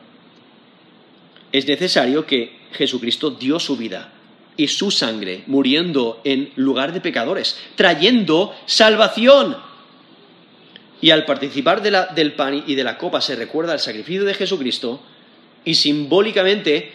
Es 1.53 1.69
necesario 1.69 2.27
que 2.27 2.57
Jesucristo 2.73 3.31
dio 3.31 3.61
su 3.61 3.77
vida 3.77 4.11
y 4.57 4.69
su 4.69 4.91
sangre 4.91 5.45
muriendo 5.47 6.21
en 6.25 6.51
lugar 6.57 6.93
de 6.93 7.01
pecadores, 7.01 7.59
trayendo 7.77 8.55
salvación. 8.67 9.57
Y 11.03 11.11
al 11.11 11.27
participar 11.27 11.83
del 11.83 12.33
pan 12.33 12.65
y 12.65 12.75
de 12.77 12.85
la 12.85 12.97
copa 12.97 13.21
se 13.21 13.37
recuerda 13.37 13.75
el 13.75 13.81
sacrificio 13.81 14.25
de 14.25 14.35
Jesucristo 14.35 15.03
y 15.65 15.75
simbólicamente 15.75 16.93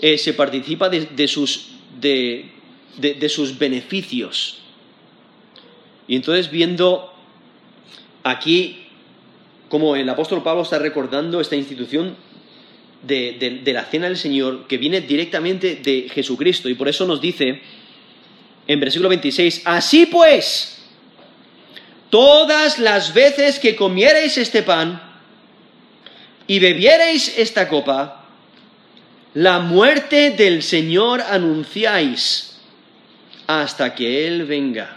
eh, 0.00 0.18
se 0.18 0.34
participa 0.34 0.88
de, 0.88 1.28
sus, 1.28 1.68
de, 2.00 3.28
sus 3.28 3.56
beneficios. 3.56 4.58
Y 6.08 6.16
entonces 6.16 6.50
viendo 6.50 7.14
aquí 8.24 8.88
como 9.68 9.94
el 9.94 10.08
apóstol 10.08 10.42
Pablo 10.42 10.62
está 10.62 10.80
recordando 10.80 11.40
esta 11.40 11.54
institución 11.54 12.16
de, 13.06 13.62
la 13.66 13.84
cena 13.84 14.08
del 14.08 14.16
Señor 14.16 14.66
que 14.66 14.78
viene 14.78 15.00
directamente 15.00 15.76
de 15.76 16.08
Jesucristo. 16.12 16.68
Y 16.68 16.74
por 16.74 16.88
eso 16.88 17.06
nos 17.06 17.20
dice 17.20 17.60
en 18.66 18.80
versículo 18.80 19.08
26, 19.10 19.62
así 19.64 20.06
pues, 20.06 20.73
todas 22.14 22.78
las 22.78 23.12
veces 23.12 23.58
que 23.58 23.74
comiereis 23.74 24.38
este 24.38 24.62
pan 24.62 25.02
y 26.46 26.60
bebiereis 26.60 27.38
esta 27.38 27.68
copa, 27.68 28.26
la 29.34 29.58
muerte 29.58 30.30
del 30.30 30.62
Señor 30.62 31.22
anunciáis 31.22 32.60
hasta 33.48 33.96
que 33.96 34.28
Él 34.28 34.44
venga. 34.44 34.96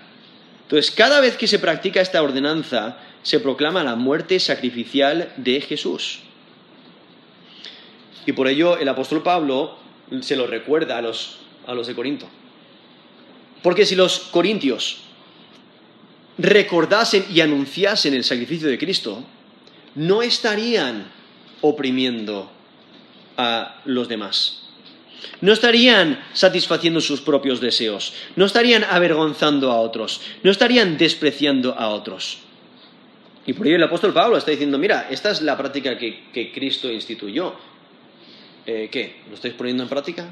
Entonces, 0.61 0.91
cada 0.91 1.19
vez 1.19 1.37
que 1.37 1.47
se 1.47 1.57
practica 1.57 2.01
esta 2.01 2.21
ordenanza, 2.21 2.99
se 3.23 3.39
proclama 3.39 3.83
la 3.83 3.95
muerte 3.95 4.39
sacrificial 4.39 5.33
de 5.37 5.59
Jesús. 5.61 6.19
Y 8.27 8.33
por 8.33 8.47
ello 8.47 8.77
el 8.77 8.89
apóstol 8.89 9.23
Pablo 9.23 9.79
se 10.21 10.35
lo 10.35 10.45
recuerda 10.45 10.99
a 10.99 11.01
los, 11.01 11.39
a 11.65 11.73
los 11.73 11.87
de 11.87 11.95
Corinto. 11.95 12.27
Porque 13.63 13.87
si 13.87 13.95
los 13.95 14.19
corintios 14.19 15.06
recordasen 16.37 17.25
y 17.33 17.41
anunciasen 17.41 18.13
el 18.13 18.23
sacrificio 18.23 18.67
de 18.67 18.77
Cristo, 18.77 19.23
no 19.95 20.21
estarían 20.21 21.11
oprimiendo 21.61 22.51
a 23.37 23.81
los 23.85 24.07
demás. 24.07 24.63
No 25.41 25.51
estarían 25.51 26.23
satisfaciendo 26.33 27.01
sus 27.01 27.21
propios 27.21 27.59
deseos, 27.59 28.13
no 28.35 28.45
estarían 28.45 28.83
avergonzando 28.83 29.71
a 29.71 29.79
otros, 29.79 30.21
no 30.43 30.51
estarían 30.51 30.97
despreciando 30.97 31.73
a 31.73 31.89
otros. 31.89 32.39
Y 33.45 33.53
por 33.53 33.65
ello 33.65 33.77
el 33.77 33.83
apóstol 33.83 34.13
Pablo 34.13 34.37
está 34.37 34.51
diciendo, 34.51 34.77
mira, 34.77 35.07
esta 35.09 35.31
es 35.31 35.41
la 35.41 35.57
práctica 35.57 35.97
que, 35.97 36.25
que 36.33 36.51
Cristo 36.51 36.91
instituyó. 36.91 37.55
Eh, 38.65 38.89
¿qué? 38.91 39.21
¿Lo 39.29 39.35
estáis 39.35 39.53
poniendo 39.53 39.83
en 39.83 39.89
práctica? 39.89 40.27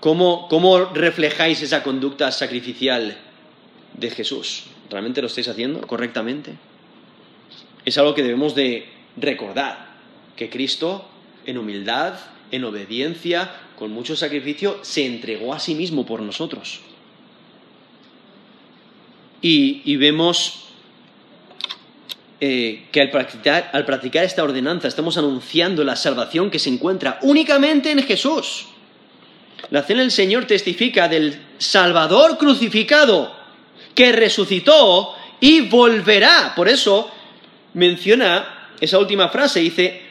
¿Cómo, 0.00 0.48
¿Cómo 0.48 0.86
reflejáis 0.86 1.62
esa 1.62 1.82
conducta 1.82 2.32
sacrificial 2.32 3.16
de 3.94 4.10
Jesús? 4.10 4.64
¿Realmente 4.90 5.20
lo 5.20 5.28
estáis 5.28 5.48
haciendo 5.48 5.86
correctamente? 5.86 6.54
Es 7.84 7.98
algo 7.98 8.14
que 8.14 8.22
debemos 8.22 8.54
de 8.54 8.88
recordar, 9.16 9.94
que 10.36 10.50
Cristo 10.50 11.08
en 11.46 11.58
humildad, 11.58 12.14
en 12.50 12.64
obediencia, 12.64 13.50
con 13.76 13.90
mucho 13.90 14.16
sacrificio, 14.16 14.78
se 14.82 15.04
entregó 15.06 15.52
a 15.52 15.58
sí 15.58 15.74
mismo 15.74 16.06
por 16.06 16.22
nosotros. 16.22 16.80
Y, 19.40 19.96
vemos 19.96 20.68
eh, 22.40 22.86
que 22.90 23.02
al 23.02 23.10
practicar, 23.10 23.70
al 23.74 23.84
practicar 23.84 24.24
esta 24.24 24.42
ordenanza 24.42 24.88
estamos 24.88 25.18
anunciando 25.18 25.84
la 25.84 25.96
salvación 25.96 26.50
que 26.50 26.58
se 26.58 26.70
encuentra 26.70 27.18
únicamente 27.22 27.90
en 27.90 28.02
Jesús. 28.02 28.68
La 29.70 29.82
cena 29.82 30.00
del 30.00 30.10
Señor 30.10 30.46
testifica 30.46 31.08
del 31.08 31.38
Salvador 31.58 32.38
crucificado 32.38 33.43
que 33.94 34.12
resucitó 34.12 35.14
y 35.40 35.62
volverá. 35.62 36.52
Por 36.54 36.68
eso 36.68 37.10
menciona 37.74 38.70
esa 38.80 38.98
última 38.98 39.28
frase, 39.28 39.60
dice, 39.60 40.02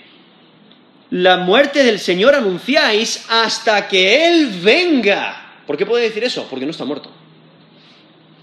la 1.10 1.38
muerte 1.38 1.84
del 1.84 2.00
Señor 2.00 2.34
anunciáis 2.34 3.26
hasta 3.30 3.88
que 3.88 4.28
Él 4.28 4.50
venga. 4.64 5.62
¿Por 5.68 5.78
qué 5.78 5.86
puede 5.86 6.06
decir 6.06 6.24
eso? 6.24 6.48
Porque 6.50 6.66
no 6.66 6.72
está 6.72 6.86
muerto. 6.86 7.10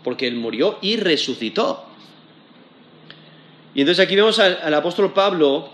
Porque 0.05 0.28
Él 0.28 0.36
murió 0.36 0.78
y 0.80 0.97
resucitó. 0.97 1.86
Y 3.74 3.80
entonces 3.80 4.05
aquí 4.05 4.16
vemos 4.16 4.38
al, 4.38 4.72
apóstol 4.72 5.12
Pablo 5.12 5.70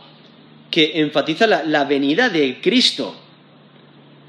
que 0.71 1.01
enfatiza 1.01 1.47
la, 1.47 1.85
venida 1.85 2.29
de 2.29 2.61
Cristo. 2.61 3.15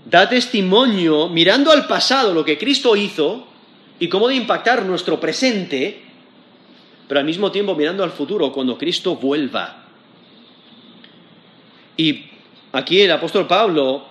Da 0.05 0.27
testimonio 0.27 1.29
mirando 1.29 1.71
al 1.71 1.87
pasado 1.87 2.33
lo 2.33 2.45
que 2.45 2.57
Cristo 2.57 2.95
hizo 2.95 3.46
y 3.99 4.09
cómo 4.09 4.27
de 4.27 4.35
impactar 4.35 4.85
nuestro 4.85 5.19
presente, 5.19 6.01
pero 7.07 7.19
al 7.19 7.25
mismo 7.25 7.51
tiempo 7.51 7.75
mirando 7.75 8.03
al 8.03 8.11
futuro 8.11 8.51
cuando 8.51 8.77
Cristo 8.77 9.15
vuelva. 9.15 9.85
Y 11.95 12.25
aquí 12.71 13.01
el 13.01 13.11
apóstol 13.11 13.47
Pablo 13.47 14.05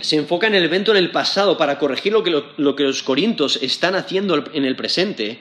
se 0.00 0.16
enfoca 0.16 0.46
en 0.46 0.54
el 0.54 0.64
evento 0.64 0.90
en 0.90 0.96
el 0.96 1.10
pasado 1.10 1.56
para 1.56 1.78
corregir 1.78 2.12
lo 2.12 2.22
que, 2.22 2.42
lo 2.56 2.76
que 2.76 2.82
los 2.82 3.02
corintios 3.02 3.56
están 3.62 3.94
haciendo 3.94 4.44
en 4.52 4.64
el 4.64 4.74
presente 4.74 5.38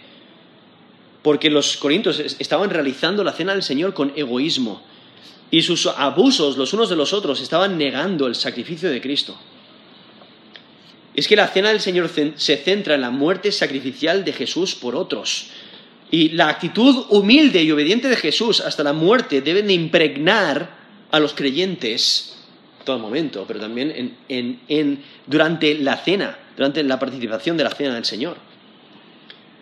porque 1.24 1.50
los 1.50 1.78
corintios 1.78 2.20
estaban 2.20 2.70
realizando 2.70 3.24
la 3.24 3.32
cena 3.32 3.54
del 3.54 3.64
Señor 3.64 3.94
con 3.94 4.12
egoísmo 4.16 4.84
y 5.50 5.62
sus 5.62 5.88
abusos 5.88 6.58
los 6.58 6.74
unos 6.74 6.90
de 6.90 6.96
los 6.96 7.14
otros 7.14 7.42
estaban 7.42 7.78
negando 7.78 8.28
el 8.28 8.36
sacrificio 8.36 8.90
de 8.90 9.02
Cristo. 9.02 9.36
Es 11.16 11.28
que 11.28 11.36
la 11.36 11.48
cena 11.48 11.70
del 11.70 11.80
Señor 11.80 12.10
se 12.10 12.58
centra 12.58 12.96
en 12.96 13.02
la 13.02 13.12
muerte 13.12 13.52
sacrificial 13.52 14.26
de 14.26 14.34
Jesús 14.34 14.76
por 14.76 14.96
otros. 14.96 15.48
Y 16.10 16.30
la 16.30 16.50
actitud 16.50 17.06
humilde 17.10 17.62
y 17.64 17.72
obediente 17.72 18.08
de 18.08 18.16
Jesús 18.16 18.62
hasta 18.62 18.84
la 18.84 18.94
muerte 18.94 19.42
deben 19.42 19.68
de 19.68 19.74
impregnar 19.74 20.70
a 21.12 21.20
los 21.20 21.34
creyentes 21.34 22.38
todo 22.84 22.98
el 22.98 23.02
momento, 23.02 23.46
pero 23.48 23.60
también 23.60 24.18
durante 25.26 25.76
la 25.76 25.98
cena, 25.98 26.38
durante 26.56 26.84
la 26.84 27.00
participación 27.00 27.58
de 27.58 27.64
la 27.64 27.72
cena 27.72 27.96
del 27.96 28.06
Señor. 28.06 28.38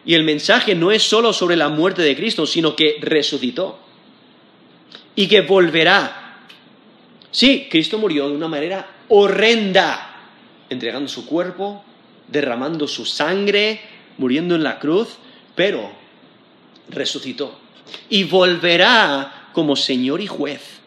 Y 0.06 0.16
el 0.16 0.24
mensaje 0.24 0.74
no 0.74 0.92
es 0.92 1.04
solo 1.04 1.32
sobre 1.32 1.56
la 1.56 1.70
muerte 1.70 2.02
de 2.02 2.16
Cristo, 2.16 2.46
sino 2.46 2.76
que 2.76 2.98
resucitó 3.00 3.80
y 5.16 5.28
que 5.28 5.42
volverá. 5.42 6.40
Sí, 7.30 7.68
Cristo 7.70 7.98
murió 7.98 8.28
de 8.28 8.36
una 8.36 8.48
manera 8.48 8.90
horrenda, 9.10 10.11
entregando 10.72 11.10
su 11.10 11.26
cuerpo, 11.26 11.84
derramando 12.30 12.88
su 12.88 13.06
sangre, 13.06 13.82
muriendo 14.18 14.56
en 14.56 14.64
la 14.64 14.80
cruz, 14.80 15.18
pero 15.54 15.92
resucitó 16.90 17.60
y 18.10 18.24
volverá 18.24 19.50
como 19.52 19.76
Señor 19.76 20.22
y 20.22 20.28
juez. 20.28 20.80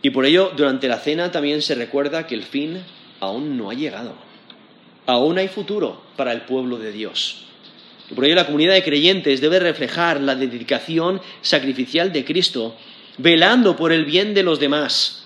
Y 0.00 0.10
por 0.10 0.24
ello, 0.24 0.50
durante 0.56 0.88
la 0.88 0.98
cena 0.98 1.30
también 1.30 1.60
se 1.60 1.74
recuerda 1.74 2.26
que 2.26 2.34
el 2.34 2.42
fin 2.42 2.82
aún 3.20 3.58
no 3.58 3.70
ha 3.70 3.74
llegado. 3.74 4.14
Aún 5.04 5.36
hay 5.36 5.48
futuro 5.48 6.02
para 6.16 6.32
el 6.32 6.40
pueblo 6.42 6.78
de 6.78 6.90
Dios. 6.90 7.44
Y 8.10 8.14
por 8.14 8.24
ello 8.24 8.34
la 8.34 8.46
comunidad 8.46 8.72
de 8.72 8.82
creyentes 8.82 9.42
debe 9.42 9.60
reflejar 9.60 10.22
la 10.22 10.34
dedicación 10.36 11.20
sacrificial 11.42 12.12
de 12.14 12.24
Cristo, 12.24 12.76
velando 13.18 13.76
por 13.76 13.92
el 13.92 14.06
bien 14.06 14.32
de 14.32 14.42
los 14.42 14.58
demás. 14.58 15.21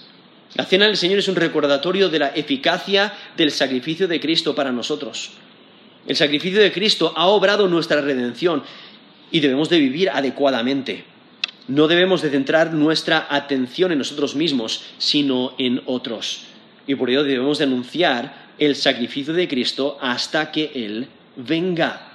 La 0.56 0.64
cena 0.64 0.86
del 0.86 0.96
Señor 0.96 1.18
es 1.18 1.28
un 1.28 1.36
recordatorio 1.36 2.08
de 2.08 2.18
la 2.18 2.28
eficacia 2.28 3.12
del 3.36 3.50
sacrificio 3.50 4.08
de 4.08 4.20
Cristo 4.20 4.54
para 4.54 4.72
nosotros. 4.72 5.32
El 6.06 6.16
sacrificio 6.16 6.60
de 6.60 6.72
Cristo 6.72 7.12
ha 7.14 7.26
obrado 7.26 7.68
nuestra 7.68 8.00
redención 8.00 8.62
y 9.30 9.40
debemos 9.40 9.68
de 9.68 9.78
vivir 9.78 10.08
adecuadamente. 10.08 11.04
No 11.68 11.88
debemos 11.88 12.22
de 12.22 12.30
centrar 12.30 12.72
nuestra 12.72 13.26
atención 13.28 13.92
en 13.92 13.98
nosotros 13.98 14.34
mismos, 14.34 14.84
sino 14.96 15.54
en 15.58 15.82
otros. 15.84 16.44
Y 16.86 16.94
por 16.94 17.10
ello 17.10 17.24
debemos 17.24 17.58
de 17.58 17.64
anunciar 17.64 18.46
el 18.58 18.76
sacrificio 18.76 19.34
de 19.34 19.48
Cristo 19.48 19.98
hasta 20.00 20.52
que 20.52 20.70
Él 20.74 21.08
venga 21.36 22.12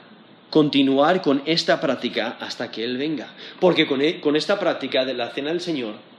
continuar 0.50 1.22
con 1.22 1.44
esta 1.46 1.80
práctica 1.80 2.38
hasta 2.40 2.72
que 2.72 2.84
Él 2.84 2.98
venga. 2.98 3.28
Porque 3.60 3.84
e, 3.84 4.20
con, 4.20 4.36
esta 4.36 4.60
práctica 4.60 5.06
de 5.06 5.14
la 5.14 5.30
cena 5.30 5.50
del 5.50 5.62
Señor 5.62 6.11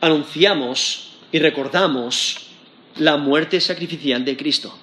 anunciamos 0.00 1.10
y 1.32 1.38
recordamos 1.38 2.46
la 2.96 3.16
muerte 3.16 3.60
sacrificial 3.60 4.24
de 4.24 4.36
Cristo. 4.36 4.76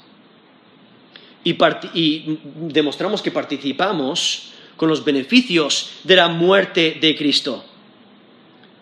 y, 1.43 2.39
demostramos 2.55 3.21
que 3.21 3.31
participamos 3.31 4.51
con 4.77 4.89
los 4.89 5.05
beneficios 5.05 5.91
de 6.03 6.15
la 6.15 6.27
muerte 6.27 6.97
de 6.99 7.15
Cristo. 7.15 7.63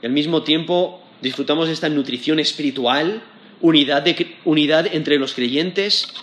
Y 0.01 0.05
al 0.05 0.11
mismo 0.11 0.43
tiempo 0.43 1.01
disfrutamos 1.21 1.67
de 1.67 1.73
esta 1.73 1.89
nutrición 1.89 2.39
espiritual, 2.39 3.21
unidad, 3.61 4.05
unidad 4.45 4.87
entre 4.93 5.17
los 5.17 5.33
creyentes, 5.33 6.13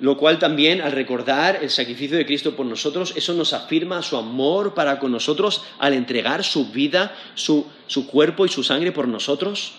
lo 0.00 0.16
cual 0.16 0.38
también 0.38 0.80
al 0.80 0.92
recordar 0.92 1.58
el 1.62 1.70
sacrificio 1.70 2.16
de 2.16 2.24
Cristo 2.24 2.56
por 2.56 2.64
nosotros, 2.64 3.12
eso 3.16 3.34
nos 3.34 3.52
afirma 3.52 4.02
su 4.02 4.16
amor 4.16 4.72
para 4.72 4.98
con 4.98 5.12
nosotros 5.12 5.62
al 5.78 5.92
entregar 5.92 6.42
su 6.42 6.70
vida, 6.70 7.14
su, 7.34 7.66
su 7.86 8.06
cuerpo 8.06 8.46
y 8.46 8.48
su 8.48 8.62
sangre 8.62 8.92
por 8.92 9.06
nosotros. 9.06 9.72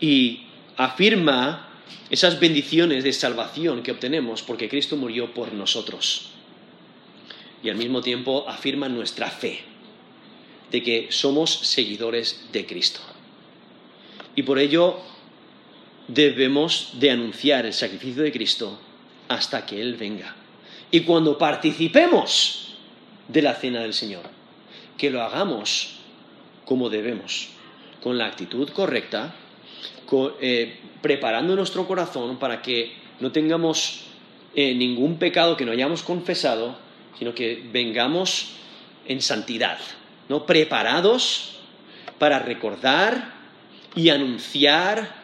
Y 0.00 0.42
afirma 0.76 1.68
esas 2.10 2.40
bendiciones 2.40 3.04
de 3.04 3.12
salvación 3.12 3.82
que 3.82 3.92
obtenemos 3.92 4.42
porque 4.42 4.68
Cristo 4.68 4.96
murió 4.96 5.32
por 5.32 5.52
nosotros. 5.52 6.30
Y 7.62 7.70
al 7.70 7.76
mismo 7.76 8.02
tiempo 8.02 8.44
afirma 8.48 8.88
nuestra 8.88 9.30
fe 9.30 9.60
de 10.72 10.82
que 10.82 11.06
somos 11.10 11.50
seguidores 11.50 12.46
de 12.52 12.66
Cristo. 12.66 13.00
Y 14.34 14.42
por 14.42 14.58
ello 14.58 14.98
debemos 16.08 16.90
de 16.94 17.10
anunciar 17.10 17.66
el 17.66 17.72
sacrificio 17.72 18.22
de 18.22 18.32
Cristo 18.32 18.78
hasta 19.28 19.64
que 19.64 19.80
Él 19.80 19.94
venga. 19.94 20.34
Y 20.90 21.00
cuando 21.00 21.38
participemos 21.38 22.76
de 23.28 23.42
la 23.42 23.54
cena 23.54 23.80
del 23.80 23.94
Señor, 23.94 24.22
que 24.96 25.10
lo 25.10 25.22
hagamos 25.22 25.96
como 26.64 26.88
debemos, 26.88 27.48
con 28.02 28.18
la 28.18 28.26
actitud 28.26 28.68
correcta, 28.70 29.34
eh, 30.40 30.78
preparando 31.02 31.56
nuestro 31.56 31.86
corazón 31.86 32.38
para 32.38 32.62
que 32.62 32.92
no 33.20 33.32
tengamos 33.32 34.02
eh, 34.54 34.74
ningún 34.74 35.18
pecado 35.18 35.56
que 35.56 35.64
no 35.64 35.72
hayamos 35.72 36.02
confesado, 36.02 36.76
sino 37.18 37.34
que 37.34 37.62
vengamos 37.72 38.50
en 39.06 39.20
santidad, 39.20 39.78
¿no? 40.28 40.46
preparados 40.46 41.56
para 42.18 42.38
recordar 42.38 43.34
y 43.96 44.10
anunciar 44.10 45.23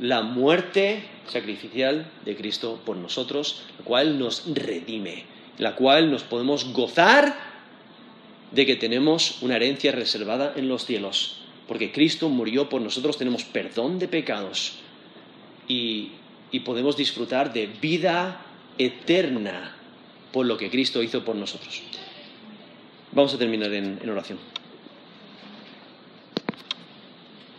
la 0.00 0.22
muerte 0.22 1.04
sacrificial 1.28 2.10
de 2.24 2.34
Cristo 2.34 2.80
por 2.84 2.96
nosotros, 2.96 3.62
la 3.78 3.84
cual 3.84 4.18
nos 4.18 4.44
redime, 4.46 5.24
la 5.58 5.76
cual 5.76 6.10
nos 6.10 6.22
podemos 6.22 6.72
gozar 6.72 7.36
de 8.50 8.66
que 8.66 8.76
tenemos 8.76 9.42
una 9.42 9.56
herencia 9.56 9.92
reservada 9.92 10.54
en 10.56 10.68
los 10.68 10.86
cielos, 10.86 11.42
porque 11.68 11.92
Cristo 11.92 12.30
murió 12.30 12.68
por 12.68 12.80
nosotros, 12.80 13.18
tenemos 13.18 13.44
perdón 13.44 13.98
de 13.98 14.08
pecados 14.08 14.78
y, 15.68 16.12
podemos 16.64 16.96
disfrutar 16.96 17.52
de 17.52 17.68
vida 17.68 18.44
eterna 18.76 19.76
por 20.32 20.46
lo 20.46 20.56
que 20.56 20.68
Cristo 20.68 21.02
hizo 21.02 21.24
por 21.24 21.36
nosotros. 21.36 21.82
Vamos 23.12 23.34
a 23.34 23.38
terminar 23.38 23.72
en 23.72 24.10
oración. 24.10 24.38